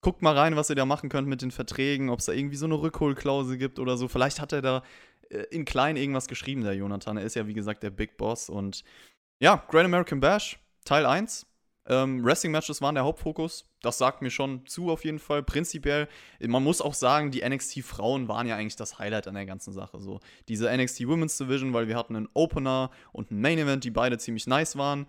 Guckt 0.04 0.24
mal 0.24 0.36
rein, 0.36 0.56
was 0.56 0.68
ihr 0.72 0.76
da 0.76 0.84
machen 0.84 1.10
könnt 1.10 1.28
mit 1.28 1.44
den 1.44 1.52
Verträgen, 1.52 2.10
ob 2.10 2.18
es 2.18 2.26
da 2.26 2.32
irgendwie 2.32 2.56
so 2.56 2.66
eine 2.66 2.74
Rückholklausel 2.74 3.60
gibt 3.60 3.78
oder 3.78 3.98
so. 3.98 4.08
Vielleicht 4.08 4.42
hat 4.42 4.52
er 4.52 4.64
da 4.64 4.84
äh, 5.30 5.44
in 5.52 5.64
klein 5.64 5.96
irgendwas 5.96 6.28
geschrieben, 6.28 6.64
der 6.64 6.74
Jonathan. 6.74 7.18
Er 7.18 7.24
ist 7.24 7.36
ja, 7.36 7.46
wie 7.46 7.54
gesagt, 7.54 7.84
der 7.84 7.92
Big 7.92 8.18
Boss. 8.18 8.50
Und 8.50 8.84
ja, 9.40 9.64
Great 9.70 9.86
American 9.86 10.20
Bash, 10.20 10.58
Teil 10.86 11.06
1. 11.06 11.46
Ähm, 11.88 12.24
Wrestling-Matches 12.24 12.82
waren 12.82 12.96
der 12.96 13.04
Hauptfokus. 13.04 13.66
Das 13.82 13.98
sagt 13.98 14.22
mir 14.22 14.30
schon 14.30 14.66
zu, 14.68 14.92
auf 14.92 15.04
jeden 15.04 15.20
Fall. 15.20 15.42
Prinzipiell, 15.42 16.08
man 16.40 16.64
muss 16.64 16.82
auch 16.82 16.94
sagen, 16.94 17.32
die 17.32 17.48
NXT-Frauen 17.48 18.28
waren 18.28 18.48
ja 18.48 18.56
eigentlich 18.56 18.76
das 18.76 19.00
Highlight 19.00 19.28
an 19.28 19.34
der 19.34 19.46
ganzen 19.46 19.74
Sache. 19.74 20.00
So, 20.00 20.20
diese 20.48 20.72
NXT 20.76 21.08
Women's 21.08 21.38
Division, 21.38 21.74
weil 21.74 21.88
wir 21.88 21.98
hatten 21.98 22.16
einen 22.16 22.30
Opener 22.34 22.92
und 23.12 23.32
einen 23.32 23.42
Main-Event, 23.42 23.84
die 23.84 23.92
beide 23.92 24.18
ziemlich 24.18 24.46
nice 24.46 24.78
waren. 24.78 25.08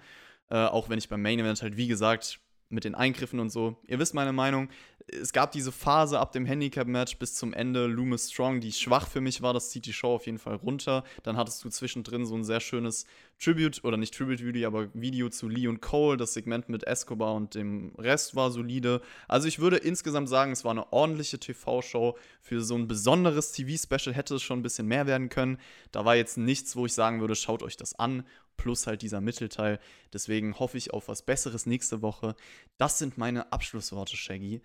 Äh, 0.51 0.57
auch 0.57 0.89
wenn 0.89 0.99
ich 0.99 1.09
beim 1.09 1.23
Main-Event 1.23 1.62
halt, 1.62 1.77
wie 1.77 1.89
gesagt, 1.89 2.41
mit 2.73 2.85
den 2.85 2.95
Eingriffen 2.95 3.39
und 3.39 3.51
so. 3.51 3.77
Ihr 3.87 3.99
wisst 3.99 4.14
meine 4.14 4.33
Meinung. 4.33 4.70
Es 5.09 5.32
gab 5.32 5.53
diese 5.53 5.72
Phase 5.72 6.18
ab 6.18 6.32
dem 6.32 6.46
Handicap-Match 6.46 7.18
bis 7.18 7.34
zum 7.34 7.53
Ende, 7.53 7.86
Loomis 7.86 8.30
Strong, 8.30 8.61
die 8.61 8.72
schwach 8.72 9.09
für 9.09 9.20
mich 9.20 9.42
war. 9.42 9.53
Das 9.53 9.70
zieht 9.70 9.86
die 9.86 9.92
Show 9.92 10.14
auf 10.14 10.26
jeden 10.26 10.38
Fall 10.38 10.57
runter. 10.57 11.05
Dann 11.22 11.36
hattest 11.36 11.64
du 11.64 11.68
zwischendrin 11.68 12.26
so 12.26 12.34
ein 12.34 12.44
sehr 12.44 12.61
schönes 12.61 13.05
Tribute, 13.38 13.82
oder 13.84 13.96
nicht 13.96 14.14
Tribute-Video, 14.14 14.66
aber 14.66 14.88
Video 14.94 15.28
zu 15.28 15.48
Lee 15.48 15.66
und 15.66 15.80
Cole. 15.80 16.16
Das 16.16 16.34
Segment 16.34 16.68
mit 16.68 16.84
Escobar 16.86 17.34
und 17.34 17.55
dem 17.55 17.92
Rest 17.98 18.36
war 18.36 18.50
solide. 18.50 19.00
Also 19.28 19.48
ich 19.48 19.59
würde 19.59 19.78
insgesamt 19.78 20.28
sagen, 20.28 20.53
es 20.53 20.64
war 20.64 20.70
eine 20.72 20.92
ordentliche 20.92 21.38
TV-Show. 21.38 22.16
Für 22.40 22.61
so 22.61 22.76
ein 22.76 22.86
besonderes 22.86 23.53
TV-Special 23.53 24.14
hätte 24.14 24.36
es 24.36 24.42
schon 24.42 24.61
ein 24.61 24.62
bisschen 24.62 24.86
mehr 24.86 25.07
werden 25.07 25.28
können. 25.28 25.59
Da 25.90 26.05
war 26.05 26.16
jetzt 26.16 26.38
nichts, 26.38 26.76
wo 26.76 26.86
ich 26.86 26.92
sagen 26.92 27.20
würde, 27.20 27.34
schaut 27.34 27.62
euch 27.62 27.76
das 27.76 27.98
an 27.98 28.24
plus 28.63 28.87
halt 28.87 29.03
dieser 29.03 29.21
Mittelteil. 29.21 29.79
Deswegen 30.13 30.59
hoffe 30.59 30.79
ich 30.79 30.93
auf 30.93 31.09
was 31.09 31.23
Besseres 31.23 31.67
nächste 31.67 32.01
Woche. 32.03 32.35
Das 32.79 32.99
sind 32.99 33.19
meine 33.19 33.53
Abschlussworte, 33.53 34.17
Shaggy. 34.17 34.63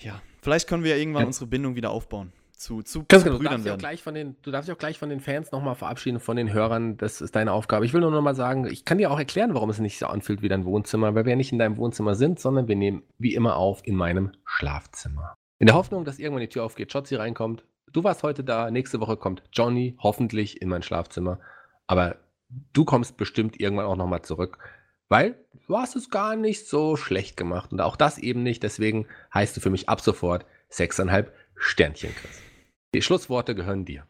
Ja, 0.00 0.20
vielleicht 0.40 0.68
können 0.68 0.84
wir 0.84 0.92
ja 0.92 0.96
irgendwann 0.96 1.22
Ja. 1.22 1.26
unsere 1.26 1.46
Bindung 1.46 1.74
wieder 1.76 1.90
aufbauen. 1.90 2.32
Zu, 2.56 2.82
zu, 2.82 3.04
Ganz 3.08 3.24
zu. 3.24 3.30
Du 3.30 3.36
Brüdern 3.38 3.54
darfst, 3.54 3.64
dich 3.64 3.70
auch 3.70 3.72
werden. 3.74 3.80
gleich 3.80 4.02
von 4.04 4.14
den, 4.14 4.36
du 4.42 4.52
darfst 4.52 4.68
dich 4.68 4.74
auch 4.74 4.78
gleich 4.78 4.96
von 4.98 5.08
den 5.08 5.18
Fans 5.20 5.50
nochmal 5.50 5.74
verabschieden, 5.74 6.20
von 6.20 6.36
den 6.36 6.52
Hörern. 6.52 6.96
Das 6.96 7.20
ist 7.20 7.34
deine 7.34 7.52
Aufgabe. 7.52 7.84
Ich 7.84 7.92
will 7.92 8.00
nur 8.02 8.12
noch 8.12 8.22
mal 8.22 8.36
sagen, 8.36 8.66
ich 8.66 8.84
kann 8.84 8.98
dir 8.98 9.10
auch 9.10 9.18
erklären, 9.18 9.52
warum 9.54 9.68
es 9.70 9.80
nicht 9.80 9.98
so 9.98 10.06
anfühlt 10.06 10.42
wie 10.42 10.48
dein 10.48 10.64
Wohnzimmer, 10.64 11.12
weil 11.16 11.24
wir 11.24 11.30
ja 11.30 11.36
nicht 11.36 11.50
in 11.50 11.58
deinem 11.58 11.76
Wohnzimmer 11.76 12.14
sind, 12.14 12.38
sondern 12.38 12.68
wir 12.68 12.76
nehmen 12.76 13.02
wie 13.18 13.34
immer 13.34 13.56
auf 13.56 13.80
in 13.84 13.96
meinem 13.96 14.30
Schlafzimmer. 14.44 15.34
In 15.58 15.66
der 15.66 15.74
Hoffnung, 15.74 16.04
dass 16.04 16.20
irgendwann 16.20 16.42
die 16.42 16.48
Tür 16.48 16.62
aufgeht, 16.64 16.92
Schotzi 16.92 17.16
reinkommt. 17.16 17.64
Du 17.92 18.04
warst 18.04 18.22
heute 18.22 18.42
da, 18.44 18.70
nächste 18.70 19.00
Woche 19.00 19.16
kommt 19.16 19.42
Johnny 19.52 19.96
hoffentlich 19.98 20.62
in 20.62 20.68
mein 20.68 20.82
Schlafzimmer. 20.82 21.40
Aber 21.88 22.16
du 22.72 22.84
kommst 22.84 23.16
bestimmt 23.16 23.60
irgendwann 23.60 23.86
auch 23.86 23.96
nochmal 23.96 24.22
zurück, 24.22 24.58
weil 25.08 25.36
du 25.66 25.76
hast 25.76 25.96
es 25.96 26.10
gar 26.10 26.36
nicht 26.36 26.66
so 26.66 26.96
schlecht 26.96 27.36
gemacht. 27.36 27.72
Und 27.72 27.80
auch 27.80 27.96
das 27.96 28.18
eben 28.18 28.42
nicht. 28.42 28.62
Deswegen 28.62 29.06
heißt 29.34 29.56
du 29.56 29.60
für 29.60 29.70
mich 29.70 29.88
ab 29.88 30.00
sofort 30.00 30.46
6,5 30.70 31.28
Sternchen, 31.56 32.14
Chris. 32.14 32.40
Die 32.94 33.02
Schlussworte 33.02 33.54
gehören 33.54 33.84
dir. 33.84 34.06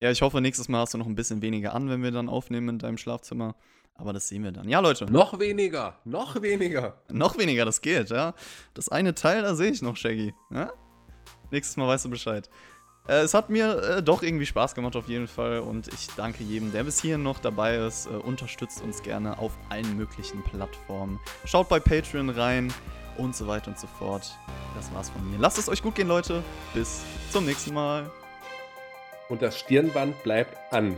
Ja, 0.00 0.10
ich 0.10 0.22
hoffe, 0.22 0.40
nächstes 0.40 0.68
Mal 0.68 0.80
hast 0.80 0.94
du 0.94 0.98
noch 0.98 1.06
ein 1.06 1.14
bisschen 1.14 1.42
weniger 1.42 1.74
an, 1.74 1.88
wenn 1.88 2.02
wir 2.02 2.10
dann 2.10 2.28
aufnehmen 2.28 2.68
in 2.68 2.78
deinem 2.78 2.98
Schlafzimmer. 2.98 3.54
Aber 3.94 4.12
das 4.12 4.28
sehen 4.28 4.42
wir 4.42 4.50
dann. 4.50 4.68
Ja, 4.68 4.80
Leute. 4.80 5.06
Noch 5.06 5.38
weniger, 5.38 6.00
noch 6.04 6.42
weniger. 6.42 7.00
Noch 7.10 7.38
weniger, 7.38 7.64
das 7.64 7.80
geht, 7.80 8.10
ja. 8.10 8.34
Das 8.74 8.88
eine 8.88 9.14
Teil, 9.14 9.42
da 9.42 9.54
sehe 9.54 9.70
ich 9.70 9.82
noch, 9.82 9.96
Shaggy. 9.96 10.34
Ja? 10.50 10.72
Nächstes 11.52 11.76
Mal 11.76 11.86
weißt 11.86 12.06
du 12.06 12.10
Bescheid. 12.10 12.50
Äh, 13.06 13.20
es 13.20 13.34
hat 13.34 13.50
mir 13.50 13.82
äh, 13.82 14.02
doch 14.02 14.22
irgendwie 14.22 14.46
Spaß 14.46 14.74
gemacht 14.74 14.96
auf 14.96 15.08
jeden 15.08 15.28
Fall 15.28 15.60
und 15.60 15.88
ich 15.88 16.08
danke 16.16 16.42
jedem, 16.42 16.72
der 16.72 16.84
bis 16.84 17.00
hierhin 17.00 17.22
noch 17.22 17.38
dabei 17.38 17.76
ist. 17.76 18.06
Äh, 18.06 18.10
unterstützt 18.10 18.82
uns 18.82 19.02
gerne 19.02 19.38
auf 19.38 19.52
allen 19.68 19.96
möglichen 19.96 20.42
Plattformen. 20.42 21.20
Schaut 21.44 21.68
bei 21.68 21.80
Patreon 21.80 22.30
rein 22.30 22.72
und 23.18 23.36
so 23.36 23.46
weiter 23.46 23.68
und 23.68 23.78
so 23.78 23.86
fort. 23.86 24.36
Das 24.74 24.92
war's 24.94 25.10
von 25.10 25.30
mir. 25.30 25.38
Lasst 25.38 25.58
es 25.58 25.68
euch 25.68 25.82
gut 25.82 25.94
gehen, 25.94 26.08
Leute. 26.08 26.42
Bis 26.72 27.02
zum 27.30 27.44
nächsten 27.44 27.74
Mal. 27.74 28.10
Und 29.28 29.42
das 29.42 29.58
Stirnband 29.58 30.22
bleibt 30.22 30.56
an. 30.72 30.96